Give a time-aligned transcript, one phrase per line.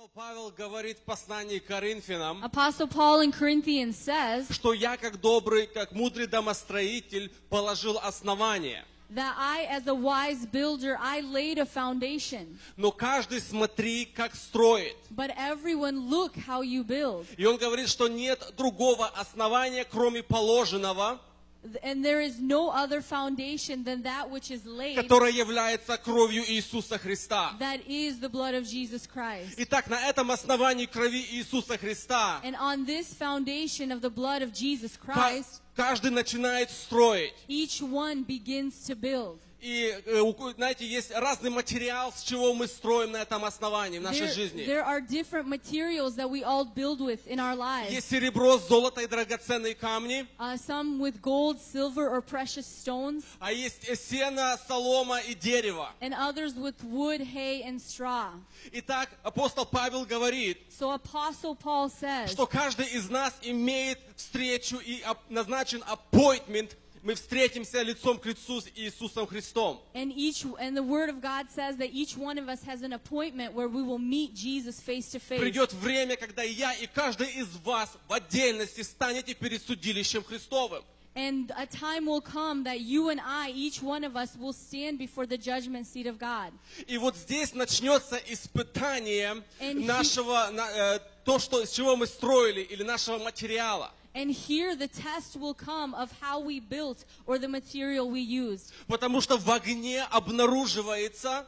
[0.00, 5.20] Апостол Павел говорит в послании к Коринфянам, Apostle Paul in Corinthians says что я, как
[5.20, 8.86] добрый, как мудрый домостроитель, положил основание.
[9.10, 12.58] that I, as a wise builder, I laid a foundation.
[12.78, 14.96] Но каждый смотри, как строит.
[15.10, 17.26] But everyone look how you build.
[17.36, 21.20] И он говорит, что нет другого основания, кроме положенного,
[21.81, 26.99] And there is no other foundation than that which is laid, которое является кровью Иисуса
[26.99, 27.53] Христа.
[27.57, 29.55] that is the blood of Jesus Christ.
[29.57, 34.53] Итак, на этом основании крови Иисуса Христа And on this foundation of the blood of
[34.53, 37.33] Jesus ка- Christ, каждый начинает строить.
[37.47, 39.39] each one begins to build.
[39.62, 44.26] И, э, знаете, есть разный материал, с чего мы строим на этом основании в нашей
[44.26, 44.64] There, жизни.
[44.66, 47.92] there are different materials that we all build with in our lives.
[47.92, 53.52] Есть серебро, золото и драгоценные камни, Uh, some with gold, silver, or precious stones, а
[53.52, 55.90] есть э, сено, солома и дерево.
[56.00, 58.30] and others with wood, hay, and straw.
[58.72, 65.02] Итак, апостол Павел говорит, So Apostle Paul says что каждый из нас имеет встречу и
[65.28, 66.70] назначен appointment,
[67.02, 69.80] мы встретимся лицом к лицу с Иисусом Христом.
[69.94, 72.92] And each and the word of God says that each one of us has an
[72.92, 75.40] appointment where we will meet Jesus face to face.
[75.40, 80.82] Придет время, когда я и каждый из вас в отдельности станете перед судилищем Христовым.
[81.16, 84.96] And a time will come that you and I, each one of us, will stand
[84.98, 86.52] before the judgment seat of God.
[86.86, 92.06] И вот здесь начнется испытание And he- нашего, на- э, то, что, с чего мы
[92.06, 93.92] строили, или нашего материала.
[94.13, 98.71] And here the test will come of how we built or the material we used.
[98.87, 101.45] Потому что в огне обнаруживается,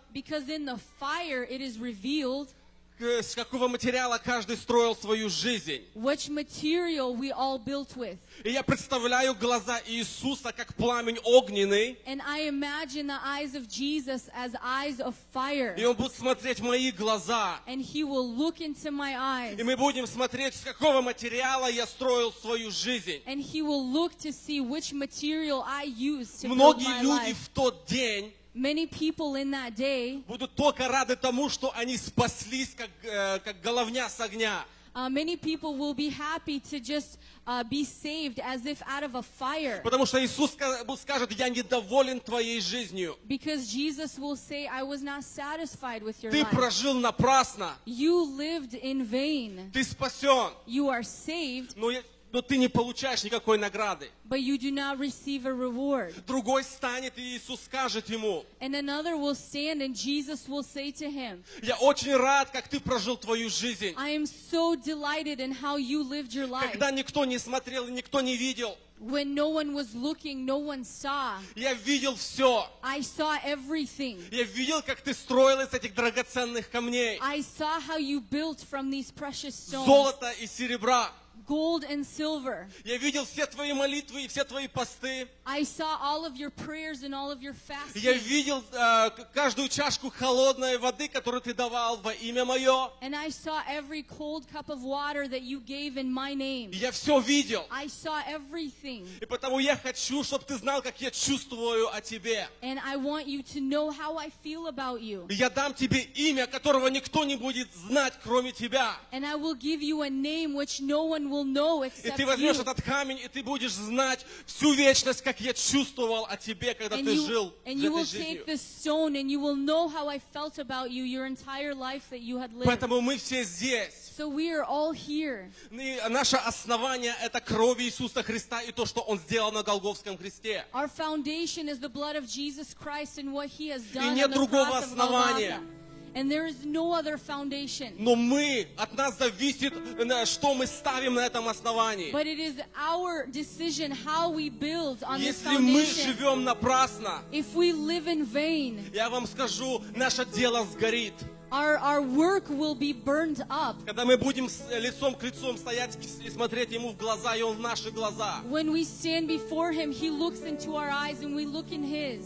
[3.02, 5.82] Э, с какого материала каждый строил свою жизнь.
[5.94, 8.16] which material we all built with.
[8.44, 14.28] И я представляю глаза Иисуса как пламень огненный, And I imagine the eyes of Jesus
[14.34, 15.74] as eyes of fire.
[15.76, 17.60] и Он будет смотреть мои глаза.
[17.66, 19.58] And he will look into my eyes.
[19.58, 23.20] И мы будем смотреть, с какого материала я строил свою жизнь.
[23.26, 27.30] And he will look to see which material I used to build Многие my люди
[27.32, 27.36] life.
[27.36, 32.73] в тот день Many people in that day, будут только рады тому, что они спаслись,
[32.75, 34.65] как, э, как головня с огня.
[34.95, 39.13] uh, many people will be happy to just uh, be saved as if out of
[39.13, 39.79] a fire.
[39.83, 43.15] Потому что Иисус ска- скажет, я недоволен твоей жизнью.
[43.27, 46.49] Because Jesus will say, I was not satisfied with your Ты life.
[46.49, 47.75] прожил напрасно.
[47.85, 49.69] You lived in vain.
[49.71, 50.51] Ты спасен.
[50.65, 52.01] You are saved, Но, я-
[52.32, 54.10] но ты не получаешь никакой награды.
[54.28, 56.14] but you do not receive a reward.
[56.26, 61.10] Другой станет, и Иисус скажет ему, And another will stand, and Jesus will say to
[61.10, 63.94] him, я очень рад, как ты прожил твою жизнь.
[63.96, 66.70] I am so delighted in how you lived your life.
[66.72, 68.76] Когда никто не смотрел, никто не видел.
[68.98, 71.36] When no one was looking, no one saw.
[71.56, 72.68] Я видел все.
[72.82, 74.22] I saw everything.
[74.30, 77.18] Я видел, как ты строил из этих драгоценных камней.
[77.20, 81.10] I saw how you built from these precious stones, Золота и серебра.
[81.46, 82.68] Gold and silver.
[82.84, 85.28] Я видел все твои молитвы и все твои посты.
[85.44, 88.18] I saw all of your prayers and all of your Я fasting.
[88.24, 92.90] видел э, к- каждую чашку холодной воды, которую ты давал во имя мое.
[93.00, 96.70] And I saw every cold cup of water that you gave in my name.
[96.72, 97.64] Я все видел.
[97.70, 99.06] I saw everything.
[99.20, 102.48] И потому я хочу, чтобы ты знал, как я чувствую о тебе.
[102.62, 105.26] And I want you to know how I feel about you.
[105.30, 108.94] Я дам тебе имя, которого никто не будет знать, кроме тебя.
[109.12, 112.56] And I will give you a name which no one will know И ты возьмешь
[112.56, 112.62] you.
[112.62, 117.04] этот камень, и ты будешь знать всю вечность, как я чувствовал о тебе, когда And
[117.04, 120.18] ты you, жил and you will take this stone and you will know how I
[120.18, 122.66] felt about you your entire life that you had lived.
[122.66, 124.12] Поэтому мы все здесь.
[124.16, 125.50] So we are all here.
[125.70, 130.64] И наше основание– это кровь Иисуса Христа и то, что Он сделал на Голговском кресте.
[130.72, 134.30] Our foundation is the blood of Jesus Christ and what He has done нет on
[134.30, 135.50] the другого cross of основания.
[135.58, 135.81] Golgotha.
[136.15, 137.93] And there is no other foundation.
[137.99, 139.71] Но мы, от нас зависит,
[140.03, 142.11] на что мы ставим на этом основании.
[142.11, 146.05] But it is our decision how we build on this Если мы foundation.
[146.17, 151.13] живем напрасно, If we live in vain, я вам скажу, наше дело сгорит.
[151.51, 153.75] our, our work will be burned up.
[153.85, 155.95] Когда мы будем с- лицом к лицу стоять
[156.25, 158.41] и смотреть Ему в глаза, и Он в наши глаза.
[158.49, 162.23] When we stand before Him, He looks into our eyes and we look in His.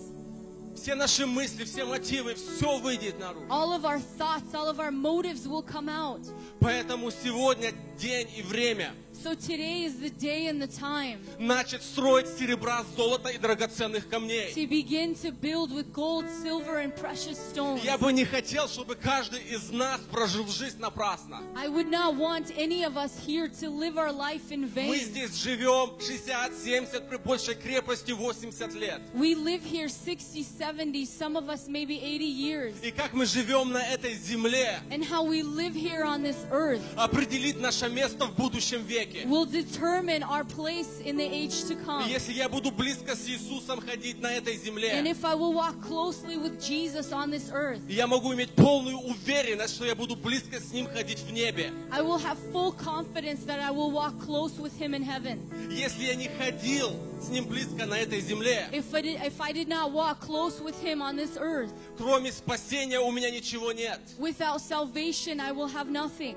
[0.86, 3.44] Все наши мысли, все мотивы, все выйдет наружу.
[3.48, 6.20] All of our thoughts, all of our motives will come out.
[6.60, 8.92] Поэтому сегодня день и время.
[9.22, 14.52] So today is the day and the time начать строить серебра, золота и драгоценных камней.
[14.54, 17.82] to begin to build with gold, silver, and precious stones.
[17.82, 21.42] Я бы не хотел, чтобы каждый из нас прожил жизнь напрасно.
[21.56, 25.04] I would not want any of us here to live our life in Мы vain.
[25.04, 29.00] здесь живем 60, 70, при большей крепости 80 лет.
[29.14, 32.74] We live here 60, 70, some of us maybe 80 years.
[32.82, 36.82] И как мы живем на этой земле, And how we live here on this earth
[36.96, 39.05] определит наше место в будущем веке.
[39.27, 42.07] will determine our place in the age to И come.
[42.09, 45.81] если я буду близко с Иисусом ходить на этой And земле, if I will walk
[45.81, 50.59] closely with Jesus on this earth, я могу иметь полную уверенность, что я буду близко
[50.59, 51.71] с Ним ходить в небе.
[51.91, 55.39] I will have full confidence that I will walk close with Him in heaven.
[55.71, 59.51] Если я не ходил с Ним близко на этой земле, If I did, if I
[59.53, 63.99] did not walk close with Him on this earth, кроме спасения у меня ничего нет.
[64.19, 66.35] without salvation, I will have nothing.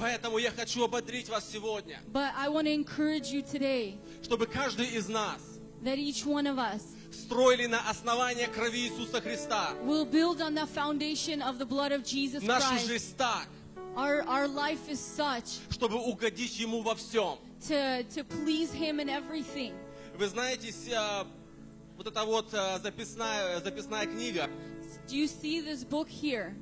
[0.00, 4.86] Поэтому я хочу ободрить вас сегодня, But I want to encourage you today чтобы каждый
[4.86, 5.40] из нас
[5.82, 6.82] that each one of us
[7.12, 12.02] строили на основании крови Иисуса Христа will build on the foundation of the blood of
[12.02, 12.86] Jesus нашу Christ.
[12.86, 13.46] жизнь так,
[13.96, 17.38] Our, our life is such чтобы угодить Ему во всем.
[17.68, 19.74] to, to please Him in everything.
[20.16, 21.26] Вы знаете, а,
[21.96, 24.48] вот эта вот а, записная, записная книга,
[25.08, 26.54] Do you see this book here?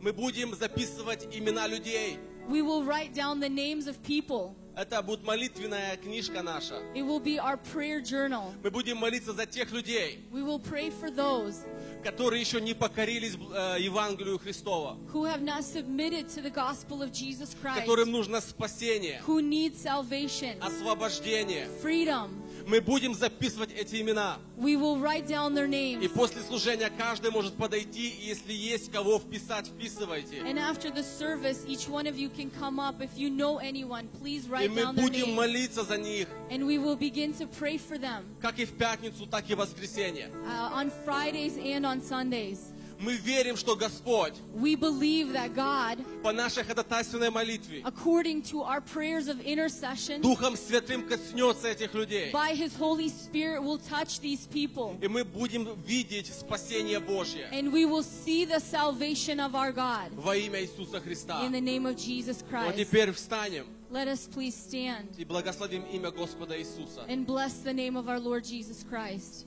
[0.00, 2.18] мы будем записывать имена людей.
[2.48, 4.54] We will write down the names of people.
[4.76, 6.74] Это будет молитвенная книжка наша.
[6.94, 8.52] It will be our prayer journal.
[8.62, 11.64] Мы будем молиться за тех людей, We will pray for those
[12.04, 17.12] которые еще не покорились э, Евангелию Христова, who have not submitted to the gospel of
[17.12, 21.66] Jesus Christ, которым нужно спасение, who need salvation, освобождение.
[21.80, 22.42] freedom.
[22.66, 24.38] Мы будем записывать эти имена.
[24.56, 26.08] We will write down their И names.
[26.14, 30.38] после служения каждый может подойти, и если есть кого вписать, вписывайте.
[30.42, 33.00] And after the service, each one of you can come up.
[33.02, 36.66] If you know anyone, please И write мы down their будем молиться за них, And
[36.66, 40.30] we will begin to pray for them как и в пятницу, так и в воскресенье.
[40.46, 42.72] uh, on Fridays and on Sundays.
[43.00, 48.80] Мы верим, что Господь We believe that God, по нашей ходатайственной молитве according to our
[48.80, 52.30] prayers of intercession, Духом Святым коснется этих людей.
[52.32, 54.96] by His Holy Spirit will touch these people.
[55.02, 60.12] И мы будем видеть спасение Божье And we will see the salvation of our God
[60.14, 61.44] во имя Иисуса Христа.
[61.44, 62.76] in the name of Jesus Вот Christ.
[62.76, 67.04] теперь встанем Let us please stand и благословим имя Господа Иисуса.
[67.08, 69.46] and bless the name of our Lord Jesus Christ.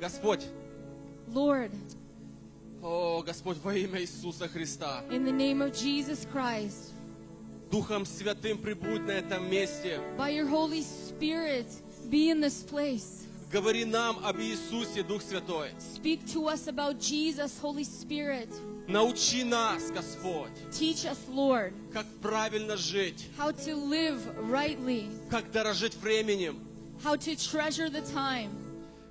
[0.00, 0.44] Господь,
[1.33, 1.71] Lord,
[2.81, 6.91] о Господь, во имя Иисуса Христа, in the name of Jesus Christ,
[7.71, 9.99] Духом Святым прибудь на этом месте.
[10.17, 11.65] by your Holy Spirit,
[12.09, 13.25] be in this place.
[13.51, 15.69] Говори нам об Иисусе, Дух Святой.
[15.79, 18.49] Speak to us about Jesus, Holy Spirit.
[18.87, 24.19] Научи нас, Господь, Teach us, Lord, как правильно жить, how to live
[24.49, 26.59] rightly, как дорожить временем.
[27.03, 28.49] how to treasure the time.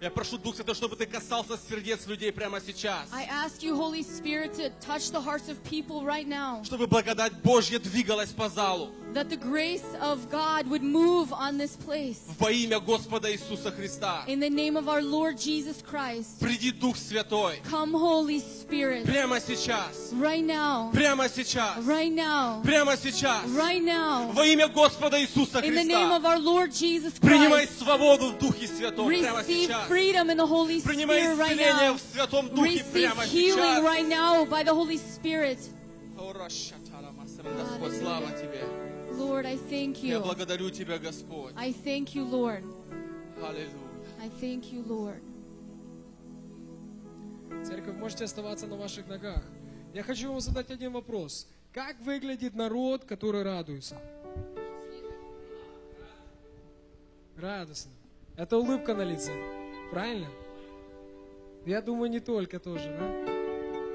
[0.01, 3.07] Я прошу, Дух Святой, чтобы Ты касался сердец людей прямо сейчас.
[3.13, 7.33] I ask you, Holy Spirit, to touch the hearts of people right now, Чтобы благодать
[7.44, 8.89] Божья двигалась по залу.
[9.14, 12.21] that the grace of God would move on this place.
[12.38, 14.25] Во имя Господа Иисуса Христа.
[14.28, 17.62] In the name of our Lord Jesus Christ, Приди, Дух Святой.
[17.64, 20.12] come, Holy Spirit, Прямо сейчас.
[20.14, 21.78] right now, Прямо сейчас.
[21.85, 23.47] right now, Прямо сейчас.
[23.50, 24.30] right now.
[24.33, 26.16] Во имя Господа Иисуса In the name Христа.
[26.16, 29.88] of our Lord Jesus Принимай Christ, свободу в Духе Святом прямо receive сейчас.
[29.88, 31.95] freedom in the Holy Принимай Spirit right исцеление now.
[31.95, 33.83] в Святом Духе Receive прямо healing сейчас.
[33.85, 35.59] right now by the Holy Spirit.
[36.16, 38.79] Господь, слава Тебе.
[39.22, 40.24] Lord, I thank Я you.
[40.24, 41.54] благодарю Тебя, Господь.
[41.56, 42.63] I thank you, Lord.
[43.38, 43.92] Аллилуйя.
[44.22, 45.22] I thank you, Lord.
[47.66, 49.44] Церковь, можете оставаться на ваших ногах.
[49.94, 51.48] Я хочу вам задать один вопрос.
[51.74, 53.98] Как выглядит народ, который радуется?
[57.38, 57.92] Радостно.
[58.38, 59.32] Это улыбка на лице.
[59.92, 60.28] Правильно?
[61.66, 63.32] Я думаю, не только тоже, да?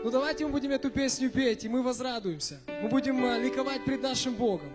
[0.05, 2.61] Ну давайте мы будем эту песню петь, и мы возрадуемся.
[2.83, 4.71] Мы будем э, ликовать пред нашим Богом.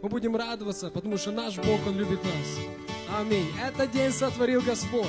[0.00, 3.18] Мы будем радоваться, потому что наш Бог, Он любит нас.
[3.18, 3.48] Аминь.
[3.60, 5.06] Этот день сотворил Господь.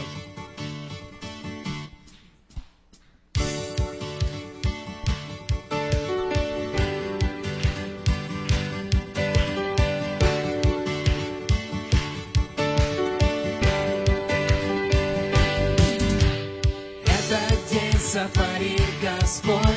[17.05, 19.68] Этот день сотворил Господь,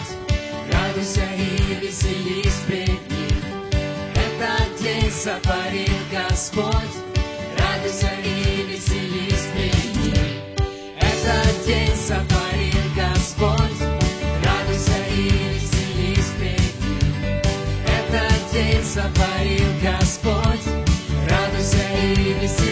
[5.23, 6.97] запарит Господь,
[7.57, 10.41] радуйся и веселись при ней.
[10.99, 13.81] Этот день сотворил Господь,
[14.45, 16.57] радуйся и веселись при.
[17.87, 20.67] Этот день сотворил Господь,
[21.29, 22.72] радуйся и веселись.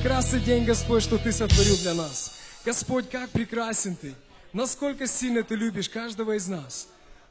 [0.00, 2.32] прекрасный день, Господь, что Ты сотворил для нас.
[2.64, 4.14] Господь, как прекрасен Ты.
[4.54, 6.88] Насколько сильно Ты любишь каждого из нас.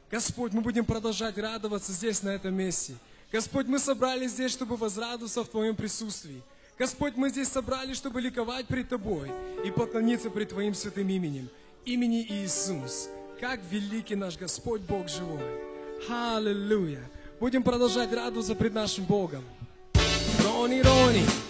[0.08, 2.94] Господь, мы будем продолжать радоваться здесь, на этом месте.
[3.32, 6.42] Господь, мы собрались здесь, чтобы возрадоваться в Твоем присутствии.
[6.78, 9.32] Господь, мы здесь собрались, чтобы ликовать пред Тобой
[9.64, 11.48] и поклониться пред Твоим святым именем,
[11.84, 13.08] имени Иисус.
[13.40, 15.42] Как великий наш Господь Бог живой.
[16.08, 17.02] Аллилуйя.
[17.40, 19.42] Будем продолжать радоваться пред нашим Богом.
[20.44, 21.49] Рони, Рони.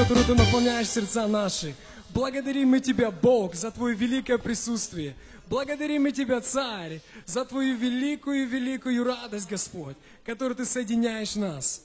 [0.00, 1.74] Которую Ты наполняешь сердца наши.
[2.14, 5.14] Благодарим мы Тебя, Бог, за Твое великое присутствие.
[5.46, 11.82] Благодарим мы Тебя, Царь, за Твою великую-великую радость, Господь, которую Ты соединяешь нас.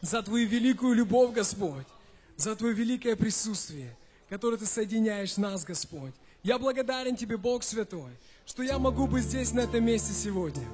[0.00, 1.84] За Твою великую любовь, Господь.
[2.36, 3.92] За Твое великое присутствие,
[4.28, 6.14] которое Ты соединяешь нас, Господь.
[6.44, 8.12] Я благодарен Тебе, Бог Святой,
[8.46, 10.64] что я могу быть здесь, на этом месте сегодня.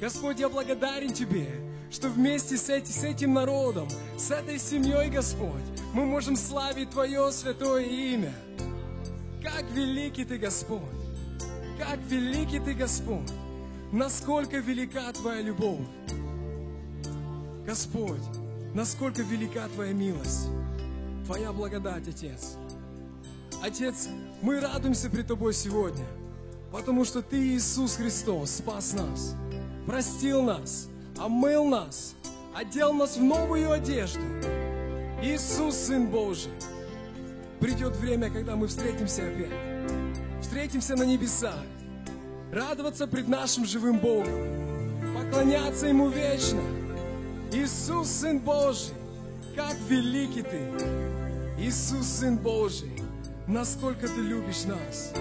[0.00, 1.46] Господь, я благодарен Тебе,
[1.94, 7.30] что вместе с, эти- с этим народом, с этой семьей, Господь, мы можем славить Твое
[7.30, 8.34] святое имя.
[9.40, 10.80] Как великий Ты, Господь!
[11.78, 13.30] Как великий Ты, Господь!
[13.92, 15.86] Насколько велика Твоя любовь!
[17.64, 18.22] Господь,
[18.74, 20.48] насколько велика Твоя милость!
[21.26, 22.56] Твоя благодать, Отец!
[23.62, 24.08] Отец,
[24.42, 26.04] мы радуемся при Тобой сегодня,
[26.72, 29.36] потому что Ты, Иисус Христос, спас нас,
[29.86, 32.14] простил нас, омыл нас,
[32.54, 34.20] одел нас в новую одежду.
[35.22, 36.52] Иисус, Сын Божий,
[37.60, 39.50] придет время, когда мы встретимся опять.
[40.42, 41.64] Встретимся на небесах,
[42.52, 44.34] радоваться пред нашим живым Богом,
[45.14, 46.60] поклоняться Ему вечно.
[47.52, 48.94] Иисус, Сын Божий,
[49.56, 50.70] как великий Ты!
[51.58, 52.92] Иисус, Сын Божий,
[53.46, 55.12] насколько Ты любишь нас!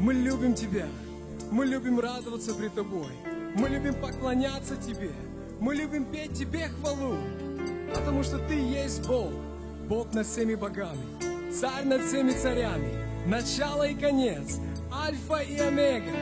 [0.00, 0.88] Мы любим Тебя,
[1.50, 3.12] мы любим радоваться пред Тобой,
[3.54, 5.10] мы любим поклоняться Тебе,
[5.60, 7.16] мы любим петь Тебе хвалу,
[7.94, 9.32] потому что Ты есть Бог,
[9.88, 11.02] Бог над всеми богами,
[11.52, 12.90] Царь над всеми царями,
[13.26, 14.58] начало и конец,
[14.92, 16.12] Альфа и Омега.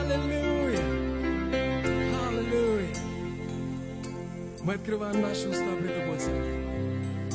[0.00, 0.80] Аллилуйя!
[2.28, 2.94] Аллилуйя!
[4.62, 6.18] Мы открываем наши уста пред Тобой.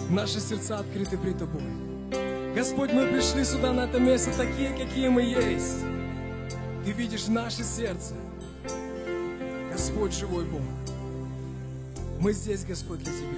[0.10, 1.64] Наши сердца открыты пред Тобой.
[2.56, 5.82] Господь, мы пришли сюда, на это место, такие, какие мы есть.
[6.86, 8.14] Ты видишь наше сердце.
[9.96, 10.62] Господь, живой Бог.
[12.20, 13.38] Мы здесь, Господь, для Тебя.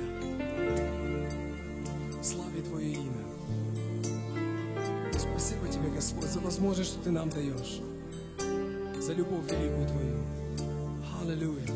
[2.24, 3.24] Слави Твое имя.
[5.12, 7.80] Спасибо Тебе, Господь, за возможность, что Ты нам даешь.
[9.00, 10.24] За любовь великую Твою.
[11.22, 11.68] Аллилуйя.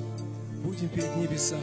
[0.63, 1.59] Будем перед небеса.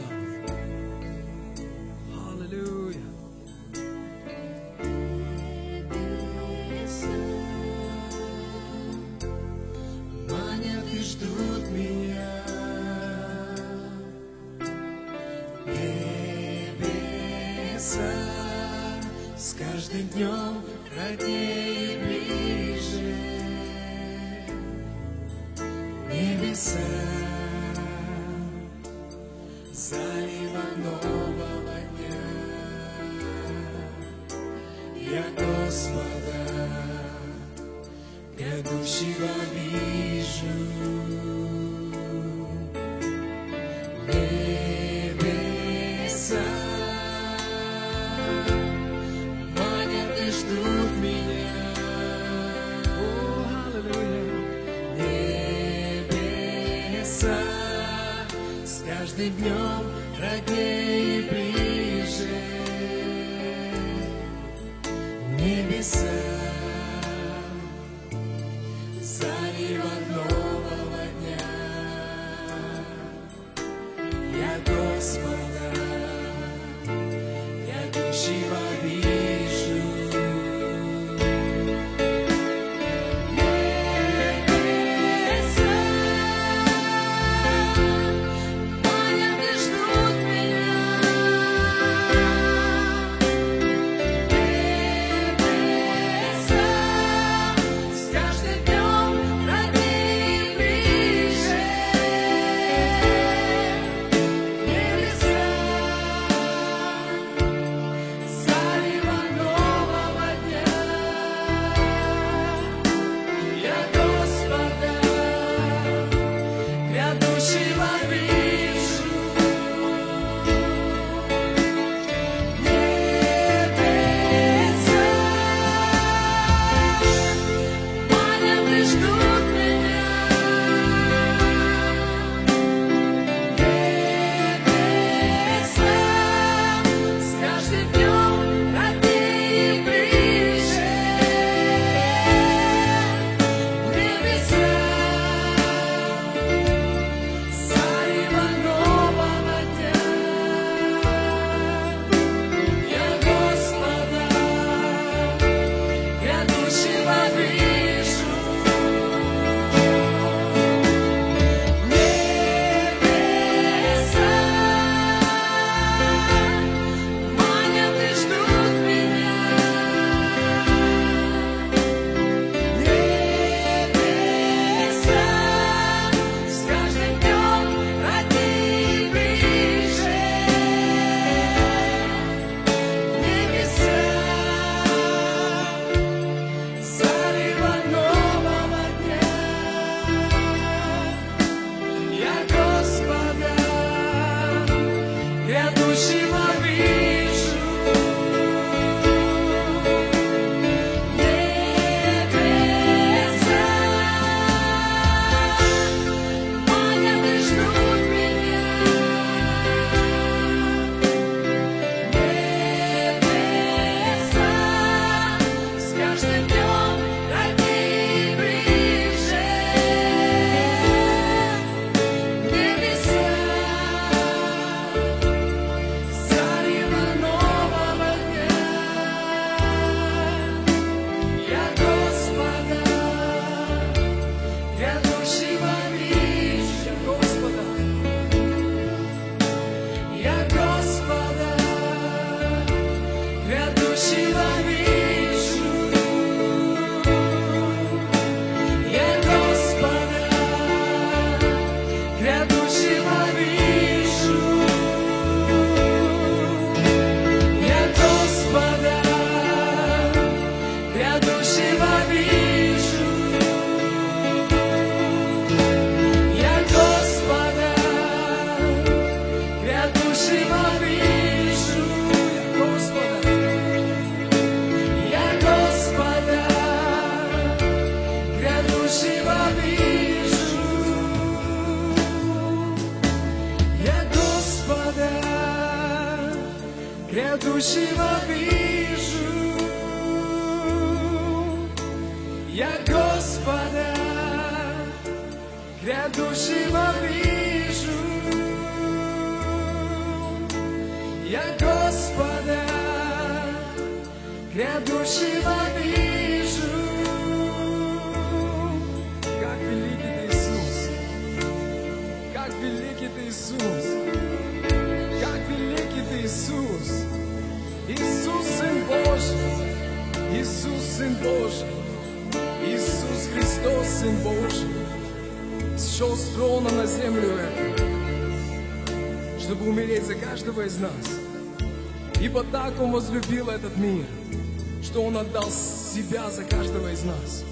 [334.89, 337.43] Что Он отдал себя за каждого из нас.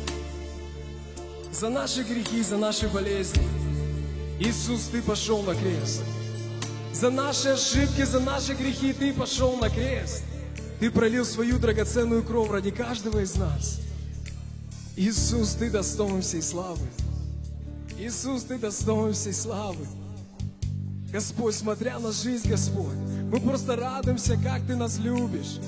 [1.52, 3.44] За наши грехи, за наши болезни.
[4.40, 6.02] Иисус, Ты пошел на крест.
[6.94, 10.24] За наши ошибки, за наши грехи Ты пошел на крест.
[10.80, 13.82] Ты пролил свою драгоценную кровь ради каждого из нас.
[14.96, 16.88] Иисус, Ты достоин всей славы.
[18.00, 19.86] Иисус, Ты достоин всей славы.
[21.12, 22.98] Господь, смотря на жизнь, Господь,
[23.32, 25.60] мы просто радуемся, как Ты нас любишь.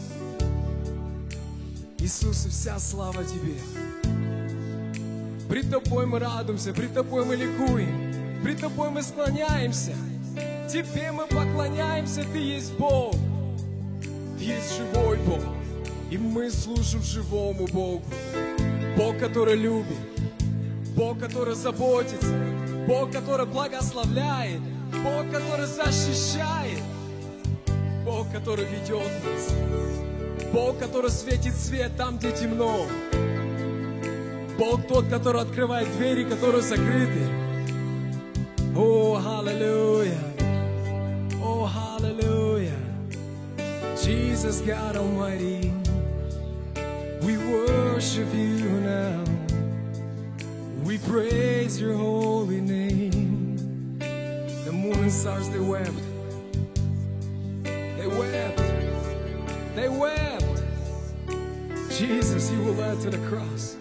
[2.10, 3.54] Иисус, и вся слава Тебе.
[5.48, 9.93] Пред Тобой мы радуемся, пред Тобой мы ликуем, пред Тобой мы склоняемся.
[10.67, 13.13] Тебе мы поклоняемся, Ты есть Бог.
[14.39, 15.43] Ты есть живой Бог.
[16.10, 18.02] И мы служим живому Богу.
[18.98, 19.98] Бог, который любит.
[20.95, 22.34] Бог, который заботится.
[22.88, 24.62] Бог, который благословляет.
[25.04, 26.82] Бог, который защищает.
[28.04, 30.09] Бог, который ведет нас.
[30.53, 32.88] Бог, который светит свет там, где темно.
[34.57, 37.27] Бог тот, который открывает двери, которые закрыты.
[38.75, 40.17] О, аллилуйя.
[41.43, 42.73] О, аллилуйя.
[43.95, 45.71] Jesus God Almighty,
[47.21, 49.23] we worship you now.
[50.83, 53.99] We praise your holy name.
[54.65, 55.91] The moon and stars, they wept.
[57.63, 58.62] They wept.
[59.75, 60.29] They wept.
[61.99, 63.75] Jesus, you were led to the cross.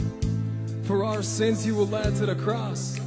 [0.82, 2.98] For our sins, you were led to the cross.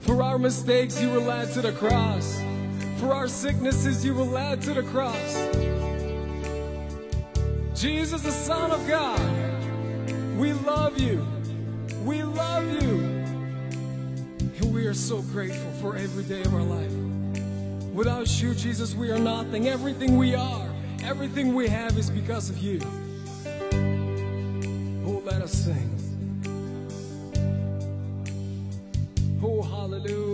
[0.00, 2.40] For our mistakes, you were led to the cross.
[2.96, 5.34] For our sicknesses, you were led to the cross.
[7.78, 9.20] Jesus, the Son of God,
[10.38, 11.26] we love you.
[12.02, 12.96] We love you.
[14.40, 16.92] And we are so grateful for every day of our life.
[17.92, 19.68] Without you, Jesus, we are nothing.
[19.68, 20.66] Everything we are,
[21.04, 22.80] everything we have is because of you.
[25.30, 25.90] Let us sing.
[29.42, 30.29] Oh, hallelujah.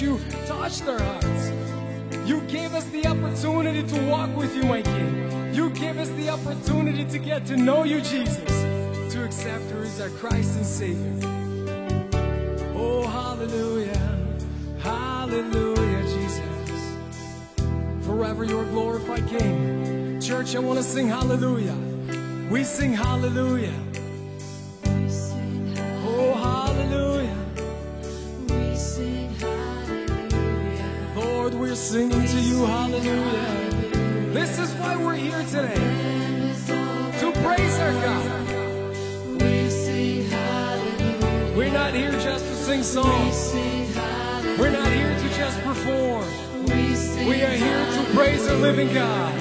[0.00, 1.50] you touched their hearts.
[2.28, 5.54] You gave us the opportunity to walk with you, my King.
[5.54, 10.00] You gave us the opportunity to get to know you, Jesus, to accept you as
[10.00, 11.18] our Christ and Savior.
[12.74, 14.18] Oh, hallelujah,
[14.78, 16.96] hallelujah, Jesus.
[18.06, 20.20] Forever your glorified King.
[20.20, 21.76] Church, I want to sing hallelujah.
[22.50, 23.87] We sing hallelujah.
[42.82, 43.54] sing songs.
[44.58, 46.26] We're not here to just perform.
[46.66, 49.34] We are here to praise the living God.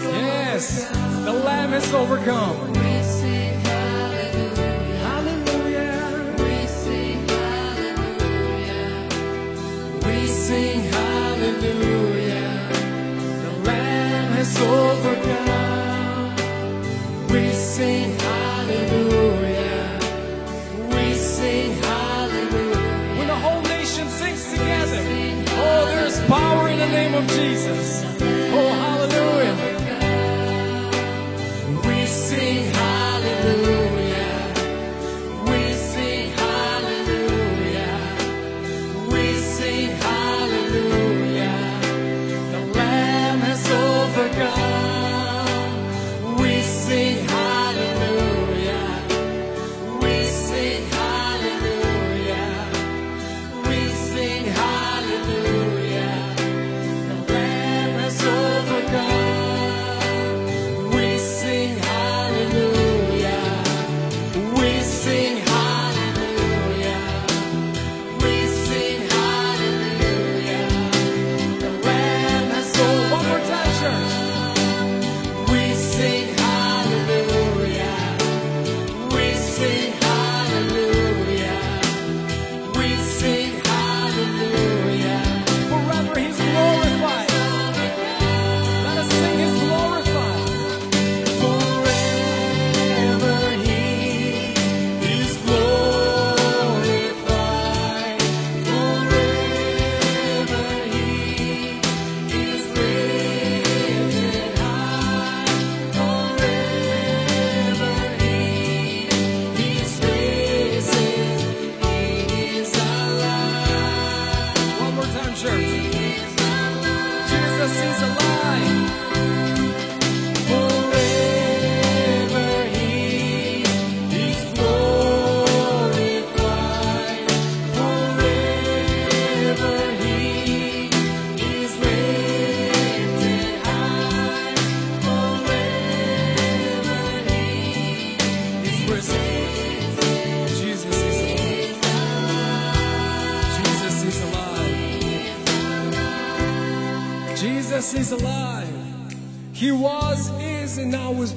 [0.00, 0.88] Yes,
[1.24, 2.77] the Lamb has overcome.
[27.18, 27.87] of Jesus.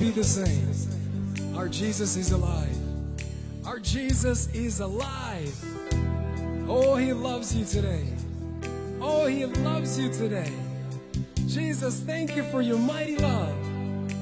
[0.01, 1.55] be the same.
[1.55, 2.75] Our Jesus is alive.
[3.67, 5.55] Our Jesus is alive.
[6.67, 8.07] Oh, he loves you today.
[8.99, 10.51] Oh, he loves you today.
[11.45, 13.53] Jesus, thank you for your mighty love,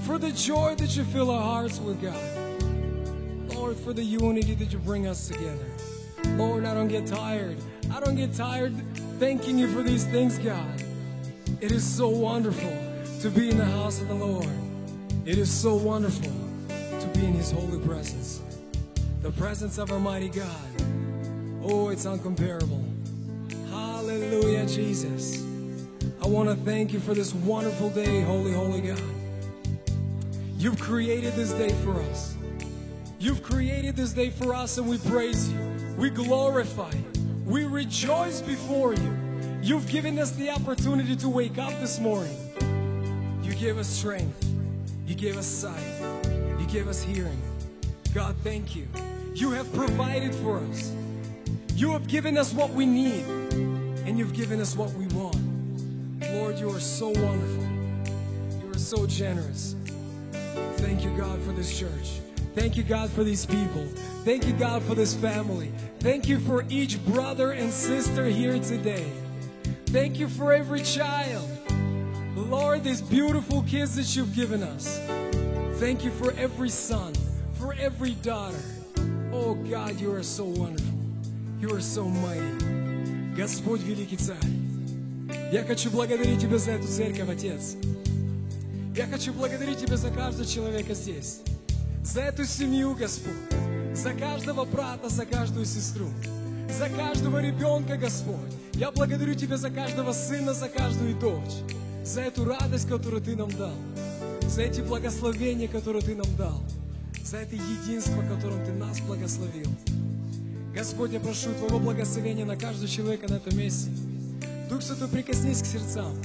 [0.03, 3.55] for the joy that you fill our hearts with, God.
[3.55, 5.65] Lord, for the unity that you bring us together.
[6.35, 7.55] Lord, I don't get tired.
[7.89, 8.73] I don't get tired
[9.17, 10.83] thanking you for these things, God.
[11.61, 12.77] It is so wonderful
[13.21, 14.68] to be in the house of the Lord.
[15.29, 16.31] It is so wonderful
[16.69, 18.41] to be in His holy presence.
[19.21, 20.49] The presence of Almighty God.
[21.61, 22.83] Oh, it's uncomparable.
[23.69, 25.45] Hallelujah, Jesus.
[26.23, 29.03] I want to thank you for this wonderful day, Holy, Holy God.
[30.57, 32.35] You've created this day for us.
[33.19, 35.59] You've created this day for us, and we praise you.
[35.95, 37.05] We glorify you.
[37.45, 39.17] We rejoice before you.
[39.61, 42.35] You've given us the opportunity to wake up this morning.
[43.43, 44.48] You gave us strength.
[45.09, 45.81] You gave us sight.
[46.59, 47.41] You gave us hearing.
[48.13, 48.87] God, thank you.
[49.33, 50.93] You have provided for us.
[51.73, 53.25] You have given us what we need,
[54.05, 55.35] and you've given us what we want.
[56.31, 57.67] Lord, you are so wonderful.
[58.61, 59.75] You are so generous.
[60.77, 62.19] Thank you, God, for this church.
[62.53, 63.87] Thank you, God, for these people.
[64.25, 65.71] Thank you, God, for this family.
[66.01, 69.11] Thank you for each brother and sister here today.
[69.87, 71.58] Thank you for every child.
[72.49, 74.99] Lord, these beautiful kids that you've given us.
[75.79, 77.13] Thank you for every son,
[77.59, 78.57] for every daughter.
[79.31, 80.97] Oh, God, you are so wonderful.
[81.61, 83.35] You are so mighty.
[83.35, 84.37] Господь великий царь.
[85.51, 87.75] Я хочу благодарить Тебя за эту церковь, Отец.
[88.95, 91.41] Я хочу благодарить Тебя за каждого человека здесь.
[92.03, 93.33] За эту семью, Господь.
[93.93, 96.09] За каждого брата, за каждую сестру.
[96.67, 98.53] За каждого ребенка, Господь.
[98.73, 101.61] Я благодарю Тебя за каждого сына, за каждую дочь.
[102.03, 103.73] За эту радость, которую Ты нам дал.
[104.47, 106.61] За эти благословения, которые Ты нам дал.
[107.23, 109.69] За это единство, которым Ты нас благословил.
[110.73, 113.89] Господь, я прошу Твоего благословения на каждого человека на этом месте.
[114.69, 116.15] Дух Святой, прикоснись к сердцам.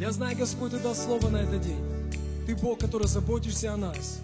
[0.00, 1.80] Я знаю, Господь, Ты дал слово на этот день.
[2.46, 4.20] Ты Бог, который заботишься о нас.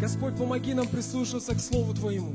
[0.00, 2.32] Господь, помоги нам прислушиваться к Слову Твоему,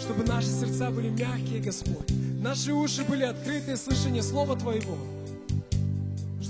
[0.00, 2.10] чтобы наши сердца были мягкие, Господь.
[2.40, 4.96] Наши уши были открыты, слышание Слова Твоего,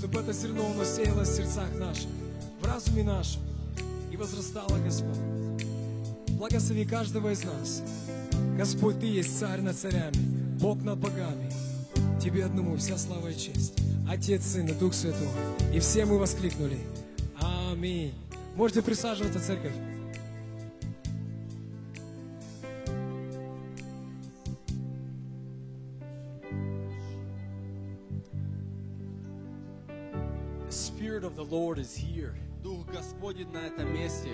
[0.03, 2.09] чтобы это зерно оно сеялось в сердцах наших,
[2.59, 3.41] в разуме нашем
[4.11, 5.15] и возрастало, Господь.
[6.31, 7.81] Благослови каждого из нас.
[8.57, 10.17] Господь, Ты есть царь над царями,
[10.59, 11.49] Бог над богами.
[12.21, 13.75] Тебе одному вся слава и честь.
[14.05, 15.29] Отец, Сын и Дух Святой.
[15.73, 16.79] И все мы воскликнули.
[17.39, 18.13] Аминь.
[18.57, 19.92] Можете присаживаться, церковь.
[31.53, 32.33] Lord is here.
[32.63, 34.29] Дух Господень на этом месте.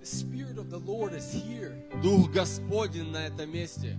[0.00, 1.72] The Spirit of the Lord is here.
[2.02, 3.96] Дух Господень на этом месте.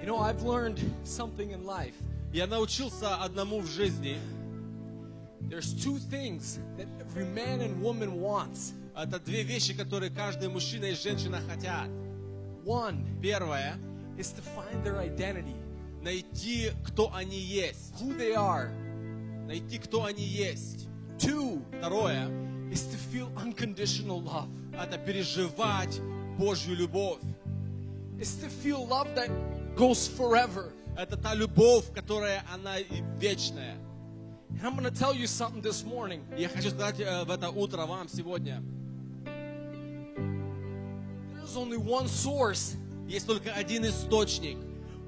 [0.00, 1.96] You know, I've learned something in life.
[2.32, 4.16] Я научился одному в жизни.
[5.48, 8.74] There's two things that every man and woman wants.
[8.94, 11.88] Это две вещи, которые каждый мужчина и женщина хотят.
[12.64, 13.76] One Первое
[14.16, 15.56] is to find their identity,–
[16.02, 17.94] найти, кто они есть.
[18.00, 18.70] who they are.
[19.46, 20.88] Найти, кто они есть.
[21.18, 22.28] Two Второе
[22.70, 26.00] is to feel unconditional love.– это переживать
[26.38, 27.20] Божью любовь.
[28.18, 29.30] It's to feel love that
[29.76, 30.72] goes forever.
[30.96, 32.76] Это та любовь, которая она
[33.18, 33.76] вечная.
[34.50, 36.22] And I'm going to tell you something this morning.
[36.36, 38.62] Я хочу сказать э, в это утро вам сегодня.
[41.34, 42.76] There's only one source
[43.08, 44.56] Есть только один источник,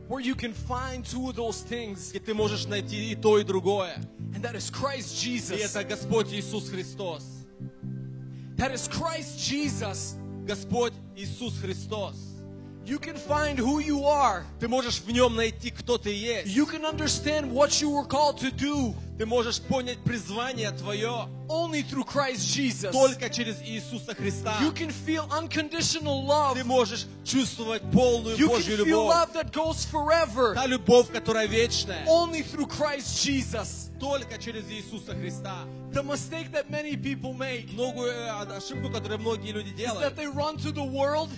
[0.09, 3.45] where you can find two of those things, где ты можешь найти и то, и
[3.45, 3.95] другое.
[4.35, 5.61] and that is Christ И Jesus.
[5.61, 7.25] это Господь Иисус Христос.
[8.57, 10.17] That is Christ Jesus.
[10.47, 12.15] Господь Иисус Христос.
[12.86, 14.44] You can find who you are.
[14.60, 16.48] Ты можешь в нем найти, кто ты есть.
[16.48, 21.84] You can understand what you were called to do Ты можешь понять призвание твое only
[21.84, 22.92] through Christ Jesus.
[22.92, 24.58] только через Иисуса Христа.
[24.62, 26.56] You can feel unconditional love.
[26.56, 29.14] Ты можешь чувствовать полную You can Божью feel любовь.
[29.14, 33.92] love that goes forever Та любовь, которая вечная, only through Christ Jesus.
[34.00, 35.58] только через Иисуса Христа.
[35.92, 40.16] The mistake that many people make Многую э, ошибку, которую многие люди is делают, that
[40.16, 41.30] they run to the world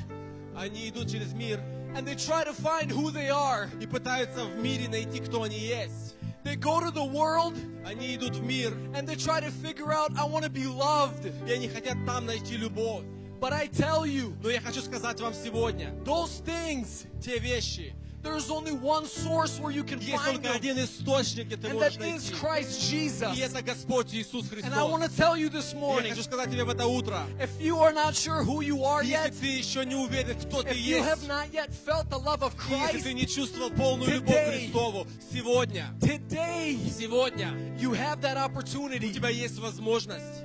[0.57, 1.61] Они идут через мир
[1.95, 3.69] and they try to find who they are.
[3.81, 6.15] и пытаются в мире найти, кто они есть.
[6.45, 10.11] They go to the world Они идут в мир, and they try to figure out,
[10.17, 11.33] I want to be loved.
[11.49, 13.05] и они хотят там найти любовь.
[13.41, 17.95] But I tell you, Но я хочу сказать вам сегодня, those things, те вещи,
[18.27, 21.69] there's only one source where you can Есть find только them, один источник, где ты
[21.69, 22.35] and можешь that is найти.
[22.35, 23.39] Christ И Jesus.
[23.39, 25.17] это Господь Иисус And I want Христос.
[25.17, 27.79] to tell you this И Я morning, хочу сказать тебе в это утро, if you
[27.81, 30.77] are not sure who you are yet, если ты еще не уверен, кто ты if
[30.77, 33.71] you have есть, not yet felt the love of и если ты Christ, не чувствовал
[33.71, 34.59] полную любовь Today.
[34.67, 39.13] Христову, сегодня, today сегодня you have that у opportunity.
[39.13, 40.43] тебя есть возможность.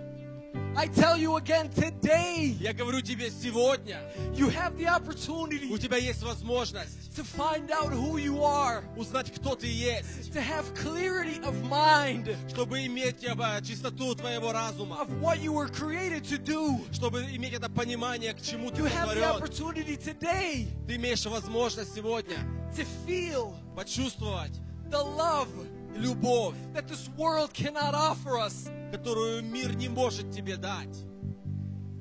[0.73, 3.99] I tell you again, today Я говорю тебе сегодня,
[4.33, 9.31] you have the у opportunity тебя есть возможность to find out who you are, узнать,
[9.33, 15.09] кто ты есть, to have clarity of mind чтобы иметь э, чистоту твоего разума, of
[15.21, 16.79] what you were created to do.
[16.93, 19.43] чтобы иметь это понимание, к чему ты You have the сотворен.
[19.43, 22.37] opportunity today Ты имеешь возможность сегодня
[22.77, 24.53] to feel почувствовать
[24.89, 25.49] the love
[25.95, 28.69] любовь, that this world cannot offer us.
[28.91, 31.03] которую мир не может тебе дать.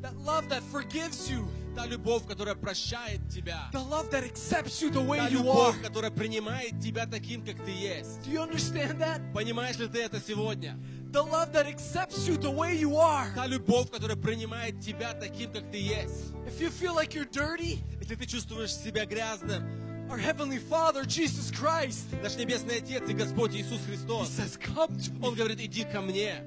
[0.02, 1.46] That love that forgives you.
[1.76, 3.70] Та любовь, которая прощает тебя.
[3.72, 5.44] The love that accepts you the way Та you are.
[5.44, 8.20] любовь, которая принимает тебя таким, как ты есть.
[8.24, 9.20] Do you understand that?
[9.32, 10.76] Понимаешь ли ты это сегодня?
[11.12, 13.32] The love that accepts you the way you are.
[13.34, 16.32] Та любовь, которая принимает тебя таким, как ты есть.
[16.46, 19.62] If you feel like you're dirty, Если ты чувствуешь себя грязным,
[20.09, 24.95] our Heavenly Father, Jesus Christ, наш Небесный Отец и Господь Иисус He Христос, says, Come
[24.95, 25.19] to me.
[25.21, 26.41] Он говорит, иди ко мне.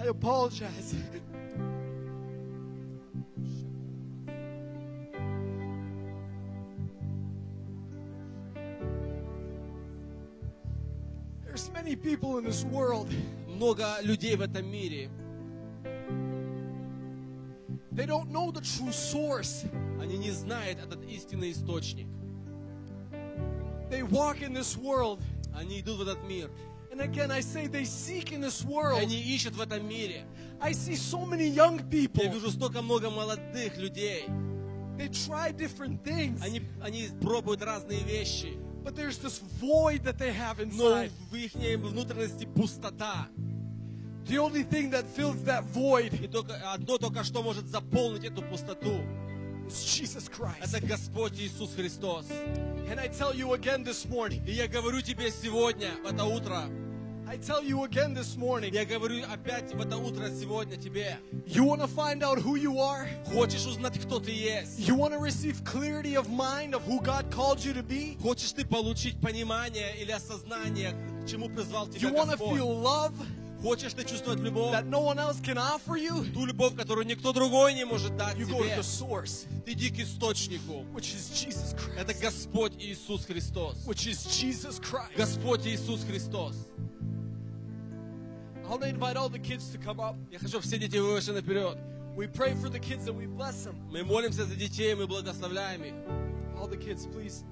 [0.00, 0.94] I apologize.
[11.44, 13.12] There's many people in this world,
[13.55, 15.09] Много людей в этом мире,
[17.91, 19.65] they don't know the true source.
[20.01, 22.07] они не знают этот истинный источник.
[23.89, 25.19] They walk in this world.
[25.55, 26.49] Они идут в этот мир.
[26.91, 28.99] And again, I say they seek in this world.
[28.99, 30.25] они ищут в этом мире.
[30.59, 32.23] I see so many young people.
[32.23, 34.25] Я вижу столько много молодых людей.
[34.97, 38.57] They try different things, Они, они пробуют разные вещи.
[38.83, 40.63] but there's this void that they have Но
[41.05, 41.11] inside.
[41.31, 43.27] в их внутренности пустота.
[44.25, 48.41] The only thing that fills that void И только, одно только что может заполнить эту
[48.41, 49.01] пустоту.
[49.67, 50.59] is Jesus Christ.
[50.73, 52.25] Это Господь Иисус Христос.
[52.89, 56.69] And I tell you again this morning, И я говорю тебе сегодня, в это утро,
[57.25, 61.17] I tell you again this morning, я говорю опять в это утро сегодня тебе.
[61.47, 63.07] you want to find out who you are?
[63.33, 64.79] Хочешь узнать, кто ты есть?
[64.79, 68.17] You want to receive clarity of mind of who God called you to be?
[68.21, 70.93] Хочешь ты получить понимание или осознание,
[71.23, 72.57] к чему призвал тебя You want to Господь?
[72.59, 73.13] feel love
[73.63, 74.73] Хочешь ты чувствовать любовь?
[74.73, 76.29] that no one else can offer you?
[76.33, 78.75] Ту любовь, которую никто другой не может дать You go to тебе.
[78.75, 80.85] the source, Ты иди к источнику.
[80.93, 82.21] which is Jesus Это Christ.
[82.21, 83.77] Господь Иисус Христос.
[83.87, 85.15] Which is Jesus Christ.
[85.15, 86.67] Господь Иисус Христос.
[88.65, 90.15] I want to invite all the kids to come up.
[90.31, 91.77] Я хочу, все дети вышли наперед.
[92.15, 93.75] We pray for the kids and we bless them.
[93.91, 95.93] Мы молимся за детей, мы благословляем их.
[96.59, 97.43] All the kids, please.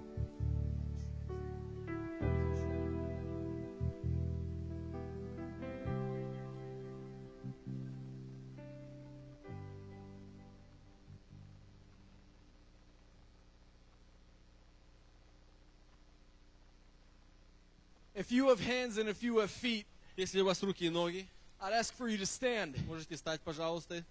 [18.21, 19.87] If you have hands and if you have feet,
[20.17, 21.27] Если у вас руки и ноги,
[21.61, 22.77] I'd ask for you to stand.
[22.87, 24.05] можете встать, пожалуйста.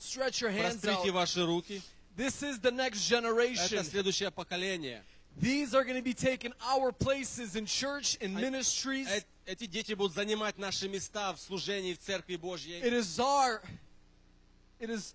[0.00, 1.12] Stretch your hands Прострите out.
[1.14, 1.82] ваши руки.
[2.16, 3.84] This is the next Это generation.
[3.84, 5.02] следующее поколение.
[5.40, 9.08] These are going to be taking our places in church, in I- ministries.
[9.08, 12.80] Э- Эти дети будут занимать наши места в служении в Церкви Божьей.
[12.80, 13.60] It is our,
[14.80, 15.14] it is,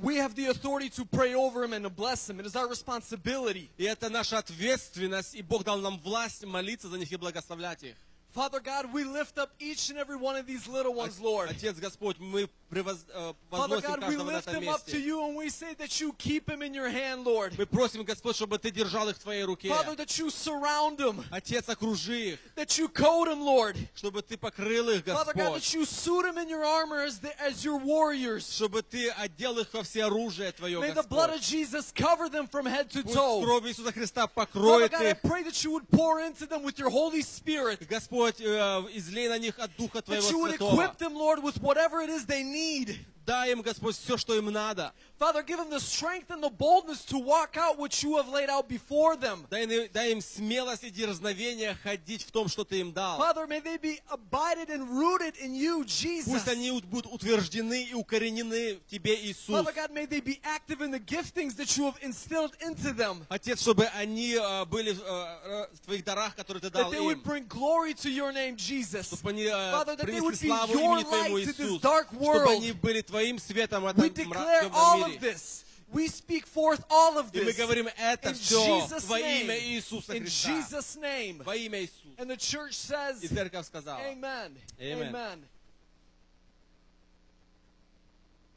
[0.00, 2.38] we have the authority to pray over them and to bless them.
[2.40, 3.70] It is our responsibility.
[3.78, 7.96] И это наша ответственность, и Бог дал нам власть молиться за них и благословлять их.
[8.34, 11.50] Father God, we lift up each and every one of these little ones, Lord.
[11.50, 14.84] Отец Господь, мы превоз- э, Father возносим God, we каждого на lift этом them up
[14.86, 15.00] to месте.
[15.06, 17.56] you and we say that you keep them in your hand, Lord.
[17.56, 19.68] Мы просим, Господь, чтобы Ты держал их в Твоей руке.
[19.70, 23.76] Father, that you surround them, Отец, окружи их, that you coat them, Lord.
[23.94, 25.62] чтобы Ты покрыл их, Father God, Господь.
[25.62, 28.44] that you suit them in your armor as, the, as your warriors.
[28.44, 31.48] Чтобы Ты одел их во все оружие Твое, May the blood of Господь.
[31.48, 33.42] Jesus cover them from head to Пусть toe.
[33.44, 35.22] кровь Иисуса Христа Father покроет God, I их.
[35.22, 37.88] pray that you would pour into them with your Holy Spirit.
[37.88, 40.74] Господь, э, излей на них от Духа Твоего That you would Святого.
[40.74, 42.58] equip them, Lord, with whatever it is they need.
[42.63, 43.12] need.
[43.26, 44.92] дай им, Господь, все, что им надо.
[45.20, 48.48] Father, give them the strength and the boldness to walk out what you have laid
[48.48, 49.44] out before them.
[49.50, 53.18] Дай, им- дай им смелость и дерзновение ходить в том, что Ты им дал.
[53.18, 56.32] Father, may they be abided and rooted in you, Jesus.
[56.32, 59.48] Пусть они ут- будут утверждены и укоренены в Тебе, Иисус.
[59.50, 63.26] Father God, may they be active in the giftings that you have instilled into them.
[63.28, 66.98] Отец, чтобы они э, были э, э, в Твоих дарах, которые Ты дал That they
[67.00, 67.06] им.
[67.06, 69.08] would bring glory to your name, Jesus.
[69.08, 71.52] Чтобы они э, Father, that they would принесли be славу your имени Твоему, light to
[71.56, 71.80] this Иисус.
[71.82, 72.48] dark Чтобы world.
[72.50, 75.19] они были Твоим светом в We этом мра- мире.
[75.19, 75.63] this.
[75.93, 77.57] We speak forth all of И мы this.
[77.57, 78.55] говорим это In все
[78.89, 79.61] Jesus' во имя name.
[79.61, 80.49] Иисуса In Христа.
[80.49, 81.43] Jesus' name.
[81.43, 82.17] Во имя Иисуса.
[82.17, 83.99] And the church says, И церковь сказала.
[83.99, 84.57] Amen.
[84.81, 85.09] Amen.
[85.09, 85.43] Amen.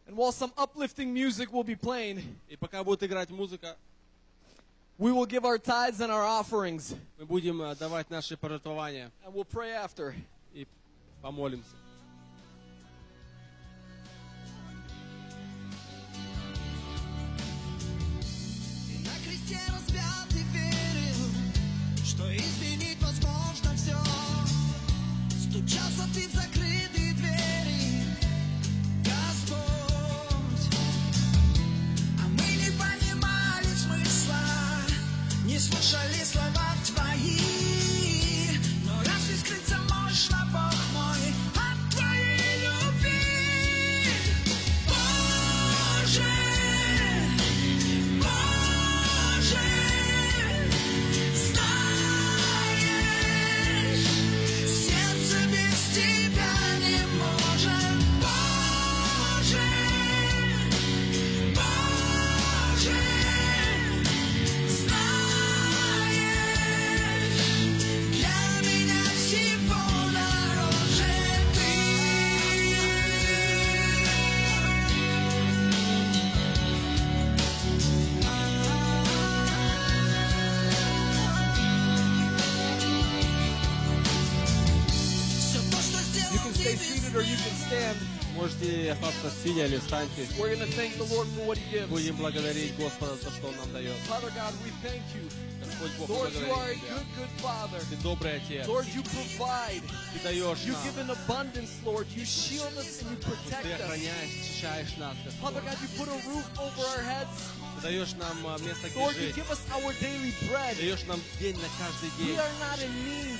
[0.06, 3.76] And while some uplifting music will be playing, И пока будет играть музыка,
[4.98, 9.34] we will give our tithes and our offerings, мы будем э, давать наши пожертвования and
[9.34, 10.14] we'll pray after.
[10.54, 10.66] и
[11.20, 11.68] помолимся.
[26.16, 26.55] seems like
[88.94, 89.06] for
[91.46, 91.88] what He gives.
[91.88, 93.92] Будем благодарить Господа за что Он нам дает.
[94.08, 95.28] Father God, we thank you.
[95.60, 97.80] Господь Бог, Lord, you are a good, good Father.
[97.90, 98.66] Ты добрый Отец.
[98.66, 99.82] Lord, you provide.
[100.14, 102.06] Ты даешь You give in abundance, Lord.
[102.14, 103.80] You shield us and you protect Ты us.
[103.80, 105.64] охраняешь, защищаешь нас, Father Господь.
[105.64, 107.50] God, you put a roof over our heads.
[107.76, 109.34] Ты даешь нам а, место, где Lord, you жить.
[109.36, 110.76] give us our daily bread.
[110.78, 112.38] Даешь нам день на каждый We день.
[112.38, 113.38] are not in need.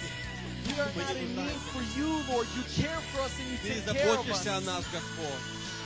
[0.66, 2.46] We are not in need for you, Lord.
[2.56, 4.44] You care for us and you take care of us.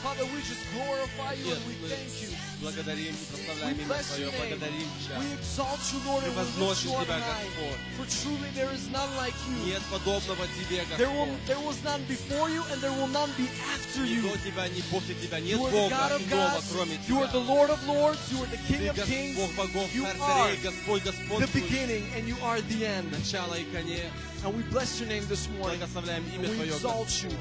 [0.00, 0.02] Господь.
[0.06, 2.30] Father, we just glorify you Нет, and we мы thank you.
[2.62, 4.38] благодарим и прославляем We имя bless Твое, your name.
[4.38, 5.18] благодарим Тебя.
[5.18, 7.44] We exalt you, Lord, and we lift Превозносим you on Тебя, high.
[7.46, 7.80] Господь.
[7.96, 9.56] For truly there is none like you.
[9.66, 11.46] Нет подобного Тебе, There, will, Господь.
[11.46, 14.22] there was none before you and there will none be after Ни you.
[14.22, 15.40] до Тебя, ни после Тебя.
[15.40, 16.72] Нет You are the God Бога of иного, gods.
[16.72, 17.48] кроме You are the Тебя.
[17.52, 18.20] Lord of lords.
[18.32, 19.36] You are the King Ты of Гос- kings.
[19.36, 21.60] Бог богов, You Царь are царей, Господь the господствующий.
[21.60, 23.10] beginning and you are the end.
[23.10, 24.06] Начало и конец.
[24.44, 25.80] And we bless your name this morning.
[25.80, 27.32] Благословляем And имя we Твое, exalt Господь.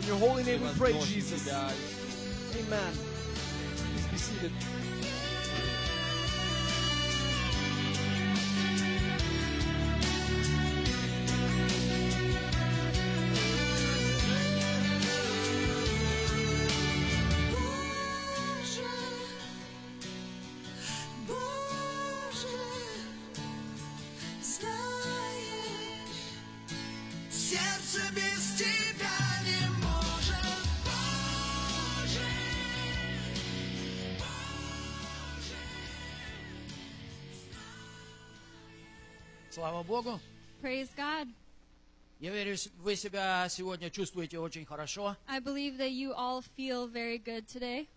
[0.00, 1.46] in your holy name we pray, Jesus.
[1.48, 2.92] Amen.
[3.76, 4.79] Please be seated.
[39.59, 40.19] Слава Богу.
[40.61, 41.27] Praise God.
[42.19, 46.87] Я верю, с- вы себя сегодня чувствуете очень хорошо, I believe that you all feel
[46.87, 47.87] very good today,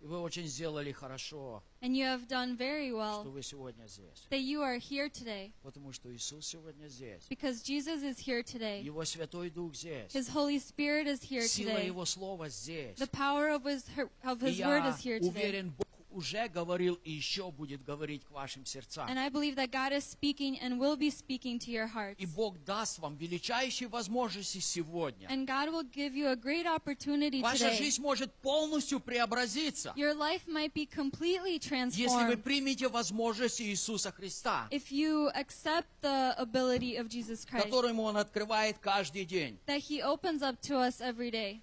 [0.00, 4.24] и вы очень сделали хорошо, and you have done very что well вы сегодня здесь.
[4.30, 7.26] that you are here today, Потому что Иисус сегодня здесь.
[7.28, 8.82] because Jesus is here today.
[8.82, 10.14] Его Святой Дух здесь.
[10.14, 11.86] His Holy Spirit is here Сила today.
[11.86, 12.96] Его Слова здесь.
[12.98, 13.84] The power of His
[14.22, 15.28] of И His Word я is here today.
[15.28, 15.83] уверен, Бог
[16.15, 19.07] уже говорил и еще будет говорить к вашим сердцам.
[19.09, 22.15] And I believe that God is speaking and will be speaking to your hearts.
[22.17, 25.27] И Бог даст вам величайшие возможности сегодня.
[25.27, 27.77] And God will give you a great opportunity Ваша today.
[27.77, 34.11] жизнь может полностью преобразиться, Your life might be completely если вы transformed примете возможности Иисуса
[34.11, 39.59] Христа, if you accept the ability of Jesus Christ которому Он открывает каждый день.
[39.67, 41.61] that He opens up to us every day.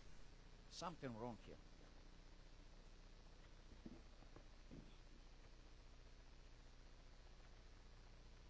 [0.70, 1.51] Something wrong here.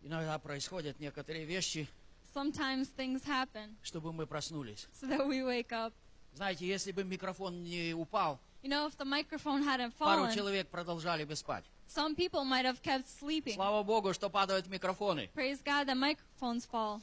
[0.03, 1.89] Иногда происходят некоторые вещи,
[2.35, 4.89] Sometimes things happen чтобы мы проснулись.
[5.01, 5.93] so that we wake up.
[6.35, 10.69] Знаете, если бы микрофон не упал, You know, if the microphone hadn't пару fallen, человек
[10.69, 11.65] продолжали бы спать.
[11.89, 13.55] some people might have kept sleeping.
[13.55, 15.29] Слава Богу, что падают микрофоны.
[15.35, 17.01] Praise God that microphones fall.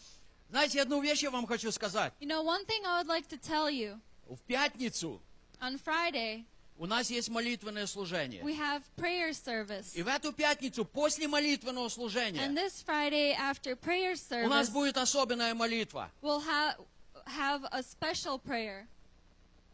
[0.49, 2.11] Знаете, одну вещь я вам хочу сказать.
[2.19, 5.21] You know, one thing I would like to tell you В пятницу
[5.61, 6.43] on Friday,
[6.79, 8.41] у нас есть молитвенное служение.
[8.41, 9.93] we have prayer service.
[9.93, 14.13] И в эту пятницу, после молитвенного And служения, this Friday, after prayer
[14.45, 16.09] у нас service, будет особенная молитва.
[16.21, 16.75] we'll ha-
[17.25, 18.87] have a special prayer.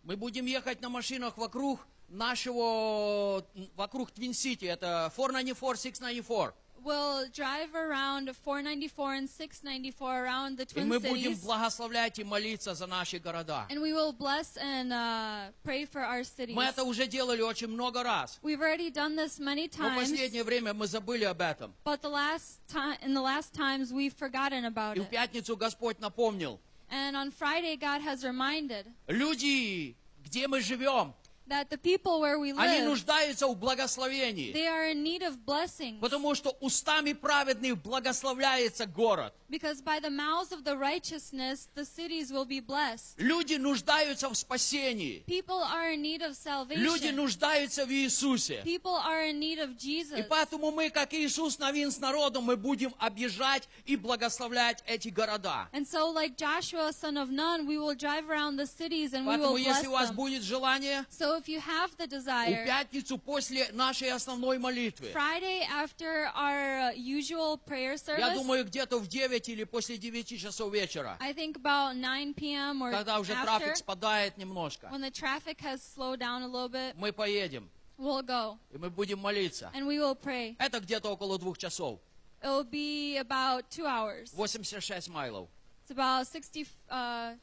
[0.03, 1.79] Мы будем ехать на машинах вокруг
[2.09, 3.45] нашего,
[3.75, 4.65] вокруг Твин-Сити.
[4.65, 6.53] Это 494, 694.
[6.84, 11.44] We'll drive around 494 and 694 around the И Twin мы будем Cities.
[11.44, 13.66] благословлять и молиться за наши города.
[13.68, 16.54] And we will bless and uh, pray for our cities.
[16.56, 18.38] Мы это уже делали очень много раз.
[18.42, 21.74] We've already done this many Но в times, последнее время мы забыли об этом.
[21.84, 25.10] but the last time, in the last times, we've forgotten about И в it.
[25.10, 26.58] пятницу Господь напомнил.
[26.90, 31.12] And on Friday, God has reminded Люди, где мы живем,
[31.47, 34.51] that the people where we они live, нуждаются в благословении.
[34.53, 39.33] they are in need of blessings, Потому что устами праведных благословляется город.
[39.49, 43.15] because by the mouths of the righteousness, the cities will be blessed.
[43.17, 45.23] Люди нуждаются в спасении.
[45.27, 46.35] People are in need of
[46.69, 47.15] Люди salvation.
[47.15, 48.61] нуждаются в Иисусе.
[48.65, 50.25] People are in need of И Jesus.
[50.27, 55.67] поэтому мы, как Иисус Новин с народом, мы будем объезжать и благословлять эти города.
[55.73, 59.37] And so, like Joshua, son of Nun, we will drive around the cities and we
[59.37, 60.15] will Поэтому, если у вас them.
[60.15, 65.62] будет желание, So, if you have the в desire, пятницу после нашей основной молитвы, Friday
[65.68, 70.72] after our uh, usual prayer я service, думаю, где-то в 9 или после 9 часов
[70.72, 72.82] вечера, I think about 9 p.m.
[72.82, 76.68] or когда уже after, трафик спадает немножко, when the traffic has slowed down a little
[76.70, 77.68] bit, мы поедем,
[77.98, 79.70] we'll go и мы будем молиться.
[79.74, 80.56] and we will pray.
[80.58, 82.00] Это где-то около двух часов,
[82.42, 84.32] It will be about two hours.
[84.34, 85.48] 86 майлов,
[85.84, 87.36] It's about 60, uh,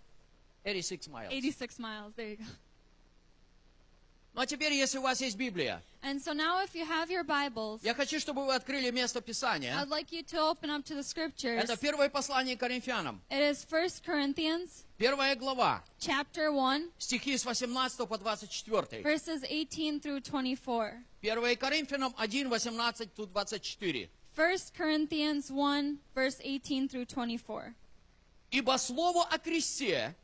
[0.64, 1.32] 86 майлов.
[1.34, 2.14] 86 miles.
[2.16, 2.46] There you go.
[4.35, 7.23] Ну а теперь, если у вас есть Библия, And so now, if you have your
[7.23, 9.77] Bibles, я хочу, чтобы вы открыли место Писания.
[9.79, 11.63] I'd like you to open up to the scriptures.
[11.63, 18.09] Это первое послание Коринфянам, It is 1 Corinthians первая глава, chapter 1, стихи с 18
[18.09, 19.03] по 24.
[19.03, 21.05] verses 18 through 24.
[21.21, 24.09] 1 Коринфянам 1, 18 тут 24.
[24.35, 27.75] 1 Corinthians 1, verse 18 through 24.
[28.51, 30.15] Ибо слово о кресте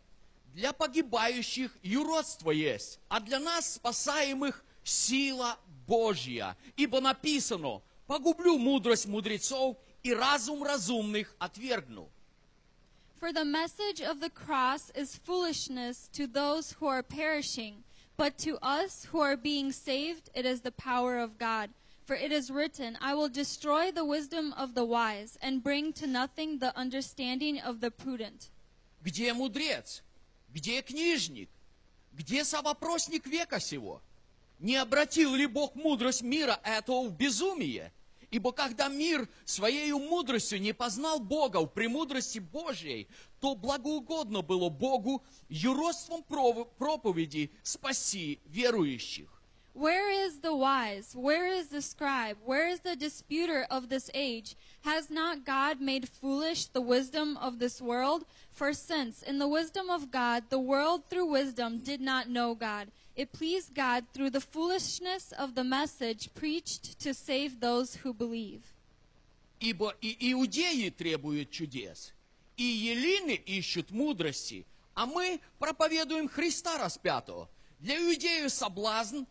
[0.59, 5.57] для погибающих юродство есть, а для нас, спасаемых, сила
[5.87, 6.57] Божья.
[6.77, 12.11] Ибо написано, погублю мудрость мудрецов и разум разумных отвергну.
[13.21, 17.85] For the message of the cross is foolishness to those who are perishing,
[18.17, 21.71] but to us who are being saved, it is the power of God.
[22.05, 26.09] For it is written, I will destroy the wisdom of the wise and bring to
[26.09, 28.51] nothing the understanding of the prudent.
[29.05, 30.03] Где мудрец?
[30.49, 31.51] Где книжник?
[32.13, 34.03] Где совопросник века сего?
[34.59, 37.93] Не обратил ли Бог мудрость мира этого в безумие?
[38.31, 43.09] Ибо когда мир своей мудростью не познал Бога в премудрости Божьей,
[43.41, 49.38] то благоугодно было Богу юродством проповеди спаси верующих.
[49.78, 51.16] Where is the wise?
[51.16, 52.38] Where is the scribe?
[52.46, 54.56] Where is the disputer of this age?
[54.82, 58.24] Has not God made foolish the wisdom of this world?
[58.52, 62.92] For since, in the wisdom of God, the world through wisdom did not know God,
[63.16, 68.62] it pleased God through the foolishness of the message preached to save those who believe.
[69.60, 72.14] Ибо и иудеи требуют чудес,
[72.58, 77.50] и елины ищут мудрости, а мы проповедуем Христа распятого.
[77.80, 79.26] Для иудеев соблазн,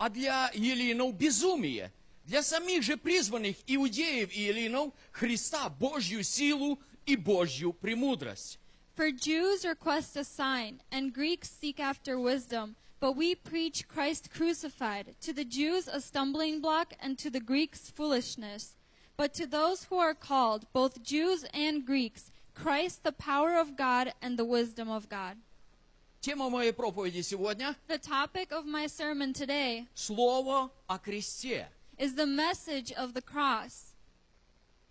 [0.00, 1.92] а для елинов безумие.
[2.24, 8.58] Для самих же призванных иудеев и елинов Христа Божью силу и Божью премудрость.
[8.96, 12.76] For Jews request a sign, and Greeks seek after wisdom.
[12.98, 17.90] But we preach Christ crucified, to the Jews a stumbling block, and to the Greeks
[17.90, 18.74] foolishness.
[19.18, 24.14] But to those who are called, both Jews and Greeks, Christ the power of God
[24.22, 25.36] and the wisdom of God.
[26.21, 31.67] Тема моей проповеди сегодня The topic of my sermon today– Слово о кресте.
[31.97, 33.95] is the message of the cross.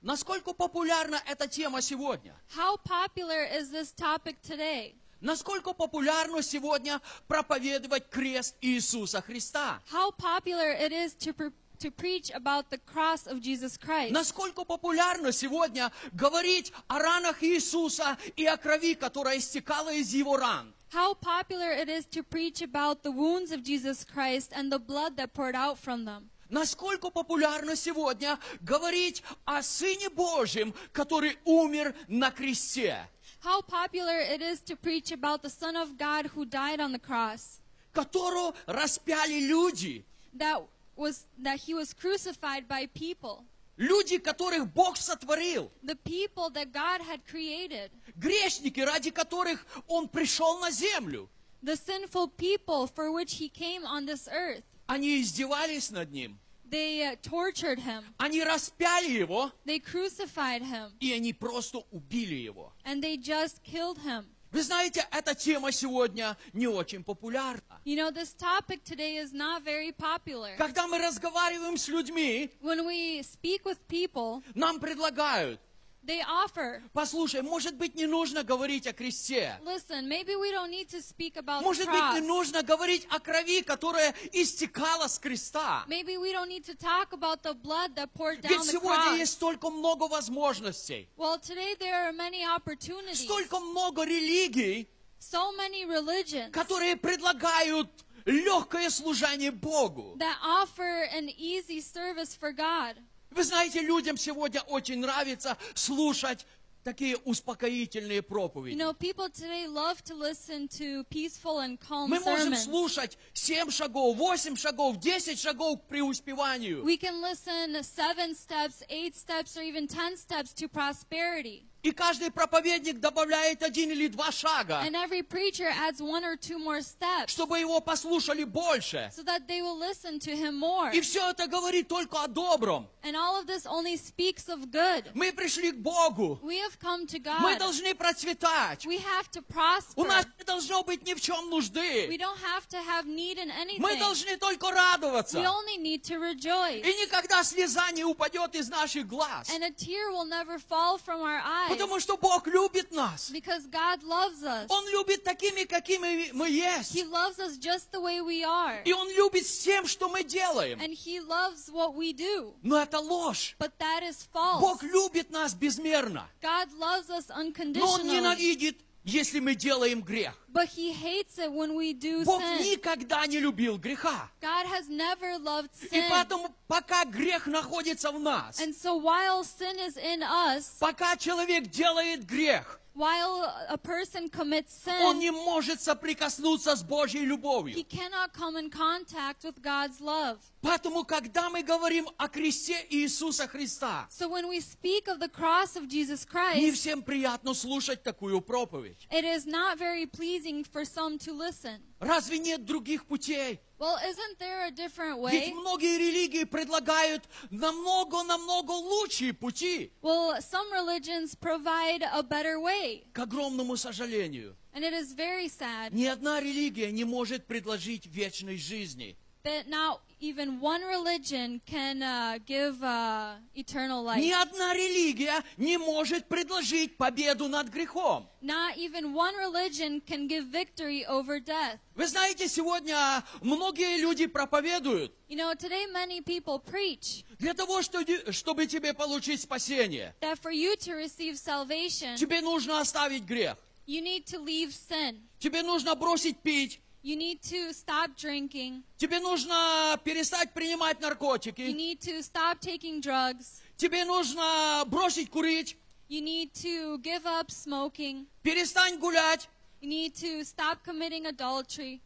[0.03, 2.35] Насколько популярна эта тема сегодня?
[2.57, 4.97] How popular is this topic today?
[5.21, 9.81] Насколько популярно сегодня проповедовать крест Иисуса Христа?
[9.93, 14.11] How popular it is to, to preach about the cross of Jesus Christ?
[14.11, 20.75] Насколько популярно сегодня говорить о ранах Иисуса и о крови, которая истекала из его ран?
[20.90, 25.18] How popular it is to preach about the wounds of Jesus Christ and the blood
[25.18, 26.30] that poured out from them.
[26.50, 33.08] Насколько популярно сегодня говорить о Сыне Божьем, который умер на кресте?
[33.46, 37.00] how popular it is to preach about the Son of God who died on the
[37.00, 37.60] cross,
[37.94, 40.04] которого распяли люди.
[40.34, 40.62] that
[40.96, 43.44] was that he was crucified by people,
[43.81, 45.71] Люди, которых Бог сотворил.
[45.83, 51.31] the people that God had created, Грешники, ради которых Он пришел на землю.
[51.63, 54.63] the sinful people for which he came on this earth.
[54.87, 56.39] Они издевались над Ним.
[56.69, 62.73] They uh, tortured him, Они распяли Его, they crucified him, и они просто убили Его.
[62.85, 64.27] and they just killed him.
[64.53, 67.81] Вы знаете, эта тема сегодня не очень популярна.
[67.85, 70.57] You know, this topic today is not very popular.
[70.57, 75.61] Когда мы разговариваем с людьми, When we speak with people, нам предлагают,
[76.03, 79.59] they offer, послушай, может быть, не нужно говорить о кресте.
[79.65, 82.27] listen, maybe we don't need to speak about the Может быть, не cross.
[82.27, 85.85] нужно говорить о крови, которая истекала с креста.
[85.89, 89.11] Maybe we don't need to talk about the blood that poured down Ведь the сегодня
[89.13, 89.19] cross.
[89.19, 94.89] есть столько много возможностей, Well, today there are many opportunities, столько много религий,
[95.21, 97.89] so many religions которые предлагают
[98.25, 100.17] легкое служение Богу.
[100.19, 102.97] that offer an easy service for God.
[103.31, 106.47] Вы знаете, людям сегодня очень нравится слушать
[106.83, 108.77] такие успокоительные You проповеди.
[108.77, 112.65] know, people today love to listen to peaceful and calm Мы можем sermons.
[112.65, 116.83] слушать 7 шагов, 8 шагов, 10 шагов к преуспеванию.
[116.85, 121.67] We can listen seven steps, eight steps, or even ten steps to prosperity.
[121.83, 126.59] И каждый проповедник добавляет один или два шага, And every preacher adds one or two
[126.59, 129.11] more steps чтобы его послушали больше.
[129.17, 130.91] so that they will listen to him more.
[130.93, 132.87] И все это говорит только о добром.
[133.03, 135.11] And all of this only speaks of good.
[135.15, 136.39] Мы пришли к Богу.
[136.43, 137.59] We have come to Мы God.
[137.59, 138.85] должны процветать.
[138.85, 140.07] We have to У prosper.
[140.07, 142.17] нас не должно быть ни в чем We нужды.
[142.19, 143.99] don't have to have need in Мы anything.
[143.99, 145.39] должны только We радоваться.
[145.39, 146.85] only need to rejoice.
[146.85, 149.49] И никогда слеза не упадет из наших глаз.
[149.49, 153.31] And a tear will never fall from our eyes Потому что Бог любит нас.
[153.31, 154.67] because God loves us.
[154.69, 156.95] Он любит такими, какими мы есть.
[156.95, 158.83] He loves us just the way we are.
[158.85, 160.79] И Он любит всем, что мы делаем.
[160.81, 162.55] And He loves what we do.
[162.63, 163.57] Но это ложь.
[163.59, 164.61] But that is false.
[164.61, 166.29] Бог любит нас безмерно.
[166.43, 168.05] God loves us Но Он unconditionally.
[168.05, 170.35] ненавидит, если мы делаем грех.
[170.53, 172.63] But He hates it when we do Бог sin.
[172.63, 174.29] никогда не любил греха.
[174.41, 176.11] God has never loved И sin.
[176.11, 181.69] поэтому, пока грех находится в нас, And so while sin is in us, пока человек
[181.71, 184.73] делает грех, while a person commits
[185.03, 187.85] он sin, не может соприкоснуться с Божьей he любовью.
[187.89, 190.39] cannot come in contact with God's love.
[190.63, 195.75] Поэтому, когда мы говорим о кресте Иисуса Христа, So when we speak of the cross
[195.75, 199.07] of Jesus не Christ, всем приятно слушать такую проповедь.
[199.11, 201.81] it is not very pleasing for some to listen.
[201.99, 203.59] Разве нет других путей?
[203.79, 205.55] Well, isn't there a different Ведь way?
[205.55, 209.91] многие религии предлагают намного-намного лучшие пути.
[210.03, 213.05] Well, some religions provide a better way.
[213.15, 218.59] К огромному сожалению, And it is very sad ни одна религия не может предложить вечной
[218.59, 219.17] жизни.
[219.43, 224.19] that not even one religion can uh, give uh, eternal life.
[224.21, 228.29] Ни одна религия не может предложить победу над грехом.
[228.43, 231.79] Not even one religion can give victory over death.
[231.95, 238.05] Вы знаете, сегодня многие люди проповедуют You know, today many people preach для того, что-
[238.33, 240.15] чтобы тебе получить спасение.
[240.21, 243.57] that for you to receive salvation, Тебе нужно оставить грех.
[243.87, 245.21] you need to leave sin.
[245.39, 246.81] Тебе нужно бросить пить.
[247.04, 248.82] You need to stop drinking.
[248.98, 251.62] Тебе нужно перестать принимать You наркотики.
[251.62, 253.62] need to stop taking drugs.
[253.78, 255.76] Тебе нужно бросить курить.
[256.10, 258.26] You need to give up smoking.
[258.44, 259.48] Перестань гулять.
[259.82, 262.02] You need to stop committing adultery.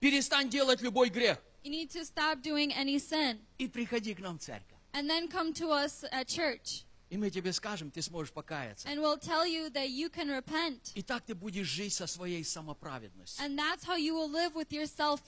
[0.00, 1.38] Перестань делать любой грех.
[1.62, 3.38] You need to stop doing any sin.
[3.58, 4.78] И приходи к нам в церковь.
[4.94, 6.84] And then come to us at church.
[7.11, 8.87] И мы тебе скажем, ты сможешь покаяться.
[8.87, 10.93] And we'll tell you that you can repent.
[10.95, 13.43] И так ты будешь жить со своей самоправедностью.
[13.43, 15.19] And that's how you will live with your self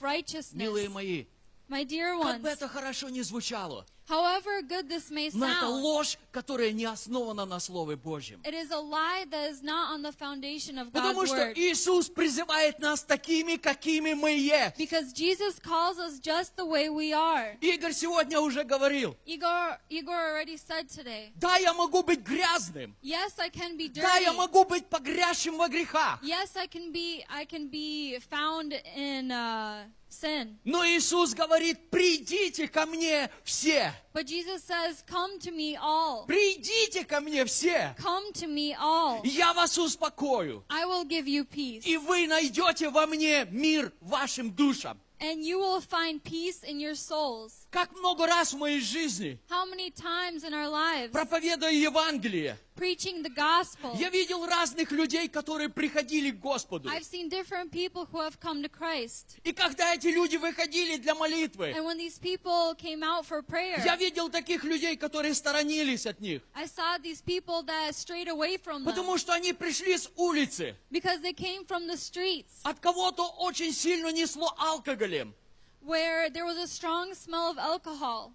[0.52, 1.26] Милые мои,
[1.68, 5.66] My dear как бы ones, это хорошо не звучало, however good this may но это
[5.66, 8.40] sound, ложь, которая не основана на Слове Божьем.
[8.44, 11.56] it is a lie that is not on the foundation of Потому God's что word.
[11.56, 14.76] Иисус призывает нас такими, какими мы есть.
[14.76, 17.56] Because Jesus calls us just the way we are.
[17.60, 23.38] Игорь сегодня уже говорил, Igor, Igor already said today, да, я могу быть грязным, yes,
[23.38, 24.36] I can be да, я dirty.
[24.36, 26.20] могу быть погрязшим во грехах.
[26.22, 30.58] Yes, I can be, I can be found in uh, sin.
[30.64, 33.93] Но Иисус говорит, придите ко мне все.
[34.13, 36.25] But Jesus says, come to me all.
[36.27, 37.95] Придите ко мне все.
[37.97, 39.21] Come to me all.
[39.23, 40.63] Я вас успокою.
[40.69, 41.85] I will give you peace.
[41.85, 44.99] И вы найдете во мне мир вашим душам.
[45.21, 47.62] And you will find peace in your souls.
[47.74, 53.20] Как много раз в моей жизни, How many times in our lives, проповедуя Евангелие, preaching
[53.24, 53.96] the gospel.
[53.98, 56.88] Я видел разных людей, которые приходили к Господу.
[56.88, 59.40] I've seen different people who have come to Christ.
[59.42, 63.82] И когда эти люди выходили для молитвы, And when these people came out for prayer,
[63.84, 66.42] я видел таких людей, которые сторонились от них.
[66.54, 70.76] I saw these people that strayed away from them Потому что они пришли с улицы.
[70.92, 75.34] because they came from the streets От кого-то очень сильно несло алкоголем.
[75.83, 78.33] where there was a strong smell of alcohol.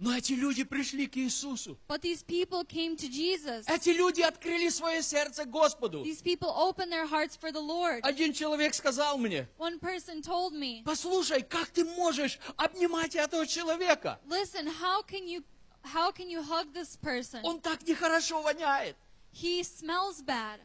[0.00, 1.76] Но эти люди пришли к Иисусу.
[1.86, 3.66] But these people came to Jesus.
[3.68, 6.02] Эти люди открыли свое сердце Господу.
[6.02, 8.00] These people opened their hearts for the Lord.
[8.02, 14.18] Один человек сказал мне, One person told me, послушай, как ты можешь обнимать этого человека?
[14.26, 15.44] "Listen, how can you
[15.82, 17.42] how can you hug this person?
[17.44, 18.96] Он так нехорошо воняет.
[19.34, 20.60] He smells bad."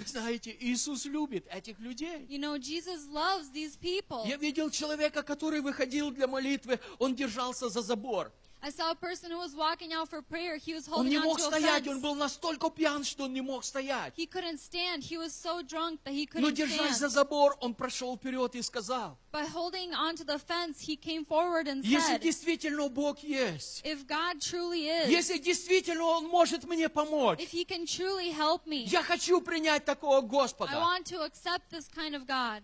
[0.00, 2.26] Вы знаете, Иисус любит этих людей.
[2.26, 4.26] You know, Jesus loves these people.
[4.26, 8.32] Я видел человека, который выходил для молитвы, он держался за забор.
[8.62, 10.56] I saw a person who was walking out for prayer.
[10.58, 13.24] He was Он holding не on мог to a стоять, он был настолько пьян, что
[13.24, 14.12] он не мог стоять.
[14.18, 15.02] He couldn't stand.
[15.02, 17.12] He was so drunk that he Но couldn't держась за stand.
[17.12, 21.82] забор, он прошел вперед и сказал, By holding onto the fence, he came forward and
[21.84, 27.40] если said, действительно Бог есть, If God truly is, если действительно Он может мне помочь,
[27.40, 30.72] if he can truly help me, я хочу принять такого I Господа.
[30.72, 32.62] want to accept this kind of God.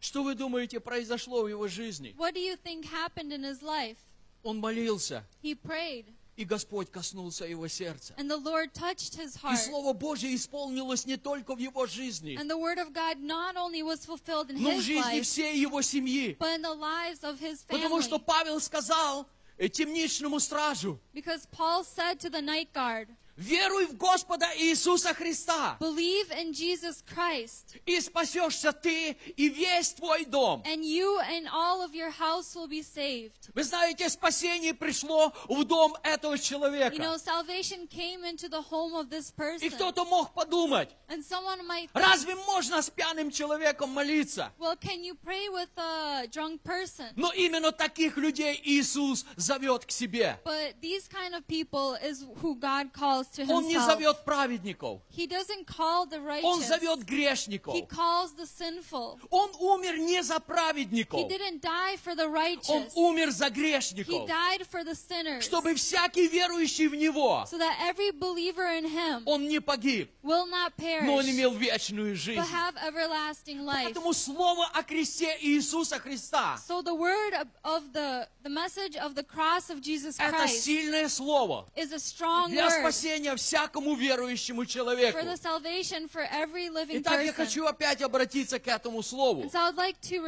[0.00, 2.14] Что вы думаете произошло в его жизни?
[2.18, 3.96] What do you think happened in his life?
[4.42, 8.14] Он молился, He prayed, и Господь коснулся его сердца.
[8.16, 9.58] and the Lord touched his И heart.
[9.58, 13.82] Слово Божье исполнилось не только в его жизни, And the word of God not only
[13.82, 16.36] was fulfilled in но в his жизни life, всей его семьи.
[16.38, 18.24] but in the lives of his Потому что family.
[18.26, 19.26] Павел сказал
[19.58, 23.08] э, темничному стражу, Because Paul said to the night guard,
[23.40, 30.24] веруй в Господа Иисуса Христа, Believe in Jesus Christ, и спасешься ты и весь твой
[30.26, 30.62] дом.
[30.66, 33.50] and you and all of your house will be saved.
[33.54, 37.18] Вы знаете, спасение пришло в дом этого You know, человека.
[37.18, 39.70] salvation came into the home of this И person.
[39.70, 44.52] кто-то мог подумать, And someone might think, разве можно с пьяным человеком молиться?
[44.58, 47.06] well, can you pray with a drunk person?
[47.16, 50.38] Но именно таких людей Иисус зовет к себе.
[50.44, 55.26] But these kind of people is who God calls to Он не зовет праведников, He
[55.26, 57.74] doesn't call the Он зовет грешников.
[57.74, 59.18] He calls the sinful.
[59.30, 62.26] Он умер не за He праведников, didn't die for the
[62.68, 65.44] Он умер за He грешников, died for the sinners.
[65.44, 70.46] чтобы всякий верующий в Него, So that every believer in him он не погиб, will
[70.46, 72.40] not но он perish, имел вечную жизнь.
[72.40, 73.84] but have everlasting life.
[73.84, 79.22] Поэтому слово о кресте Иисуса Христа So the word of, the, the message of the
[79.22, 82.82] cross of Jesus это Christ сильное слово is a strong для word
[83.20, 85.18] спасения всякому верующему человеку.
[85.18, 89.50] for the salvation for every living Итак, я хочу опять обратиться к этому слову.
[89.50, 90.20] So like to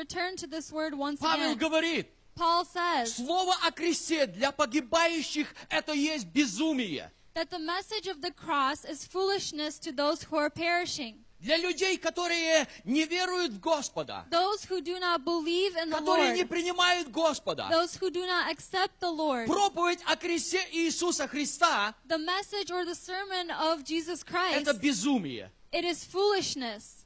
[1.20, 7.10] Павел говорит, Paul says слово о кресте для погибающих это есть безумие.
[7.34, 11.98] that the message of the cross is foolishness to those who are perishing, Для людей,
[11.98, 16.48] которые не веруют в Господа, those who do not believe in the которые не Lord,
[16.48, 19.46] принимают Господа, those who do not accept the Lord.
[19.48, 25.50] проповедь о кресте Иисуса Христа The message or the sermon of Jesus Christ, это безумие.
[25.72, 27.04] it is foolishness.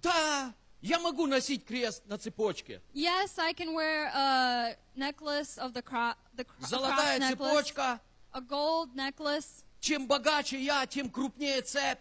[0.00, 2.80] Да, я могу носить крест на цепочке.
[2.94, 8.00] Yes, I can wear a necklace of the, cro- the cro- cross Золотая necklace, цепочка.
[8.32, 9.64] a gold necklace.
[9.80, 11.98] Чем богаче я, тем крупнее цепь.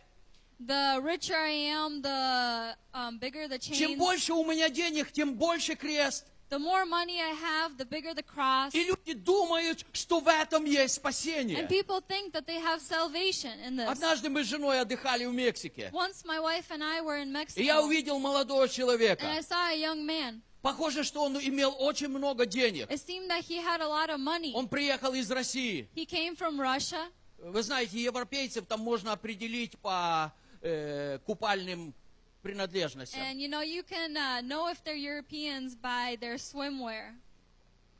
[0.60, 3.98] The richer I am, the um, bigger the Чем chains.
[3.98, 6.26] больше у меня денег, тем больше крест.
[6.50, 8.72] The more money I have, the bigger the cross.
[8.74, 11.68] И люди думают, что в этом есть And спасение.
[11.68, 13.88] people think that they have salvation in this.
[13.90, 15.90] Однажды мы с женой отдыхали в Мексике.
[15.92, 19.26] Once my wife and I were in Mexico, И я увидел молодого and I человека.
[19.42, 20.42] saw a young man.
[20.62, 22.90] Похоже, что он имел очень много денег.
[22.90, 24.54] It seemed that he had a lot of money.
[24.54, 25.90] Он приехал из России.
[25.96, 27.08] He came from Russia.
[27.40, 31.94] Вы знаете, европейцев там можно определить по э, купальным
[32.42, 33.20] принадлежностям.
[33.22, 37.14] And you know, you can uh, know if they're Europeans by their swimwear.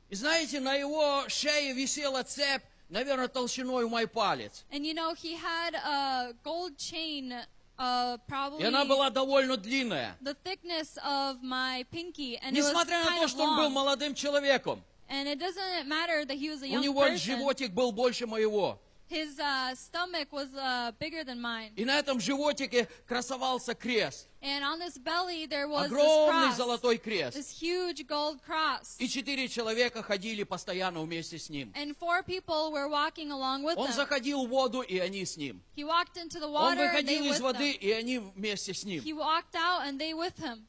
[0.10, 4.64] И знаете, на его шее висела цепь, наверное, толщиной в мой палец.
[4.72, 7.34] And you know, he had a gold chain,
[7.80, 10.16] uh, И probably она была довольно длинная.
[10.22, 14.14] the thickness of my pinky, and it was Несмотря на то, что он был молодым
[14.14, 17.18] человеком, And it doesn't matter that he was a у него person.
[17.18, 18.80] животик был больше моего.
[19.08, 21.72] His uh, stomach was uh, bigger than mine.
[21.76, 24.28] И на этом животике красовался крест.
[24.42, 27.36] And on this belly there was this Огромный cross, золотой крест.
[27.38, 28.96] this huge gold cross.
[28.98, 31.72] И четыре человека ходили постоянно вместе с ним.
[31.76, 33.94] And four people were walking along with Он him.
[33.96, 35.62] заходил в воду, и они с ним.
[35.76, 37.80] He walked into the Он water and they выходил из with воды, them.
[37.82, 39.04] и они вместе с ним.
[39.04, 40.66] He walked out and they with him.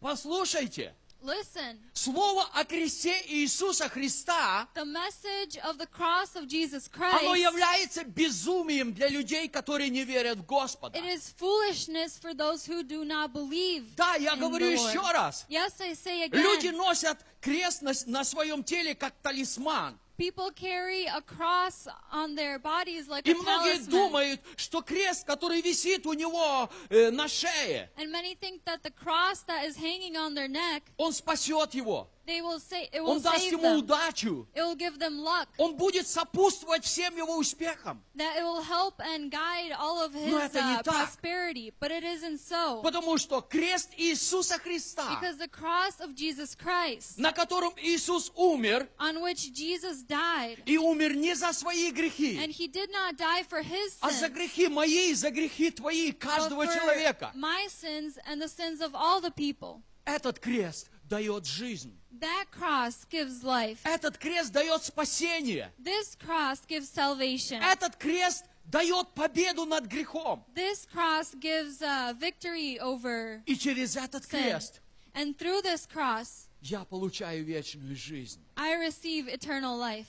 [0.00, 7.34] Послушайте, Listen, Слово о кресте Иисуса Христа, the message of the cross of Jesus оно
[7.34, 10.96] Christ, является безумием для людей, которые не верят в Господа.
[10.96, 13.94] it is foolishness for those who do not believe.
[13.96, 15.44] Да, я говорю еще раз.
[15.50, 16.40] Yes, I say again.
[16.40, 19.98] Люди носят крест на, на своем теле как талисман.
[20.18, 23.90] People carry a cross on their bodies like И a многие talisman.
[23.90, 28.90] думают, что крест, который висит у него э, на шее, And many think that the
[28.90, 32.10] cross that is hanging on their neck, он спасет его.
[32.30, 33.78] They will say it will Он даст save ему them.
[33.82, 34.46] удачу.
[34.54, 35.48] It will give them luck.
[35.58, 38.02] Он будет сопутствовать всем его успехам.
[38.14, 40.94] That it will help and guide all of his Но это не uh, так.
[40.94, 41.72] prosperity.
[41.80, 42.82] But it isn't so.
[42.82, 48.88] Потому что крест Иисуса Христа, Because the cross of Jesus Christ, на котором Иисус умер,
[48.98, 53.42] on which Jesus died, и умер не за свои and грехи, he did not die
[53.42, 57.32] for his а за sins, грехи мои, за грехи твои, каждого человека.
[57.34, 59.82] my sins and the sins of all the people.
[60.04, 61.94] Этот крест дает жизнь.
[62.20, 63.80] That cross gives life.
[63.84, 65.70] Этот крест дает спасение.
[65.78, 67.60] This cross gives salvation.
[67.62, 70.42] Этот крест дает победу над грехом.
[70.54, 74.42] This cross gives uh, victory over И через этот sin.
[74.42, 74.80] крест
[75.14, 78.40] And through this cross, я получаю вечную жизнь.
[78.56, 80.06] I receive eternal life.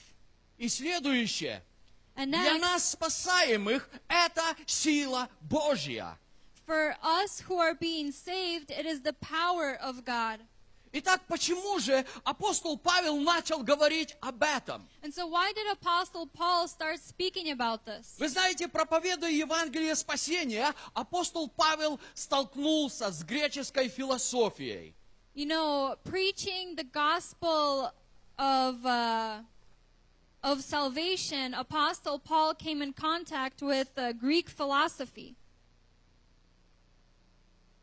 [0.57, 1.63] И следующее.
[2.15, 6.17] And Для next, нас спасаемых это сила Божья.
[6.65, 10.39] for us who are being saved, it is the power of God.
[10.98, 14.82] Итак, почему же апостол Павел начал говорить об этом?
[15.02, 18.16] And so, why did Apostle Paul start speaking about this?
[18.18, 24.94] Вы знаете, проповедуя Евангелие спасения, апостол Павел столкнулся с греческой философией.
[25.34, 27.92] You know, preaching the gospel
[28.38, 29.42] of uh,
[30.42, 35.36] of salvation, Apostle Paul came in contact with uh, Greek philosophy.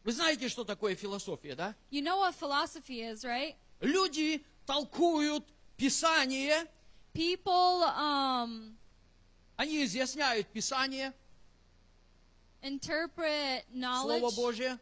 [0.08, 1.74] Вы знаете, что такое философия, да?
[1.90, 3.56] You know what philosophy is, right?
[3.82, 5.44] Люди толкуют
[5.76, 6.66] Писание,
[7.12, 8.74] People um,
[9.58, 11.12] они изъясняют Писание,
[12.62, 14.78] interpret Слово knowledge Божье.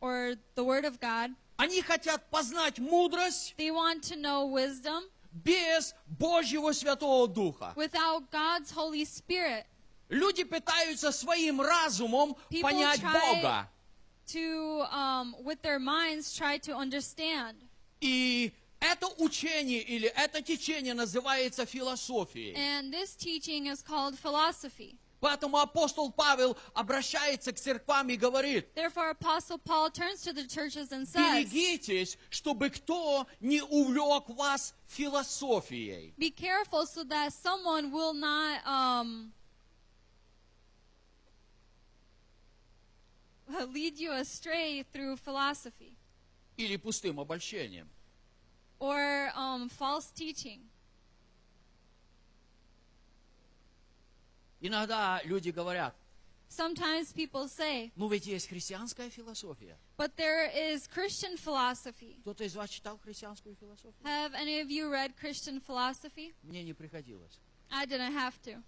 [0.00, 1.32] or the Word of God.
[1.56, 5.02] Они хотят познать мудрость They want to know wisdom
[5.32, 7.72] без Божьего Святого Духа.
[7.74, 9.64] without God's Holy Spirit.
[10.08, 13.68] Люди пытаются своим разумом People понять try- Бога.
[14.28, 17.56] To, um, with their minds, try to understand.
[18.00, 22.54] И это учение или это течение называется философией.
[22.54, 24.98] And this teaching is called philosophy.
[25.20, 30.92] Поэтому апостол Павел обращается к церквам и говорит, Therefore, Apostle Paul turns to the churches
[30.92, 36.14] and says, берегитесь, чтобы кто не увлек вас философией.
[36.16, 39.32] Be careful so that someone will not um,
[43.71, 45.95] lead you astray through philosophy
[46.57, 47.87] Или пустым обольщением.
[48.79, 50.59] or um, false teaching.
[54.61, 55.93] Иногда люди говорят,
[56.49, 59.75] Sometimes people say, ну ведь есть христианская философия.
[59.97, 62.17] but there is Christian philosophy.
[62.21, 63.93] Кто-то из вас читал христианскую философию?
[64.03, 66.33] Have any of you read Christian philosophy?
[66.43, 67.39] Мне не приходилось.
[67.71, 68.61] I didn't have to.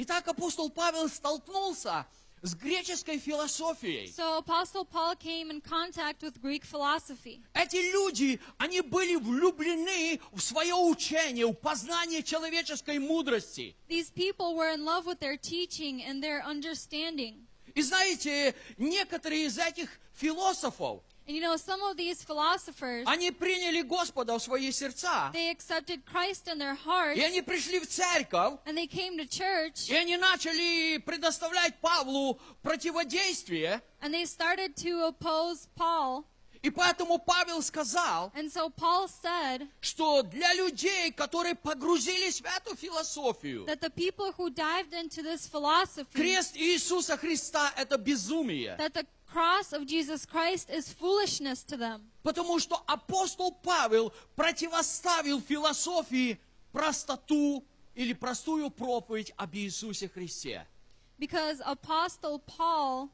[0.00, 2.06] Итак, апостол Павел столкнулся
[2.40, 4.14] с греческой философией.
[4.16, 7.42] So Apostle Paul came in contact with Greek philosophy.
[7.52, 13.74] Эти люди, они были влюблены в свое учение, в познание человеческой мудрости.
[13.88, 17.48] These people were in love with their teaching and their understanding.
[17.74, 23.81] И знаете, некоторые из этих философов, And you know, some of these philosophers, они приняли
[23.81, 28.59] Господа в свои сердца, they accepted Christ in their hearts и они пришли в церковь,
[28.65, 35.07] and they came to church и они начали предоставлять Павлу противодействие, and they started to
[35.07, 36.25] oppose Paul.
[36.62, 42.74] И поэтому Павел сказал, And so Paul said что для людей, которые погрузились в эту
[42.76, 48.76] философию, that the people who dived into this philosophy, крест Иисуса Христа– это безумие.
[48.78, 52.00] that the cross of Jesus Christ is foolishness to them.
[52.22, 56.38] Потому что апостол Павел противоставил философии
[56.72, 57.64] простоту
[57.94, 60.66] или простую проповедь об Иисусе Христе.
[61.18, 63.08] Because Apostle Paul,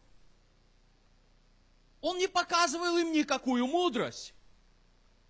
[2.04, 4.34] Он не показывал им никакую мудрость.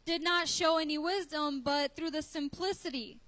[0.05, 3.21] did not show any wisdom, but through the simplicity.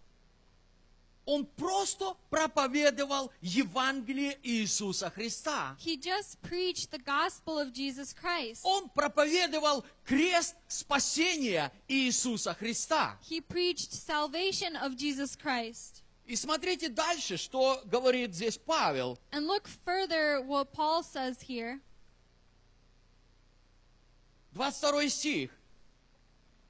[1.24, 5.76] Он просто проповедовал Евангелие Иисуса Христа.
[5.78, 8.62] He just preached the gospel of Jesus Christ.
[8.64, 13.16] Он проповедовал крест спасения Иисуса Христа.
[13.22, 16.02] He preached salvation of Jesus Christ.
[16.26, 19.16] И смотрите дальше, что говорит здесь Павел.
[19.30, 21.80] And look further what Paul says here.
[24.56, 25.50] 22 стих.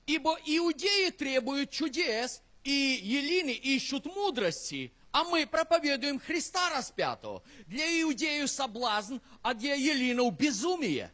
[0.07, 7.45] Ибо иудеи требуют чудес, и елины ищут мудрости, а мы проповедуем Христа распятого.
[7.69, 11.13] Для иудеев соблазн, а для елинов безумие.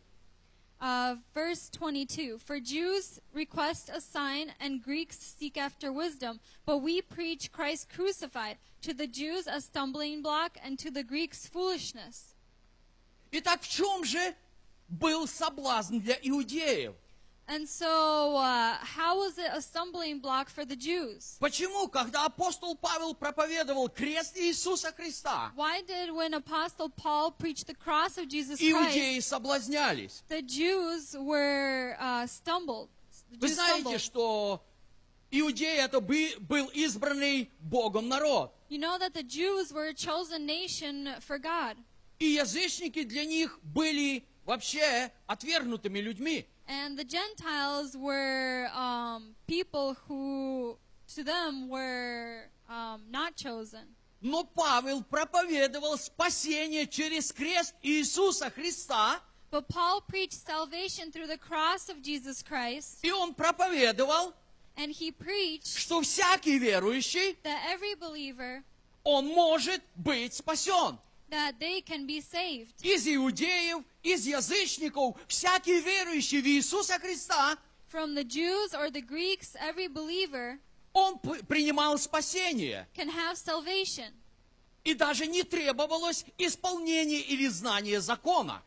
[0.81, 7.03] Uh, verse 22 For Jews request a sign, and Greeks seek after wisdom, but we
[7.03, 8.57] preach Christ crucified.
[8.81, 12.35] To the Jews, a stumbling block, and to the Greeks, foolishness.
[13.31, 14.35] Итак, в чем же
[14.93, 16.95] был соблазн для иудеев?
[17.49, 21.37] And so, uh, how was it a stumbling block for the Jews?
[21.41, 27.75] Почему, когда апостол Павел проповедовал крест Иисуса Христа, Why did, when Apostle Paul preached the
[27.75, 30.23] cross of Jesus Christ, иудеи соблазнялись?
[30.29, 32.89] the Jews were uh, stumbled?
[33.33, 34.01] The Вы Jews знаете, stumbled.
[34.01, 34.63] что
[35.33, 38.53] иудеи это бы- был избранный Богом народ.
[38.71, 41.77] You know that the Jews were a chosen nation for God.
[42.21, 46.47] И язычники для них были вообще отвергнутыми людьми.
[46.69, 50.79] And the Gentiles were um, people who,
[51.15, 53.85] to them, were um, not chosen.
[54.21, 59.21] Но Павел проповедовал спасение через крест Иисуса Христа,
[59.51, 64.33] But Paul preached salvation through the cross of Jesus Christ, и он проповедовал,
[64.77, 68.63] and he preached что всякий верующий, that every believer
[69.05, 70.99] он может быть спасен.
[71.29, 72.73] that they can be saved.
[72.83, 77.57] Из иудеев, из язычников, всякий верующий в Иисуса Христа,
[77.93, 80.59] From the Jews or the Greeks, every believer
[80.95, 82.87] он принимал спасение.
[82.95, 84.13] can have salvation.
[84.85, 88.63] И даже не требовалось исполнения или знания закона.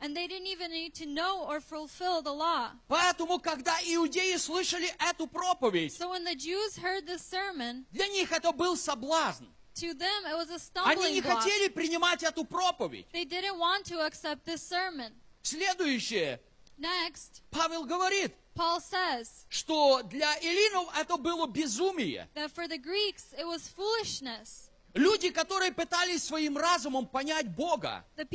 [2.87, 8.31] Поэтому, когда иудеи слышали эту проповедь, So when the Jews heard this sermon, для них
[8.31, 9.45] это был соблазн.
[9.75, 13.05] to them it was a Они не хотели принимать эту проповедь.
[13.11, 15.11] They didn't want to accept this sermon.
[15.45, 16.41] Следующее.
[16.77, 22.27] Next, Павел говорит, Paul says что для эллинов это было безумие.
[22.33, 24.69] that for the Greeks it was foolishness.
[24.95, 28.25] Люди, которые пытались своим разумом понять Бога, their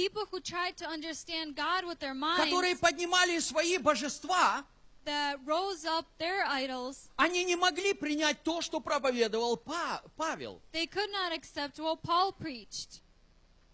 [2.37, 4.65] которые minds, поднимали свои божества,
[5.05, 10.61] that rose up their idols, они не могли принять то, что проповедовал Па- Павел.
[10.73, 13.01] they could not accept what Paul preached.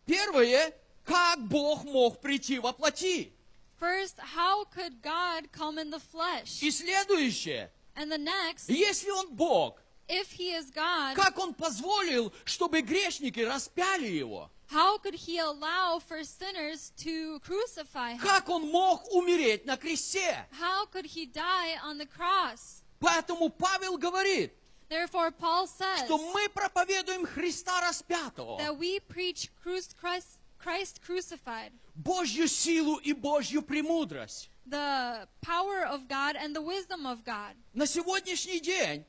[0.06, 0.72] Первое,
[1.06, 3.32] как Бог мог прийти во плоти.
[3.80, 6.62] First, how could God come in the flesh?
[6.62, 12.32] И следующее, And the next, если Он Бог, if he is God, как Он позволил,
[12.44, 14.50] чтобы грешники распяли Его?
[14.68, 18.20] how could he allow for sinners to crucify him?
[18.20, 20.46] Как Он мог умереть на кресте?
[20.58, 22.82] How could he die on the cross?
[22.98, 24.52] Поэтому Павел говорит,
[24.88, 32.48] Therefore, Paul says что мы проповедуем Христа распятого, that we preach Christ, Christ crucified, Божью
[32.48, 34.50] силу и Божью премудрость.
[34.68, 37.54] the power of God and the wisdom of God.
[37.74, 39.04] На сегодняшний день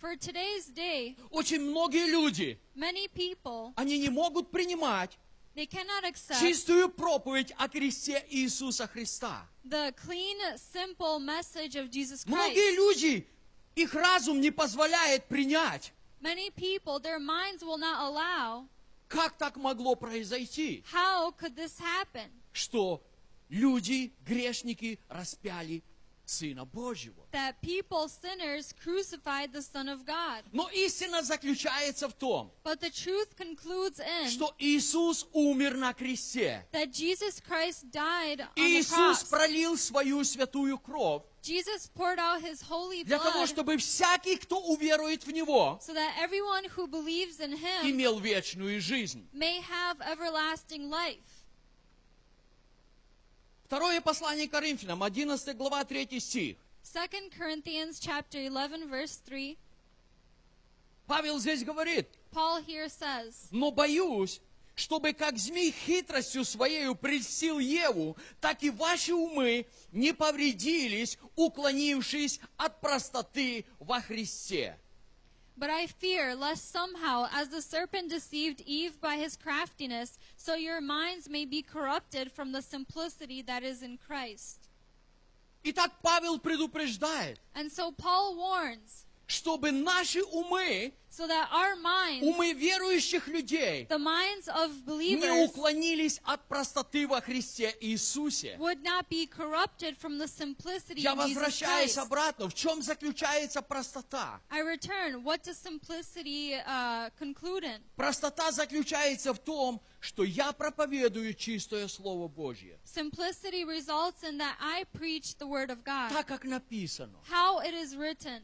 [0.00, 5.16] For today's day, очень многие люди, many people они не могут принимать
[5.56, 9.46] they cannot accept чистую проповедь о кресте Иисуса Христа.
[9.64, 12.28] the clean, simple message of Jesus Christ.
[12.28, 13.26] Многие люди,
[13.74, 18.66] их разум не позволяет принять, Many people, their minds will not allow.
[19.08, 22.30] Как так могло произойти, How could this happen?
[22.52, 23.02] что
[23.48, 25.82] люди, грешники, распяли
[26.28, 27.26] Сына Божьего.
[27.32, 30.44] That people, sinners, crucified the Son of God.
[30.52, 36.66] Но истина заключается в том, But the truth concludes in что Иисус умер на кресте.
[36.72, 39.24] that Jesus Christ died on the Иисус cross.
[39.30, 44.58] пролил свою святую кровь Jesus poured out his holy для того, blood чтобы всякий, кто
[44.60, 49.26] уверует в Него, so that everyone who believes in him имел вечную жизнь.
[49.32, 51.37] may have everlasting life.
[53.68, 56.56] Второе послание Коринфянам, 11 глава, 3 стих.
[56.90, 57.06] 2
[57.38, 59.58] Corinthians chapter 11 verse 3,
[61.06, 64.40] Павел здесь говорит, Paul here says, но боюсь,
[64.74, 72.80] чтобы как змей хитростью своею прельстил Еву, так и ваши умы не повредились, уклонившись от
[72.80, 74.78] простоты во Христе.
[75.57, 80.81] But I fear lest somehow, as the serpent deceived Eve by his craftiness, so your
[80.81, 84.67] minds may be corrupted from the simplicity that is in Christ.
[85.63, 92.53] Итак, Павел предупреждает, And so Paul warns, чтобы наши умы so that our minds, умы
[92.53, 98.57] верующих людей the minds of не believers, уклонились от простоты во Христе Иисусе.
[98.57, 101.97] would not be corrupted from the simplicity Я of Jesus возвращаюсь Christ.
[101.99, 102.49] обратно.
[102.49, 104.41] В чем заключается простота?
[104.49, 105.23] I return.
[105.23, 107.79] What does simplicity uh, conclude in?
[107.95, 112.79] Простота заключается в том, что я проповедую чистое Слово Божье.
[112.85, 116.09] Simplicity results in that I preach the word of God.
[116.11, 117.19] Так, как написано.
[117.29, 118.41] How it is written.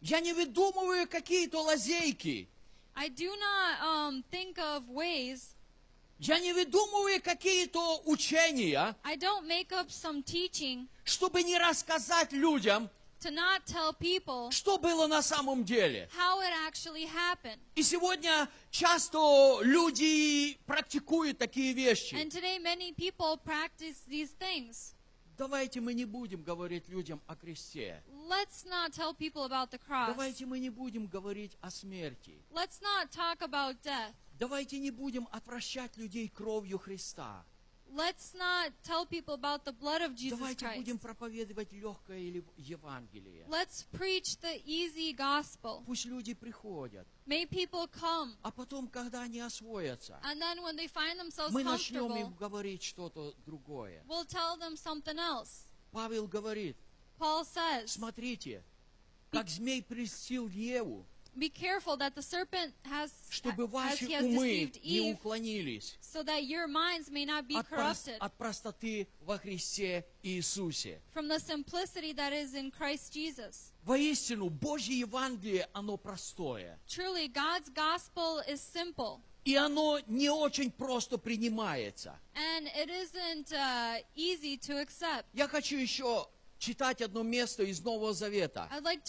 [0.00, 2.48] Я не выдумываю какие-то лазейки.
[2.94, 5.54] I do not um, think of ways.
[6.18, 12.90] Я не выдумываю какие-то учения, I don't make up some teaching чтобы не рассказать людям,
[13.20, 16.10] to not tell people что было на самом деле.
[16.14, 17.58] how it actually happened.
[17.74, 22.14] И сегодня часто люди практикуют такие вещи.
[22.14, 24.94] And today, many people practice these things.
[25.38, 28.02] Давайте мы не будем говорить людям о кресте.
[28.30, 30.06] Let's not tell people about the cross.
[30.14, 32.40] Давайте мы не будем говорить о смерти.
[32.52, 34.14] Let's not talk about death.
[34.38, 37.44] Давайте не будем отвращать людей кровью Христа.
[37.92, 40.76] Let's not tell people about the blood of Jesus Давайте Christ.
[40.76, 43.46] будем проповедовать легкое Евангелие.
[43.48, 45.82] Let's preach the easy gospel.
[45.84, 48.36] Пусть люди приходят, May people come.
[48.42, 52.84] а потом, когда они освоятся, And then when they find themselves мы начнем им говорить
[52.84, 54.04] что-то другое.
[54.06, 55.64] we'll tell them something else.
[55.90, 56.76] Павел говорит,
[57.20, 58.62] Paul says, смотрите,
[59.30, 61.04] как змей прельстил Еву,
[61.36, 66.44] Be careful that the serpent has, чтобы ваши has умы deceived не уклонились so that
[66.44, 70.98] your minds may not be от, corrupted от простоты во Христе Иисусе.
[71.14, 73.72] from the simplicity that is in Christ Jesus.
[73.84, 76.78] Воистину, Божье Евангелие, оно простое.
[76.88, 79.20] Truly, God's gospel is simple.
[79.44, 82.18] И оно не очень просто принимается.
[82.34, 85.26] And it isn't uh, easy to accept.
[85.32, 86.26] Я хочу еще
[86.60, 88.68] читать одно место из Нового Завета.
[88.70, 89.02] Like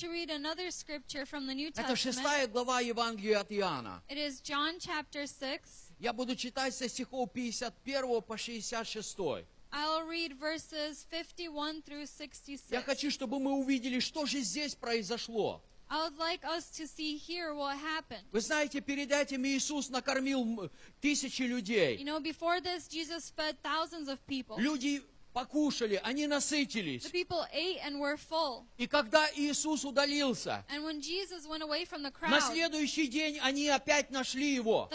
[1.75, 4.01] Это шестая глава Евангелия от Иоанна.
[4.09, 5.61] It is John chapter 6.
[5.99, 9.45] Я буду читать со стихов 51 по 66.
[9.73, 12.71] I'll read verses 51 through 66.
[12.71, 15.61] Я хочу, чтобы мы увидели, что же здесь произошло.
[15.89, 18.23] I would like us to see here what happened.
[18.31, 20.71] Вы знаете, перед этим Иисус накормил
[21.01, 22.01] тысячи You людей.
[22.03, 24.57] know, before this, Jesus fed thousands of people.
[24.57, 25.03] Люди
[25.33, 27.05] покушали, они насытились.
[28.77, 34.89] И когда Иисус удалился, the на crowd, следующий день они опять нашли его.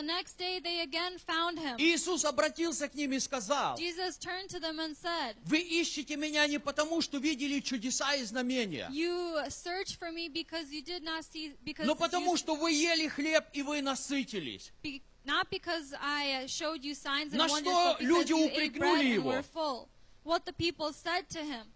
[1.78, 8.14] Иисус обратился к ним и сказал, said, вы ищете меня не потому, что видели чудеса
[8.14, 8.88] и знамения,
[11.22, 14.72] see, но потому, you, что вы ели хлеб и вы насытились.
[14.82, 19.42] be, not because I uh, showed you signs and На wonders, что люди упрекнули его?
[20.27, 21.66] What the people said to him.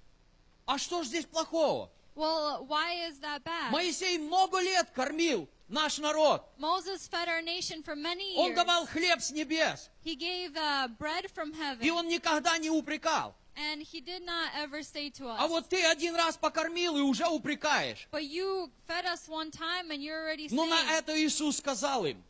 [0.67, 1.89] А что ж здесь плохого?
[2.17, 3.71] Well, why is that bad?
[3.71, 6.43] Моисей много лет кормил наш народ.
[6.59, 8.57] Moses fed our nation for many Он years.
[8.57, 9.89] давал хлеб с небес.
[10.05, 13.35] He gave uh, bread from heaven, И он никогда не упрекал.
[13.57, 17.01] and he did not ever say to us, А вот ты один раз покормил и
[17.03, 18.09] уже упрекаешь.
[18.11, 20.71] But you fed us one time and you're already Но saying.
[20.71, 22.21] на это Иисус сказал им.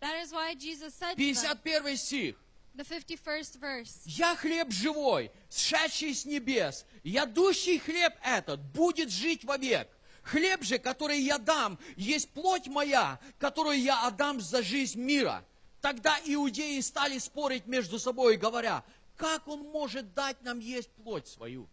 [0.00, 2.34] That is why Jesus said to them, 51 стих.
[2.76, 6.84] The 51st verse, «Я хлеб живой, сшедший с небес.
[7.02, 9.88] Ядущий хлеб этот будет жить вовек.
[10.22, 15.44] Хлеб же, который я дам, есть плоть моя, которую я отдам за жизнь мира».
[15.80, 18.84] Тогда иудеи стали спорить между собой, говоря,
[19.16, 21.68] как он может дать нам есть плоть свою?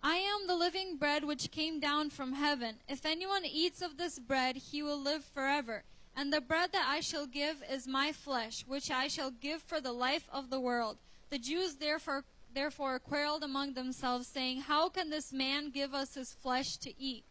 [0.00, 2.76] I am the living bread which came down from heaven.
[2.88, 5.82] If anyone eats of this bread, he will live forever.
[6.17, 9.81] And the bread that I shall give is my flesh, which I shall give for
[9.81, 10.97] the life of the world.
[11.29, 12.23] The Jews therefore
[12.53, 17.23] therefore quarreled among themselves, saying, How can this man give us his flesh to eat?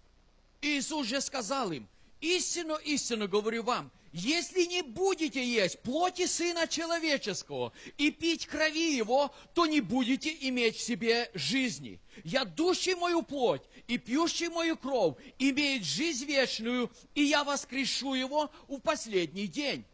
[0.63, 1.89] Иисус же сказал им,
[2.21, 9.34] истину, истину говорю вам, если не будете есть плоти Сына Человеческого и пить крови Его,
[9.54, 12.00] то не будете иметь в себе жизни.
[12.24, 18.80] Ядущий мою плоть и пьющий мою кровь имеет жизнь вечную, и я воскрешу его в
[18.80, 19.86] последний день.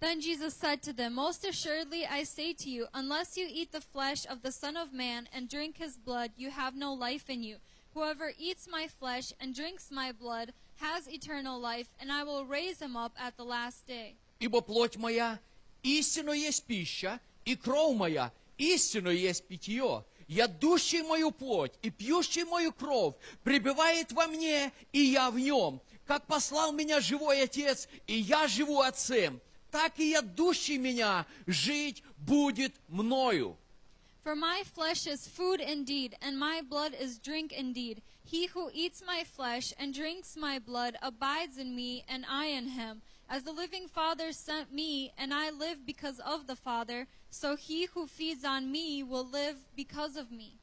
[0.00, 3.82] Then Jesus said to them, Most assuredly I say to you, unless you eat the
[3.82, 7.42] flesh of the Son of Man and drink his blood, you have no life in
[7.42, 7.58] you.
[7.92, 12.80] Whoever eats my flesh and drinks my blood has eternal life, and I will raise
[12.80, 14.16] him up at the last day.
[14.40, 15.38] Ибо плоть моя
[15.82, 20.04] истинно есть пища, и кровь моя истинно есть питье.
[20.28, 25.80] Ядущий мою плоть и пьющий мою кровь пребывает во мне, и я в нем.
[26.06, 29.40] Как послал меня живой Отец, и я живу Отцем,
[29.70, 33.56] так и ядущий меня жить будет мною.
[34.22, 38.02] For my flesh is food indeed, and my blood is drink indeed.
[38.29, 42.69] He who eats my flesh and drinks my blood abides in me, and I in
[42.69, 43.01] him.
[43.29, 47.85] As the living Father sent me, and I live because of the Father, so he
[47.85, 50.57] who feeds on me will live because of me.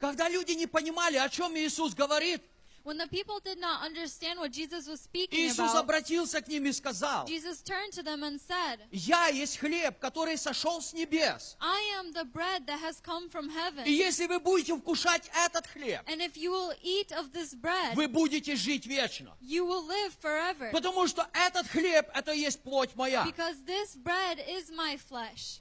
[0.00, 2.42] Когда люди не понимали, о чем Иисус говорит,
[2.85, 6.67] When the people did not understand what Jesus was speaking Иисус about, обратился к ним
[6.67, 11.57] и сказал, Jesus turned to them and said, «Я есть хлеб, который сошел с небес.
[11.59, 13.85] I am the bread that has come from heaven.
[13.87, 17.95] И если вы будете вкушать этот хлеб, And if you will eat of this bread,
[17.95, 19.35] вы будете жить вечно.
[19.41, 20.69] you will live forever.
[20.71, 23.25] Потому что этот хлеб, это есть плоть моя.
[23.25, 25.59] Because this bread is my flesh.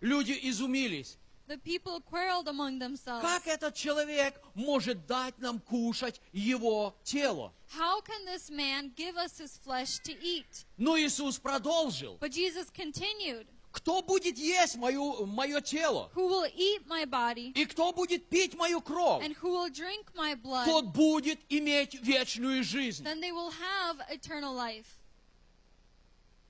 [0.00, 1.16] Люди изумились.
[1.47, 3.21] The people quarreled among themselves.
[3.21, 7.51] Как этот человек может дать нам кушать его тело?
[7.77, 10.65] How can this man give us his flesh to eat?
[10.77, 12.17] Но Иисус продолжил.
[12.19, 16.09] But Jesus continued, Кто будет есть мою, мое тело?
[16.15, 19.21] Who will eat my body И кто будет пить мою кровь?
[19.23, 23.03] and who will drink my blood, Тот будет иметь вечную жизнь.
[23.03, 24.96] then they will have eternal life.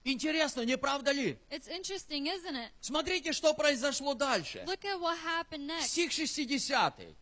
[0.08, 1.38] Интересно, не правда ли?
[1.50, 2.70] It's interesting, isn't it?
[2.80, 4.64] Смотрите, что произошло дальше.
[4.66, 5.88] Look at what happened next.
[5.88, 7.14] Стих 60.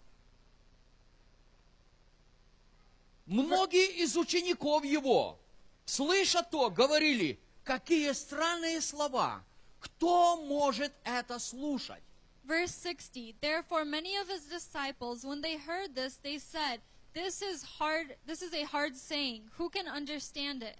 [3.26, 5.36] Многие из учеников его,
[5.84, 9.42] слыша то, говорили, какие странные слова.
[9.80, 12.02] Кто может это слушать?
[12.44, 16.80] Verse 60 Therefore, many of his disciples, when they heard this, they said,
[17.14, 18.14] This is hard.
[18.26, 19.50] This is a hard saying.
[19.58, 20.76] Who can understand it?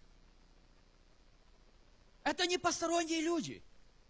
[2.27, 3.63] Это не посторонние люди.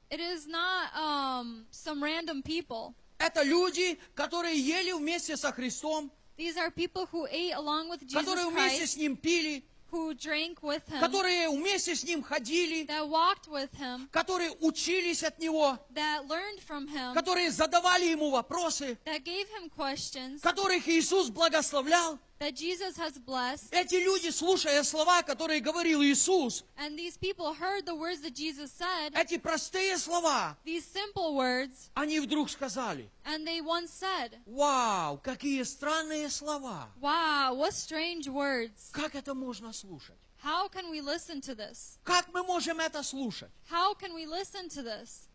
[0.08, 2.94] It is not um, some random people.
[3.18, 8.14] Это люди, которые ели вместе со Христом, These are people who ate along with Jesus
[8.14, 12.86] которые вместе с Christ, Ним пили, who drank with him, которые вместе с Ним ходили,
[12.86, 18.30] that walked with him, которые учились от Него, that learned from him, которые задавали Ему
[18.30, 22.18] вопросы, that gave him questions, которых Иисус благословлял.
[22.39, 23.71] that Jesus has blessed.
[23.71, 28.71] Эти люди, слушая слова, которые говорил Иисус, And these people heard the words that Jesus
[28.71, 35.17] said, эти простые слова, these simple words, они вдруг сказали, and they once said, вау,
[35.17, 36.87] какие странные слова.
[36.99, 38.89] Wow, what strange words.
[38.91, 40.17] Как это можно слушать?
[40.43, 41.99] How can we listen to this?
[42.03, 43.51] Как мы можем это слушать?
[43.69, 45.27] How can we listen to this?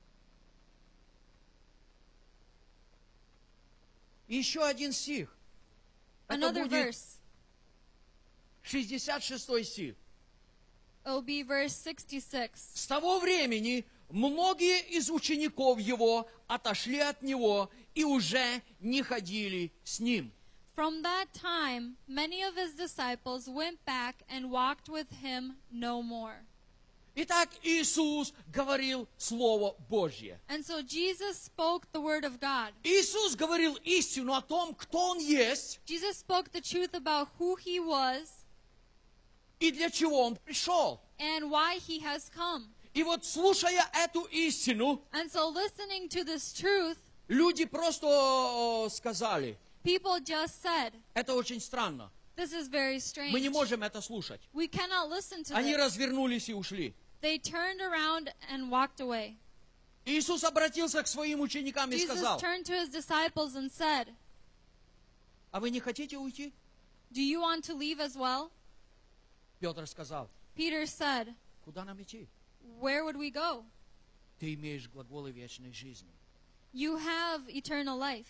[4.27, 5.32] Еще один стих.
[6.32, 7.20] Это Another будет verse.
[8.64, 9.95] 66 стих.
[11.03, 12.78] It'll be verse 66.
[12.78, 19.99] С того времени многие из учеников его отошли от него и уже не ходили с
[19.99, 20.32] ним.
[20.76, 26.45] From that time, many of his disciples went back and walked with him no more.
[27.13, 30.39] Итак, Иисус говорил Слово Божье.
[30.47, 32.73] And so Jesus spoke the word of God.
[32.83, 37.79] Иисус говорил истину о том, кто Он есть Jesus spoke the truth about who he
[37.79, 38.29] was
[39.59, 41.01] и для чего Он пришел.
[41.19, 42.69] and why he has come.
[42.93, 46.97] И вот слушая эту истину, And so listening to this truth,
[47.27, 52.09] люди просто сказали, people just said, это очень странно.
[52.38, 52.99] This is very
[53.31, 53.51] Мы не strange.
[53.51, 54.39] можем это слушать.
[54.53, 55.77] We cannot listen to Они this.
[55.77, 56.95] развернулись и ушли.
[57.20, 59.36] They turned around and walked away.
[60.05, 64.14] Иисус обратился к своим ученикам и Jesus сказал, turned to his disciples and said,
[65.51, 66.52] а вы не хотите уйти?
[67.12, 68.51] Do you want to leave as well?
[69.59, 72.28] Петр сказал, Peter said, куда нам идти?
[72.81, 73.64] Where would we go?
[74.39, 76.12] Ты имеешь глаголы вечной жизни.
[76.73, 78.28] You have eternal life.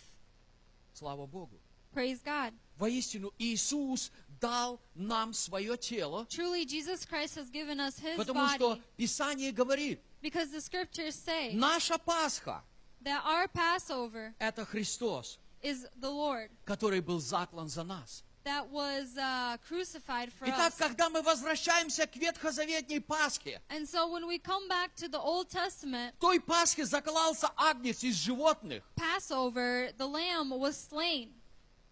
[0.94, 1.59] Слава Богу.
[1.93, 2.55] Praise God.
[2.78, 4.10] Воистину, Иисус
[4.41, 10.01] дал нам свое тело, Truly, Jesus Christ has given us his потому что Писание говорит,
[10.22, 12.61] because the scriptures say наша Пасха
[13.03, 18.23] that our Passover– это Христос, is the Lord который был заклан за нас.
[18.43, 20.77] that was uh, crucified for Итак, us.
[20.80, 25.49] когда мы возвращаемся к ветхозаветней Пасхе, And so when we come back to the Old
[25.49, 28.81] Testament, в той Пасхе заклался агнец из животных.
[28.95, 31.30] Passover, the lamb was slain.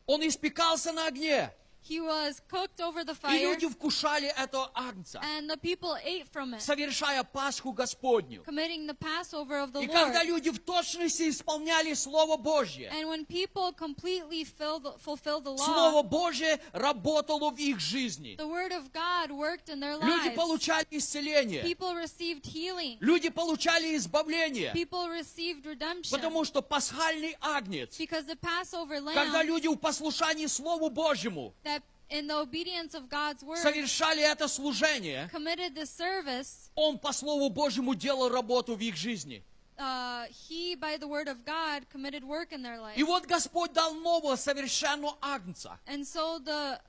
[0.08, 5.20] Он испекался на огне, He was cooked over the и fire, люди вкушали этого агнца,
[5.24, 8.44] and the people ate from it, совершая Пасху Господню.
[8.44, 9.94] committing the Passover of the И Lord.
[9.94, 15.58] когда люди в точности исполняли Слово Божье, And when people completely the, fulfill the law,
[15.66, 18.36] Слово Божье работало в их жизни.
[18.38, 20.36] the Word of God worked in their Люди lives.
[20.36, 21.64] получали исцеление.
[21.64, 22.98] People received healing.
[23.00, 24.74] Люди получали избавление.
[24.74, 26.12] People received redemption.
[26.12, 31.79] Потому что пасхальный агнец, Because the Passover когда lamb, люди в послушании Слову Божьему that
[32.10, 37.50] in the obedience of God's Word, совершали это служение, committed the service, Он по Слову
[37.50, 39.44] Божьему делал работу в их жизни.
[39.80, 42.98] uh, he, by the word of God, committed work in their life.
[42.98, 45.80] И вот Господь дал нового совершенного агнца.
[45.88, 46.80] And so the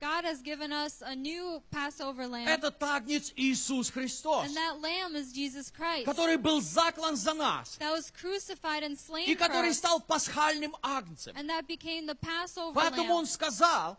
[0.00, 2.48] God has given us a new Passover lamb.
[2.48, 6.06] Этот агнец Иисус Христос, And that lamb is Jesus Christ.
[6.06, 10.74] который был заклан за нас, That was crucified and и slain for который стал пасхальным
[10.82, 11.34] агнцем.
[11.36, 13.26] And that became the Passover Поэтому Он lamb.
[13.26, 13.96] сказал, And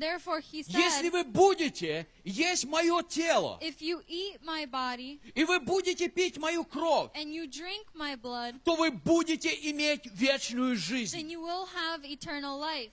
[0.00, 5.44] therefore he если said, вы будете есть мое тело, if you eat my body и
[5.44, 10.74] вы будете пить мою кровь, and you drink my blood, то вы будете иметь вечную
[10.74, 11.30] then жизнь.
[11.30, 12.90] you will have eternal life.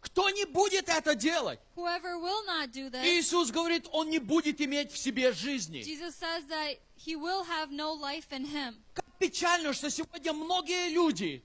[0.00, 1.60] Кто не будет это делать?
[1.76, 5.82] Whoever will not do this, Иисус говорит, он не будет иметь в себе жизни.
[5.82, 8.76] Jesus says that he will have no life in him.
[9.20, 11.44] Печально, что сегодня многие люди,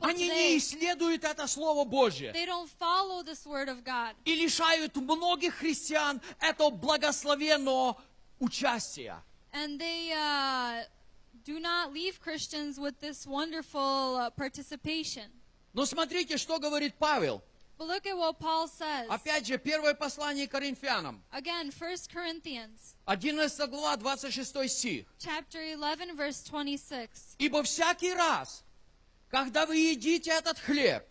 [0.00, 2.30] они не исследуют это Слово Божье
[4.26, 7.96] и лишают многих христиан этого благословенного
[8.38, 9.22] участия.
[9.54, 10.84] And they uh,
[11.46, 15.30] do not leave Christians with this wonderful uh, participation.
[15.72, 17.42] Но смотрите, что говорит Павел.
[17.76, 19.08] But look at what Paul says.
[19.08, 25.06] Опять же, первое послание Коринфянам, Again, 1 Corinthians 11 глава, 26 стих.
[25.18, 27.36] chapter 11 verse 26.
[27.38, 28.62] Ибо всякий раз,
[29.30, 31.04] когда вы едите этот хлеб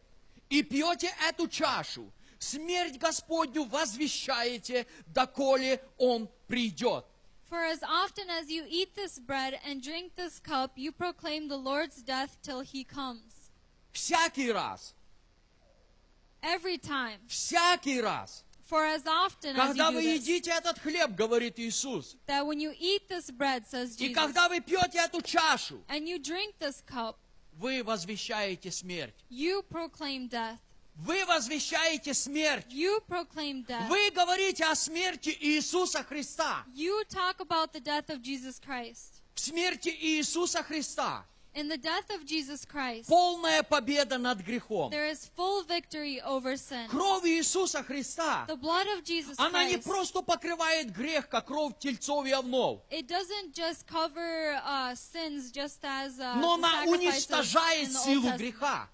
[0.49, 2.09] и пьете эту чашу,
[2.39, 7.05] смерть Господню возвещаете, доколе Он придет.
[7.49, 11.57] For as often as you eat this bread and drink this cup, you proclaim the
[11.57, 13.51] Lord's death till he comes.
[13.91, 14.95] Всякий раз,
[16.43, 17.19] Every time.
[17.27, 21.59] всякий раз, For as often as когда you вы do this, едите этот хлеб, говорит
[21.59, 25.81] Иисус, that when you eat this bread, says и Jesus, когда вы пьете эту чашу,
[25.87, 27.15] and you drink this cup,
[27.59, 29.13] вы возвещаете смерть.
[29.29, 30.57] you proclaim death.
[30.95, 32.67] Вы возвещаете смерть.
[32.69, 33.87] You proclaim death.
[33.87, 36.63] Вы говорите о смерти Иисуса Христа.
[36.75, 39.21] You talk about the death of Jesus Christ.
[39.33, 41.25] В смерти Иисуса Христа
[41.55, 44.89] In the death of Jesus Christ, полная победа над грехом.
[44.89, 46.87] there is full victory over sin.
[46.89, 51.73] Кровь Иисуса Христа, The blood of Jesus она не Christ, просто покрывает грех, как кровь
[51.77, 57.91] тельцов и овнов, it doesn't just cover uh, sins just as uh, но она уничтожает
[57.91, 58.89] силу греха.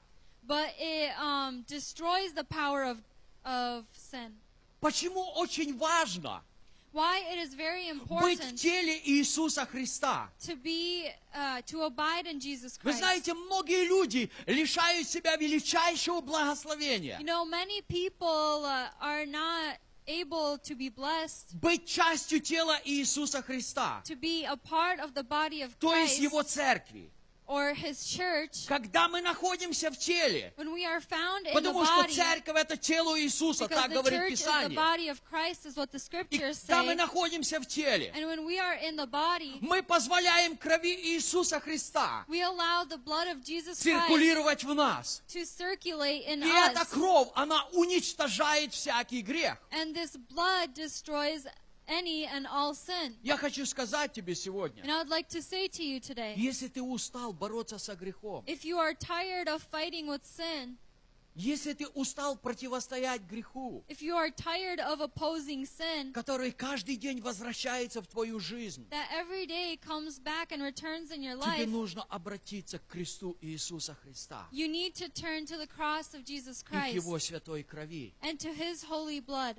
[0.46, 2.98] but it um, destroys the power of,
[3.46, 4.34] of sin.
[4.82, 6.42] Почему очень важно
[6.92, 10.30] Why it is very быть в important теле Иисуса Христа?
[10.46, 13.00] to be, uh, to abide in Jesus Вы Christ.
[13.00, 17.20] знаете, многие люди лишают себя величайшего благословения.
[17.20, 23.44] You know, many people uh, are not able to be blessed, Быть частью тела Иисуса
[23.44, 27.12] Христа, to be a part of the body of то есть Christ Его церкви.
[27.50, 31.84] Or His church Когда мы находимся в теле, when we are found in the потому
[31.84, 32.14] что body.
[32.16, 34.76] церковь это тело Иисуса, так the говорит the Писание.
[34.78, 36.00] body of Christ, is what the
[36.30, 40.58] И когда мы находимся в теле, And when we are in the body, мы позволяем
[40.58, 45.24] крови Иисуса Христа we allow the blood of Jesus циркулировать в нас.
[45.28, 46.90] to circulate in И эта us.
[46.92, 49.58] кровь, она уничтожает всякий грех.
[49.72, 51.48] And this blood destroys
[51.90, 53.18] any and all sin.
[53.24, 56.68] Я хочу сказать тебе сегодня, And I would like to say to you today, если
[56.68, 60.78] ты устал бороться со грехом, if you are tired of fighting with sin,
[61.36, 67.22] если ты устал противостоять греху, if you are tired of opposing sin, который каждый день
[67.22, 71.68] возвращается в твою жизнь, that every day comes back and returns in your тебе life,
[71.68, 76.62] нужно обратиться к кресту Иисуса Христа you need to turn to the cross of Jesus
[76.62, 78.14] и к Christ Его святой крови.
[78.22, 79.56] and to His holy blood.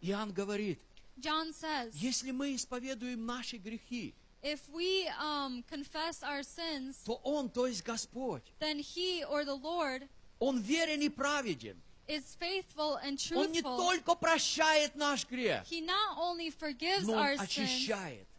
[0.00, 0.80] Иоанн говорит,
[1.20, 7.48] John says, если мы исповедуем наши грехи, if we um, confess our sins, то Он,
[7.50, 11.76] то есть Господь, then He or the Lord Он верен и праведен.
[12.08, 13.76] is faithful and Он не truthful.
[13.76, 18.26] только прощает наш грех, He not only forgives но our Он sins, очищает.
[18.26, 18.29] also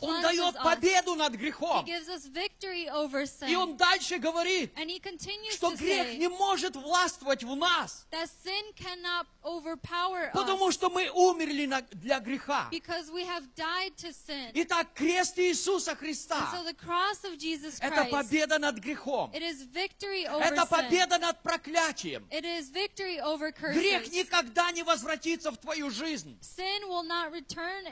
[0.00, 1.84] Он дает победу над грехом.
[1.86, 3.56] И.
[3.56, 8.72] Он дальше говорит, And He continues что грех не может властвовать в нас, that sin
[8.74, 12.68] cannot overpower потому us что мы умерли для греха.
[12.70, 14.50] because we have died to sin.
[14.54, 19.30] Итак, крест Иисуса Христа the cross of Jesus– это Christ, победа над грехом.
[19.32, 22.28] it is victory over Это победа над проклятием.
[22.30, 26.38] Грех никогда не возвратится в твою жизнь.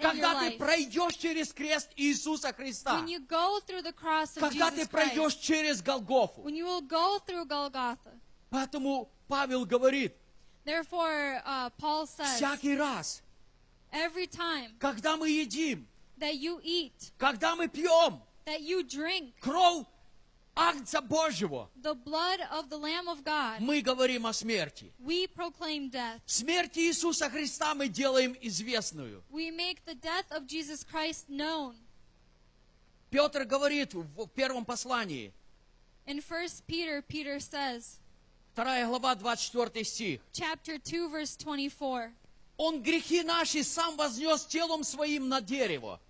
[0.00, 4.70] Когда ты пройдешь через крест Иисуса Христа, When you go through the cross of когда
[4.70, 6.44] ты пройдешь через Голгофу.
[8.50, 10.14] Поэтому Павел говорит,
[10.66, 13.22] Therefore, uh, Paul says, всякий раз,
[13.90, 15.86] every time когда мы едим,
[16.18, 19.86] that you eat, когда мы пьем that you drink кровь
[20.56, 24.92] Агнца Божьего, the blood of the Lamb of God, мы говорим о смерти.
[25.00, 26.20] we proclaim death.
[26.26, 29.22] Смерть Иисуса Христа мы делаем известную.
[29.30, 31.74] We make the death of Jesus Christ known.
[33.10, 35.32] Петр говорит в первом послании,
[36.06, 37.98] In 1 Peter, Peter says,
[38.54, 40.20] 2 глава, 24 стих.
[40.32, 42.12] chapter 2, verse 24,
[42.56, 46.00] Он грехи наши сам вознес телом своим на дерево.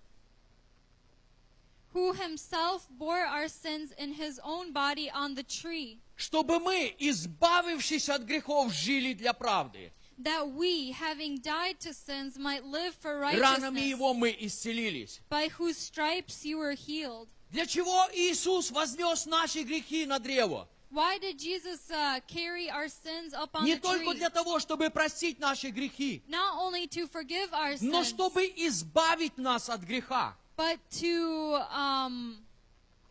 [1.94, 8.08] Who himself bore our sins in his own body on the tree, чтобы мы, избавившись
[8.08, 9.92] от грехов, жили для правды.
[10.18, 15.20] that we, having died to sins, might live for Ранами righteousness, Его мы исцелились.
[15.30, 17.28] by whose stripes you were healed.
[17.50, 20.66] Для чего Иисус вознес наши грехи на древо?
[20.90, 24.90] Why did Jesus uh, carry our sins up on Не the только для того, чтобы
[24.90, 30.36] простить наши грехи, Not only to forgive our но sins, чтобы избавить нас от греха,
[30.55, 32.37] but to um,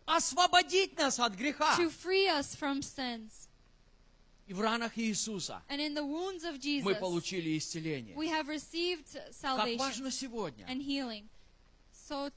[0.07, 1.77] освободить нас от греха.
[1.77, 3.49] to free us from sins.
[4.47, 8.17] И в ранах Иисуса And in the wounds of Jesus, мы получили исцеление.
[8.17, 11.29] we have received Как salvation важно сегодня, and healing.
[11.93, 12.31] So,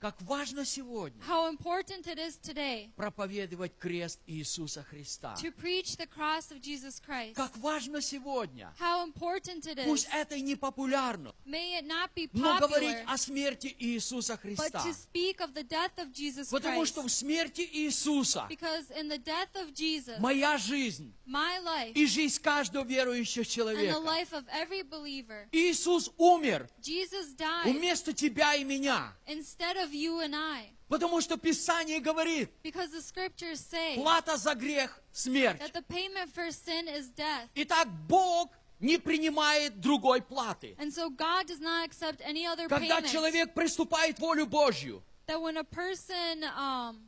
[0.00, 5.34] как важно сегодня how important it is today проповедовать крест Иисуса Христа.
[5.40, 7.34] to preach the cross of Jesus Christ.
[7.34, 10.14] Как важно сегодня, How important it пусть is.
[10.14, 14.40] это и не популярно, May it not be но говорить popular, о смерти Иисуса but
[14.40, 14.78] Христа.
[14.84, 16.88] to speak of the death of Jesus Потому Christ.
[16.92, 22.06] что в смерти Иисуса Because in the death of Jesus, моя жизнь my life и
[22.06, 23.98] жизнь каждого верующего and the человека.
[23.98, 29.12] life of every believer, Иисус умер Jesus died вместо тебя и меня.
[29.26, 30.70] instead of you and I.
[30.88, 35.60] Потому что Писание говорит, Because the scriptures say плата за грех– смерть.
[35.60, 37.48] that the payment for sin is death.
[37.54, 38.50] Итак, Бог
[38.80, 40.74] не принимает другой платы.
[40.78, 43.10] And so God does not accept any other Когда payment.
[43.12, 47.06] человек приступает волю Божью, That when a person, um,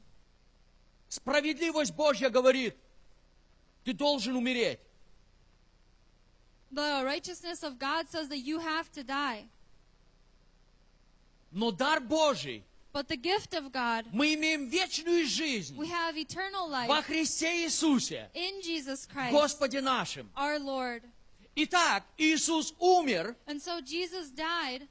[1.08, 2.76] справедливость Божья говорит,
[3.84, 4.78] ты должен умереть.
[6.72, 9.48] the righteousness of God says that you have to die.
[11.50, 12.62] Но дар Божий,
[12.92, 17.64] But the gift of God, мы имеем вечную жизнь we have eternal во life Христе
[17.64, 20.28] Иисусе, in Jesus Christ, Господе нашим.
[20.36, 21.02] our Lord.
[21.56, 24.88] Итак, Иисус умер And so Jesus died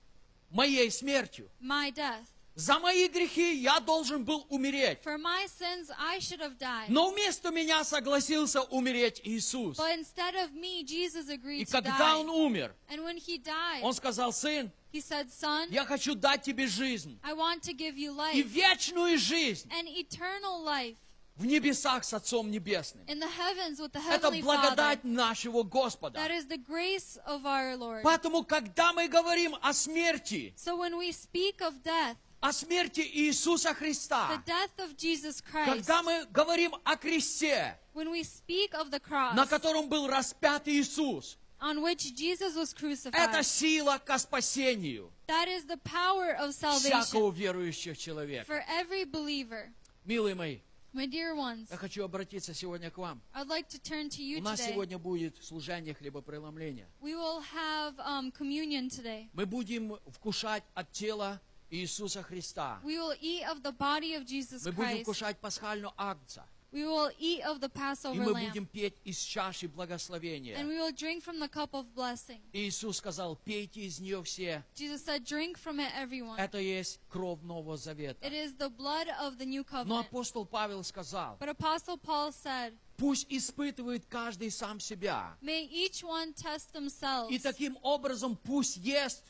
[0.51, 1.49] моей смертью.
[1.61, 2.26] my death.
[2.55, 4.99] За мои грехи я должен был умереть.
[5.01, 6.89] For my sins, I should have died.
[6.89, 9.77] Но вместо меня согласился умереть Иисус.
[9.77, 12.34] But instead of me, Jesus И agreed to когда Он die.
[12.34, 16.67] умер, And when he died, Он сказал, сын, he said, Son, я хочу дать тебе
[16.67, 17.19] жизнь.
[17.23, 20.95] I want to give you И life вечную жизнь and eternal life
[21.35, 23.05] в небесах с Отцом Небесным.
[23.07, 24.43] in the heavens with the Это Heavenly Father.
[24.43, 26.19] благодать нашего Господа.
[26.19, 28.03] That is the grace of our Lord.
[28.03, 33.69] Поэтому, когда мы говорим о смерти, So when we speak of death, о смерти Иисуса
[33.69, 38.89] the Христа, death of Jesus Christ, когда мы говорим о кресте, when we speak of
[38.91, 44.18] the cross на котором был распят Иисус, on which Jesus was crucified, это сила ко
[44.18, 48.45] спасению that is the power of всякого salvation верующего человека.
[48.45, 49.72] for every believer.
[50.06, 50.60] Милые мои,
[50.91, 53.22] My dear ones, я хочу обратиться сегодня к вам.
[53.36, 54.72] I'd like to turn to У you нас today.
[54.73, 56.88] сегодня будет служение хлебопреломления.
[57.02, 59.30] We will have um, communion today.
[59.34, 62.80] Мы будем вкушать от тела Иисуса Христа.
[62.84, 65.02] We will eat of the body of Jesus Мы будем Christ.
[65.03, 66.44] вкушать пасхальную акцию.
[66.72, 68.48] We will eat of the И Passover мы lamb.
[68.48, 70.56] будем петь из чаши And благословения.
[70.66, 72.40] we will drink from the cup of blessing.
[72.52, 74.64] Иисус сказал, пейте из нее все.
[74.74, 76.36] Jesus said, Drink from it, everyone.
[76.36, 78.18] Это есть кровь Нового Завета.
[78.26, 80.06] It is the blood of the new Но covenant.
[80.09, 85.36] апостол Павел сказал, But Apostle Paul said, пусть испытывает каждый сам себя.
[85.42, 89.22] May each one test themselves, И таким образом пусть ест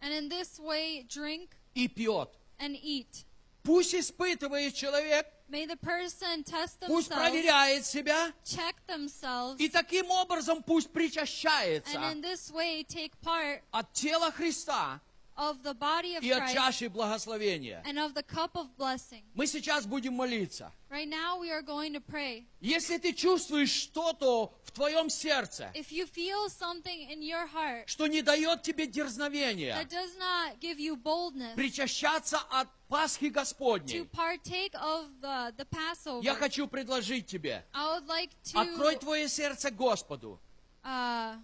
[0.00, 2.30] and in this way drink и пьет.
[2.58, 3.24] and eat.
[3.62, 10.10] Пусть испытывает человек, May the person test пусть themselves, проверяет себя, check themselves, и таким
[10.10, 15.00] образом пусть and причащается in this way take part от тела Христа
[15.35, 17.81] of the body of и от чаши благословения.
[17.85, 19.23] and of the cup of blessing.
[19.33, 20.71] Мы сейчас будем молиться.
[20.89, 22.45] Right now we are going to pray.
[22.61, 28.07] Если ты чувствуешь что-то в твоем сердце, If you feel something in your heart что
[28.07, 34.03] не дает тебе дерзновения, that does not give you boldness причащаться от Пасхи to Господней,
[34.05, 39.27] partake of the, the Passover, я хочу предложить тебе, I would like открой to твое
[39.27, 40.39] сердце Господу,
[40.83, 41.37] uh,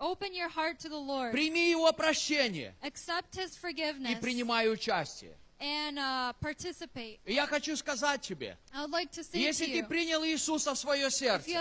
[0.00, 5.36] open your heart to the Lord, прими Его прощение accept His и forgiveness, принимай участие.
[5.60, 7.20] and uh, participate.
[7.26, 10.78] И я хочу сказать тебе, I would like to say если ты принял Иисуса в
[10.78, 11.52] свое сердце, ты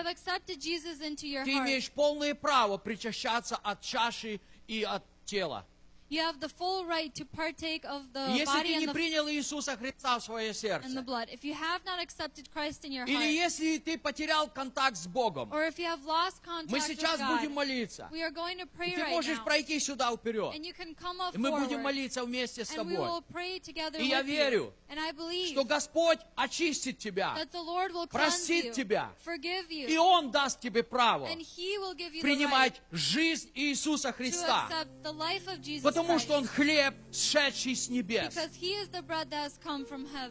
[1.52, 5.66] имеешь полное право причащаться от чаши и от тела.
[6.10, 8.86] You have the full right to partake of И the если body ты and не
[8.88, 11.30] the, принял Иисуса Христа в свое and the сердце, blood.
[11.32, 15.06] If you have not accepted Christ in your или heart, если ты потерял контакт с
[15.06, 18.10] Богом, or if you have lost мы contact with сейчас God, будем молиться.
[18.12, 19.44] we are going to И pray ты right можешь now.
[19.46, 20.52] пройти сюда вперед.
[20.56, 23.08] And you can come up И мы будем forward, молиться вместе с and we тобой.
[23.08, 24.32] will pray together И я with you.
[24.32, 27.36] верю, And I believe Что Господь очистит тебя.
[27.38, 29.12] that the Lord will простит you, тебя.
[29.24, 32.82] forgive И you, Он даст тебе право and He will give you the right принимать
[32.92, 34.66] жизнь Иисуса to Христа.
[34.68, 38.34] accept the life of Jesus Потому что Он хлеб, сшедший с небес.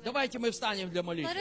[0.04, 1.34] Давайте мы встанем для молитвы.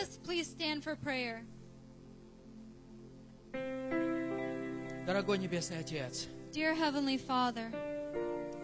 [5.05, 7.71] Дорогой Небесный Отец, Dear Heavenly Father,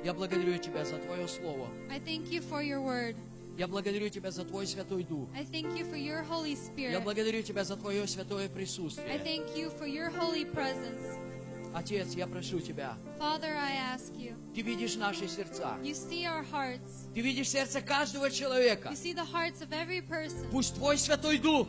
[0.04, 1.70] я благодарю Тебя за Твое Слово.
[1.90, 3.16] I thank you for your word.
[3.58, 5.30] Я благодарю Тебя за Твой Святой Дух.
[5.34, 7.04] I thank you for your Holy Я Spirit.
[7.04, 9.18] благодарю Тебя за Твое святое I присутствие.
[9.20, 11.33] thank you for your holy presence.
[11.74, 15.78] Отец, я прошу Тебя, Father, I ask you, Ты видишь наши сердца.
[15.82, 17.03] you see our hearts.
[17.14, 18.92] Ты видишь сердце каждого человека.
[20.52, 21.68] Пусть Твой Святой Дух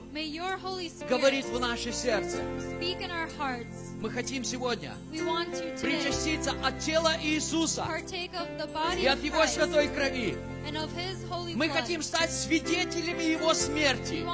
[1.09, 2.39] говорит в наше сердце.
[4.01, 4.95] Мы хотим сегодня
[5.83, 7.87] причаститься от тела Иисуса
[8.99, 10.35] и от Его святой крови.
[11.55, 14.25] Мы хотим стать свидетелями Его смерти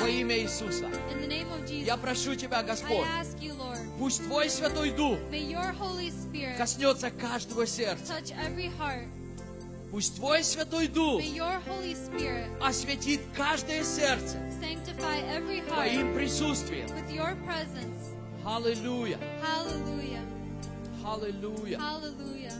[0.00, 0.88] во имя Иисуса.
[1.68, 3.06] Я прошу Тебя, Господь,
[4.02, 5.16] пусть Твой Святой Дух
[6.58, 8.14] коснется каждого сердца.
[9.92, 11.22] Пусть Твой Святой Дух
[12.60, 14.38] осветит каждое сердце
[15.68, 16.88] Твоим присутствием.
[16.88, 18.16] with your presence.
[18.44, 20.18] Аллилуйя, Hallelujah.
[21.04, 21.78] аллилуйя, Hallelujah.
[21.78, 22.58] аллилуйя.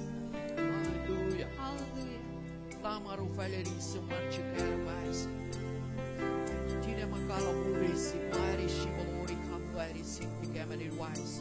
[1.59, 2.21] Hallelujah.
[2.85, 5.27] Ламару фалерисы марчикер вайс.
[6.85, 10.23] Тине макала буриси, мариси волори камплариси,
[10.63, 11.41] пикемери вайс.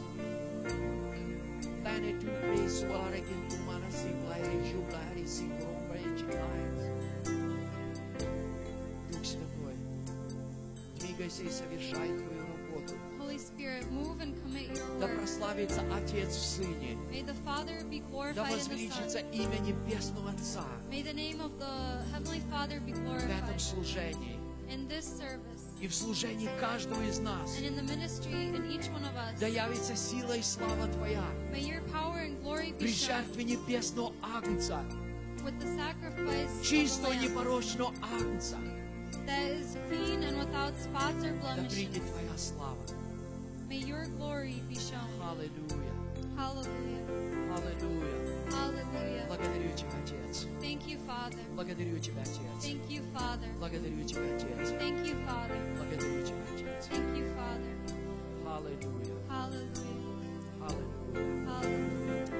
[1.84, 6.82] Лане ту прейс валагин ту манаси, блайри жублари си, громбренчи лайнс.
[9.12, 9.74] Дух Святой,
[10.98, 12.94] двигайся и совершай Твою работу.
[13.18, 15.18] Holy Spirit, move and commit your Да work.
[15.18, 16.96] прославится Отец в Сыне.
[17.10, 19.30] May the Father be Да glorified in the возвеличится Son.
[19.32, 24.38] имя Небесного Отца May the name of the Heavenly Father be в этом glorified служении
[24.68, 25.51] in this service
[25.82, 27.58] и в служении каждого из нас.
[27.58, 29.38] and in the ministry in each one of us.
[29.40, 34.14] Да явится сила и слава Твоя May your power and glory be при жертве небесного
[34.22, 34.84] Агнца,
[35.44, 38.58] with the sacrifice of the чистого непорочного Агнца.
[39.26, 42.78] that is clean and without spots or Да придет Твоя слава.
[43.68, 45.02] May your glory be shown.
[45.20, 45.92] Аллилуйя,
[46.38, 47.42] аллилуйя.
[49.28, 50.46] Благодарю Тебя, Отец.
[50.60, 51.38] Thank you, Father.
[51.54, 52.38] Благодарю Тебя, Отец.
[52.60, 53.48] Thank you, Father.
[53.58, 54.70] Благодарю Тебя, Отец.
[54.78, 55.56] Thank you, Father.
[55.96, 56.88] Благодарю Тебя, Отец.
[56.90, 57.72] Thank you, Father.
[58.44, 59.18] Hallelujah.
[59.28, 59.92] Hallelujah.
[60.60, 61.46] аллилуйя.
[61.46, 62.32] Hallelujah.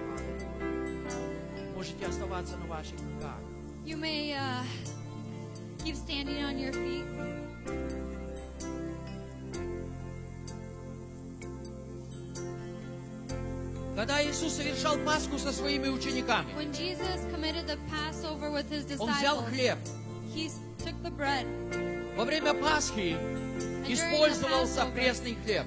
[1.74, 3.39] Можете оставаться на ваших ногах.
[3.85, 4.62] You may uh,
[5.85, 7.05] keep standing on your feet.
[13.95, 19.11] Когда Иисус совершал Пасху со своими учениками, When Jesus committed the Passover with his Он
[19.12, 19.79] взял disciples, хлеб.
[20.35, 21.47] he took the bread.
[22.16, 23.41] Во время Пасхи And
[23.89, 25.67] использовался пресный хлеб.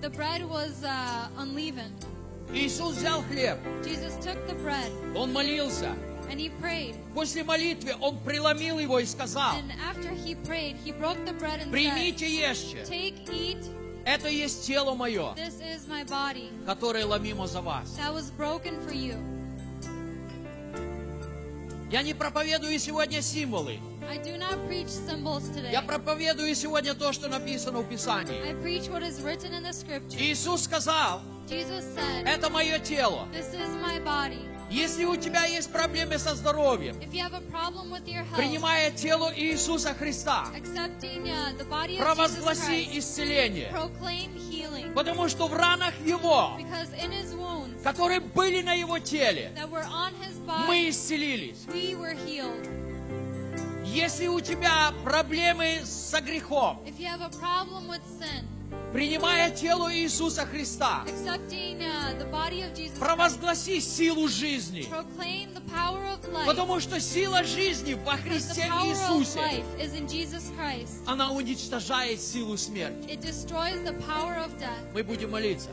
[0.00, 2.04] the bread was uh, unleavened.
[2.52, 5.94] Иисус взял хлеб, Jesus took the bread Он молился.
[6.30, 6.94] and he prayed.
[7.14, 11.60] После молитвы Он преломил его и сказал, And after he prayed, he broke the bread
[11.60, 13.64] and примите, ешьте, Take, eat,
[14.04, 17.96] это есть тело мое, this is my body которое ломимо за вас.
[17.98, 19.16] that was broken for you.
[21.94, 23.78] Я не проповедую сегодня символы.
[24.10, 25.70] I do not preach symbols today.
[25.70, 28.34] Я проповедую сегодня то, что написано в Писании.
[28.42, 30.18] I preach what is written in the scripture.
[30.18, 33.28] Иисус сказал, Jesus said, это мое тело.
[33.32, 34.40] This is my body.
[34.72, 42.98] Если у тебя есть проблемы со здоровьем, health, принимая тело Иисуса Христа, uh, провозгласи Christ,
[42.98, 43.72] исцеление.
[44.96, 46.58] Потому что в ранах Его,
[47.84, 49.52] Которые были на Его теле,
[50.66, 51.66] мы исцелились.
[53.84, 56.80] Если у тебя проблемы со грехом,
[58.92, 64.88] принимая тело Иисуса Христа, uh, провозгласи силу жизни.
[66.46, 69.62] Потому что сила жизни во Христе Иисусе,
[71.06, 73.18] она уничтожает силу смерти.
[74.94, 75.68] Мы будем молиться.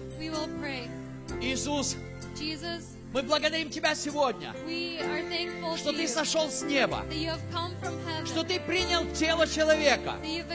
[1.41, 1.95] Иисус,
[3.13, 4.53] мы благодарим Тебя сегодня,
[5.75, 7.03] что Ты сошел с неба,
[8.25, 10.45] что Ты принял тело человека, uh,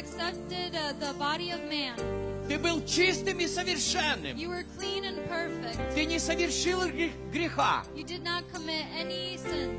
[2.49, 4.39] Ты был чистым и совершенным.
[5.95, 7.85] Ты не совершил грех- греха.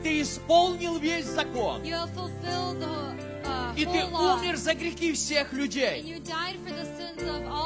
[0.03, 1.81] Ты исполнил весь закон.
[1.83, 3.26] The uh,
[3.75, 4.03] И ты
[4.41, 6.01] умер за грехи всех людей.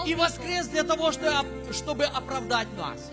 [0.06, 3.10] И воскрес для того, что- чтобы оправдать нас.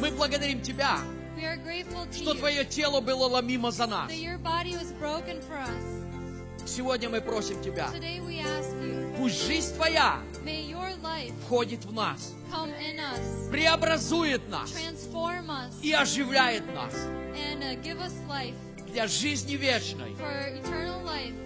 [0.00, 0.98] Мы благодарим Тебя,
[2.12, 4.10] что Твое тело было ломимо за нас.
[6.66, 7.88] Сегодня мы просим Тебя,
[9.16, 10.20] пусть жизнь Твоя
[11.46, 12.34] входит в нас,
[13.50, 14.70] преобразует нас
[15.82, 16.92] и оживляет нас
[18.88, 20.16] uh, для жизни вечной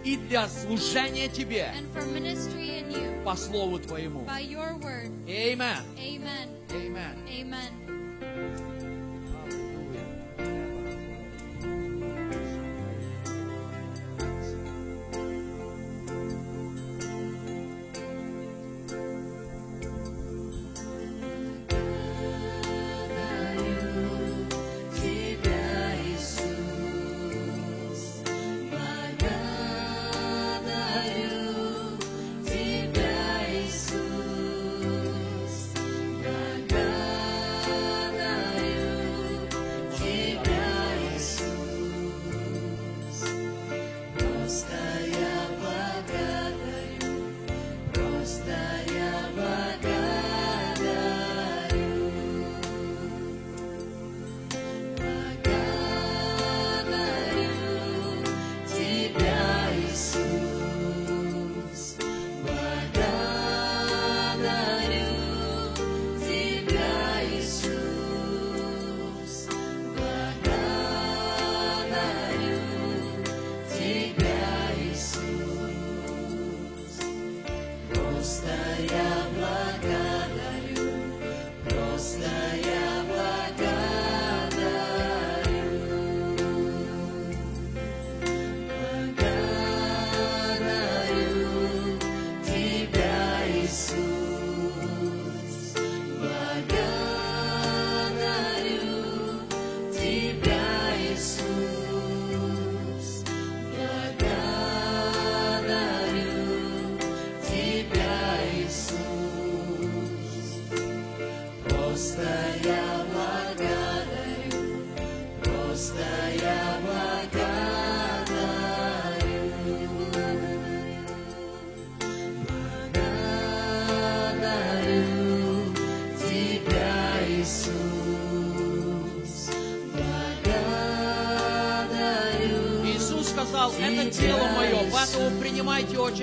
[0.04, 1.72] и для служения Тебе
[3.24, 4.26] по Слову Твоему.
[5.26, 5.82] Amen.
[5.96, 6.48] Amen.
[6.70, 7.16] Amen.
[7.28, 7.81] Amen.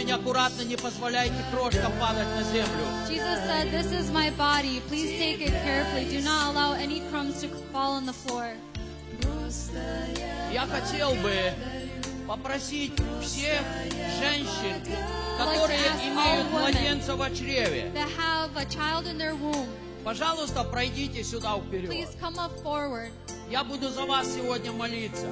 [0.10, 2.86] Очень аккуратно, не позволяйте крошкам падать на землю.
[3.07, 4.81] Jesus said, This is my body.
[4.90, 6.06] Please take it carefully.
[6.10, 8.56] Do not allow any crumbs to fall on the floor.
[10.52, 11.34] Я хотел бы
[12.27, 13.61] попросить всех
[14.19, 14.81] женщин,
[15.38, 17.91] которые имеют младенца в чреве,
[20.03, 21.94] пожалуйста, пройдите сюда вперед.
[23.49, 25.27] Я буду за вас сегодня молиться.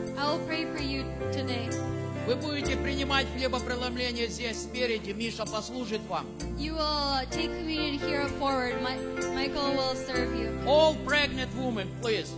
[2.27, 5.11] Вы будете принимать хлебопреломление здесь спереди.
[5.11, 6.25] Миша послужит вам.
[6.57, 8.81] You will uh, take communion here forward.
[8.81, 8.97] My,
[9.33, 10.51] Michael will serve you.
[10.67, 12.29] All pregnant women, please.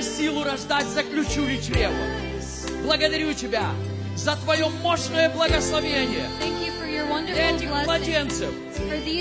[0.00, 1.92] И силу рождать, заключу ли чрево.
[2.84, 3.66] Благодарю Тебя
[4.16, 6.26] за Твое мощное благословение
[7.36, 8.48] этих младенцев,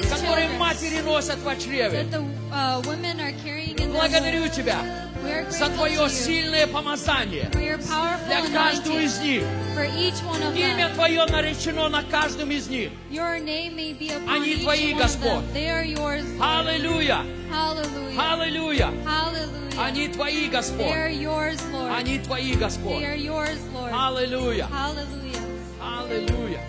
[0.10, 2.08] которые матери носят во чреве.
[2.54, 2.82] uh,
[3.92, 4.48] Благодарю.
[4.48, 4.78] Тебя
[5.50, 9.44] за Твое сильное помазание для каждого из них.
[10.56, 10.90] Имя.
[10.96, 12.92] Твое наречено на каждом из них.
[14.30, 14.94] Они Твои.
[14.94, 15.44] Господь.
[16.40, 17.26] Аллилуйя!
[18.18, 18.94] Аллилуйя!
[19.80, 20.92] Они Твои, They Господь!
[20.92, 21.92] are yours, Lord.
[21.92, 23.02] Они Твои, They Господь!
[23.04, 23.92] are yours, Lord.
[23.94, 24.68] Аллилуйя!
[24.68, 25.40] Hallelujah.
[25.82, 26.60] Аллилуйя!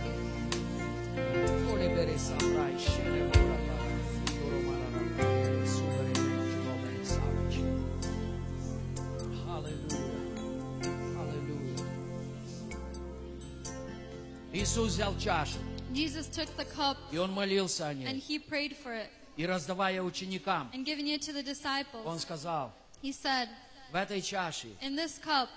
[14.52, 15.58] Иисус взял чашу,
[15.92, 18.20] Jesus took the cup и Он молился о and ней.
[18.20, 22.20] he prayed for it И раздавая ученикам, and giving it to the Он disciples.
[22.22, 23.49] сказал, He said,
[23.91, 25.49] в этой чаше In this cup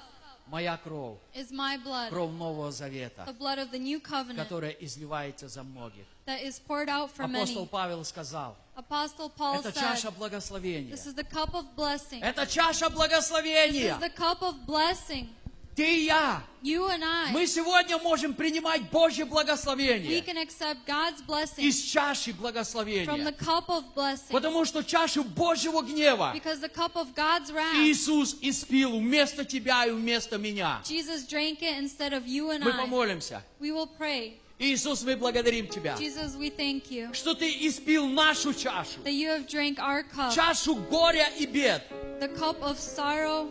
[0.51, 4.71] моя кровь, is my blood, кровь Нового Завета, the blood of the new covenant которая
[4.73, 6.05] изливается за многих.
[6.27, 7.69] that is poured out for Апостол many.
[7.69, 10.91] Павел сказал, Apostle Paul это said, чаша благословения.
[10.95, 12.23] This is the cup of blessing.
[12.23, 13.95] Это чаша This благословения.
[13.97, 15.29] is the cup of blessing.
[15.76, 16.44] Ты и я.
[16.62, 21.82] You and I, Мы сегодня можем принимать Божье we благословение can accept God's blessing из
[21.82, 23.32] чаши from the благословения.
[23.38, 24.32] cup of blessing.
[24.32, 29.86] Потому что чашу Божьего гнева Because the cup of God's wrath, Иисус испил вместо тебя
[29.86, 30.80] и вместо меня.
[30.86, 32.78] Jesus drank it instead of you and Мы I.
[32.78, 33.44] помолимся.
[33.60, 34.36] We will pray.
[34.60, 39.02] Иисус, мы благодарим Тебя, Jesus, we thank you что Ты испил нашу чашу.
[39.04, 41.82] that you have drank our cup, Чашу горя и бед.
[42.22, 43.50] the cup of sorrow,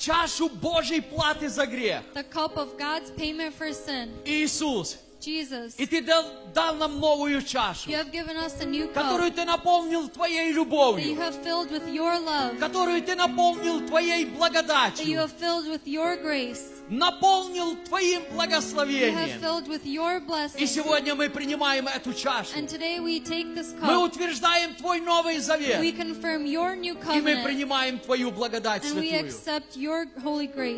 [0.00, 2.02] Чашу Божьей платы за грех.
[2.14, 4.08] the cup of God's payment for sin.
[4.24, 6.24] Иисус, Jesus, и Ты дал,
[6.54, 10.48] дал нам новую чашу, you have given us a new cup которую Ты наполнил Твоей
[10.48, 15.18] that you любовью, have filled with your love, которую Ты наполнил Твоей that you благодатью,
[15.18, 19.40] have filled with your grace, наполнил Твоим благословением.
[20.58, 22.50] И сегодня мы принимаем эту чашу.
[23.80, 25.82] Мы утверждаем Твой Новый Завет.
[25.82, 29.32] И мы принимаем Твою благодать святую.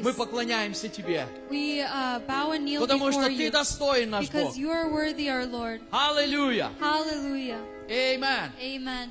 [0.04, 4.54] Мы поклоняемся Тебе, uh, потому что Ты достоин наш Бог.
[5.90, 6.70] Аллилуйя!
[7.88, 8.50] Amen.
[8.60, 9.10] Amen.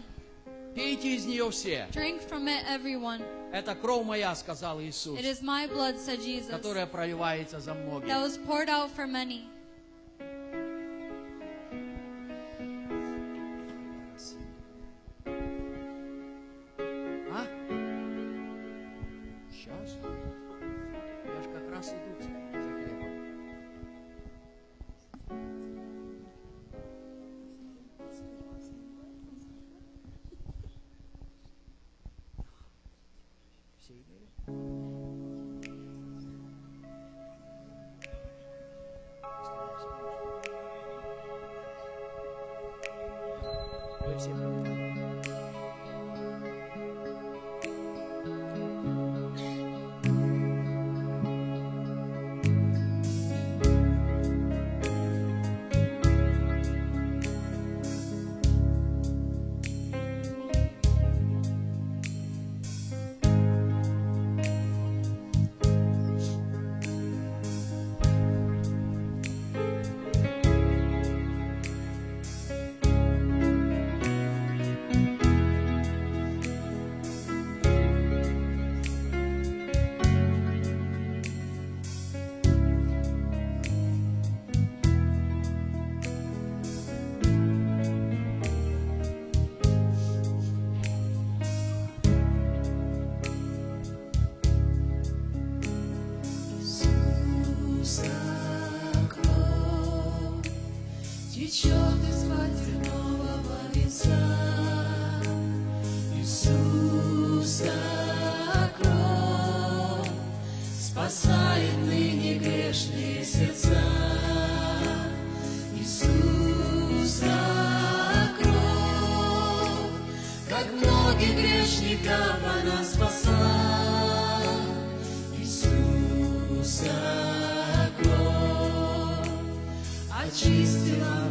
[0.74, 1.88] Пейте из нее все.
[1.92, 3.22] Drink from it, everyone.
[3.52, 7.86] Это кровь моя, сказал Иисус, It is my blood, said Jesus, которая проливается за that
[7.86, 8.08] многих.
[8.08, 9.44] was poured out for many.
[17.32, 17.46] А?
[19.52, 19.98] Сейчас.
[21.26, 22.31] Я же как раз иду
[39.42, 40.51] もう終わり。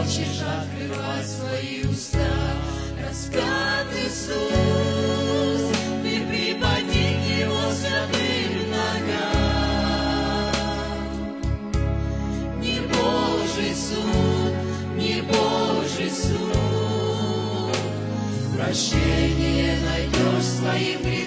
[0.00, 2.32] хочешь, открывай свои уста,
[3.06, 3.60] рассказывай.
[4.06, 5.62] Иисус,
[6.02, 10.12] ты припади к Его святым ногам.
[12.60, 14.54] Не Божий суд,
[14.96, 17.76] не Божий суд,
[18.56, 21.19] прощение найдешь в своим грехом.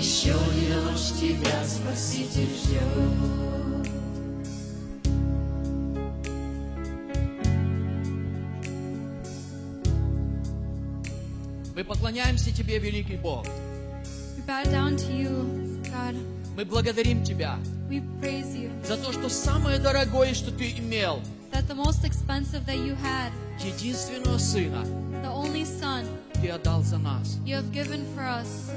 [0.00, 2.80] Еще вернешь тебя, Спаситель ждет.
[11.76, 13.44] Мы поклоняемся Тебе, великий Бог.
[14.38, 16.16] We bow down to you, God.
[16.56, 17.58] Мы благодарим Тебя
[17.90, 18.70] We praise you.
[18.86, 21.20] за то, что самое дорогое, что Ты имел,
[21.52, 23.30] that the most expensive that you had,
[23.62, 24.82] единственного Сына,
[25.22, 26.06] the only Son,
[26.40, 27.36] Ты отдал за нас.
[27.44, 28.70] You have given for us.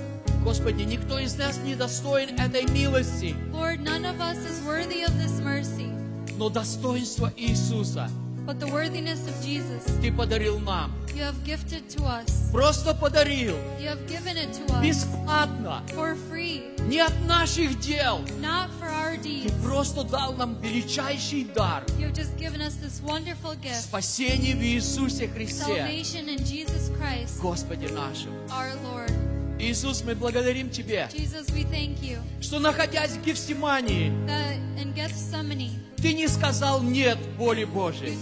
[0.44, 3.34] Господи, никто из нас не достоин этой милости.
[3.54, 5.90] Lord, none of us is worthy of this mercy.
[6.38, 8.10] Но достоинство Иисуса
[8.46, 10.92] But the worthiness of Jesus, Ты подарил нам.
[11.16, 12.52] You have gifted to us.
[12.52, 13.56] Просто подарил.
[13.80, 14.84] You have given it to us.
[14.84, 15.82] Бесплатно.
[15.96, 16.76] For free.
[16.90, 18.20] Не от наших дел.
[18.42, 19.46] Not for our deeds.
[19.46, 21.86] Ты просто дал нам величайший дар.
[21.98, 23.82] You have just given us this wonderful gift.
[23.84, 25.64] Спасение в Иисусе Христе.
[25.64, 27.40] Salvation in Jesus Christ.
[27.42, 28.34] Господе нашим.
[28.50, 29.23] Our Lord.
[29.64, 35.72] Иисус, мы благодарим Тебя, Jesus, we thank you что находясь в Гефсимании, that in Gethsemane,
[36.04, 38.18] Ты не сказал «нет» воле Божьей,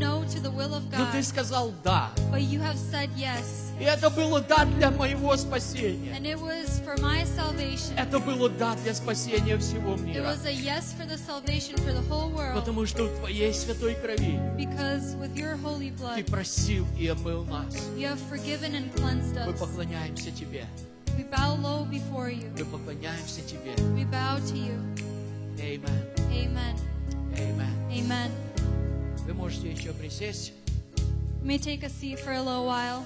[0.00, 0.24] no
[0.96, 2.10] но Ты сказал «да».
[2.32, 3.70] but you have said yes.
[3.78, 6.16] И это было «да» для моего спасения.
[6.16, 7.92] And it was for my salvation.
[7.98, 10.22] Это было «да» для спасения всего It мира.
[10.22, 12.54] was a yes for the salvation for the whole world.
[12.58, 17.44] Потому что в Твоей святой крови Because with your holy Ты blood, просил и омыл
[17.44, 17.74] нас.
[17.94, 20.64] you have forgiven and cleansed Мы поклоняемся Тебе.
[21.18, 22.50] We bow low before you.
[22.58, 23.74] Мы поклоняемся Тебе.
[23.94, 24.78] We bow to you.
[25.60, 26.08] Amen.
[26.32, 26.91] Amen.
[27.37, 27.73] Amen.
[27.91, 28.31] Amen.
[29.25, 30.53] Вы можете еще присесть.
[31.41, 33.05] You may take a seat for a little while.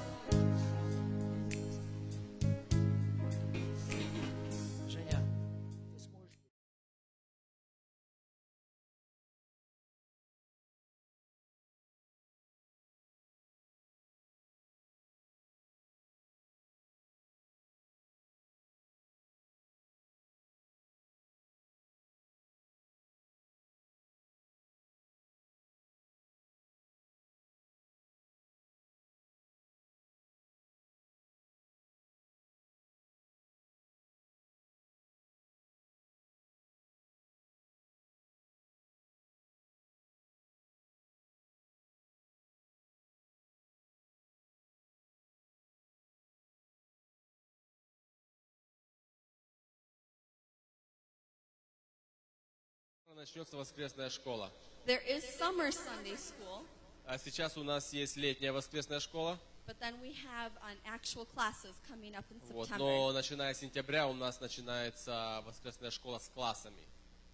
[53.16, 54.52] Начнется воскресная школа.
[54.84, 56.66] There is summer Sunday school,
[57.06, 59.38] А сейчас у нас есть летняя воскресная школа.
[59.66, 62.78] but then we have an actual classes coming up in Вот, September.
[62.78, 66.82] но начиная с сентября у нас начинается воскресная школа с классами.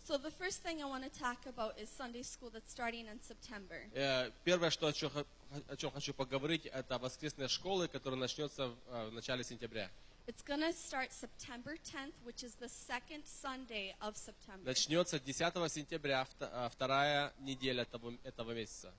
[0.07, 3.21] So the first thing I want to talk about is Sunday school that's starting in
[3.21, 3.83] September.
[3.93, 9.43] Э, Первое, что о чем, хочу поговорить, это воскресная школа, которая начнется э, в начале
[9.43, 9.91] сентября.
[10.28, 14.66] It's going to start September 10th, which is the second Sunday of September.
[14.66, 18.94] Начнется 10 сентября, вт- э, вторая неделя того, этого месяца.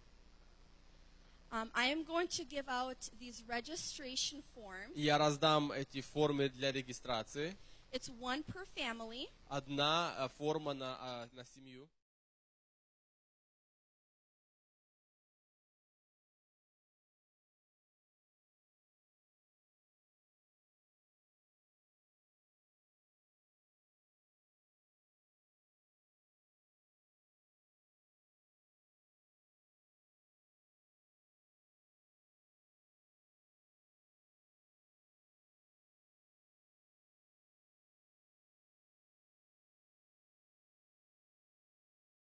[1.50, 4.92] Um, I am going to give out these registration forms.
[4.94, 7.56] И я раздам эти формы для регистрации.
[7.92, 9.28] It's one per family.
[9.48, 11.88] Одна э, форма на, э, на семью.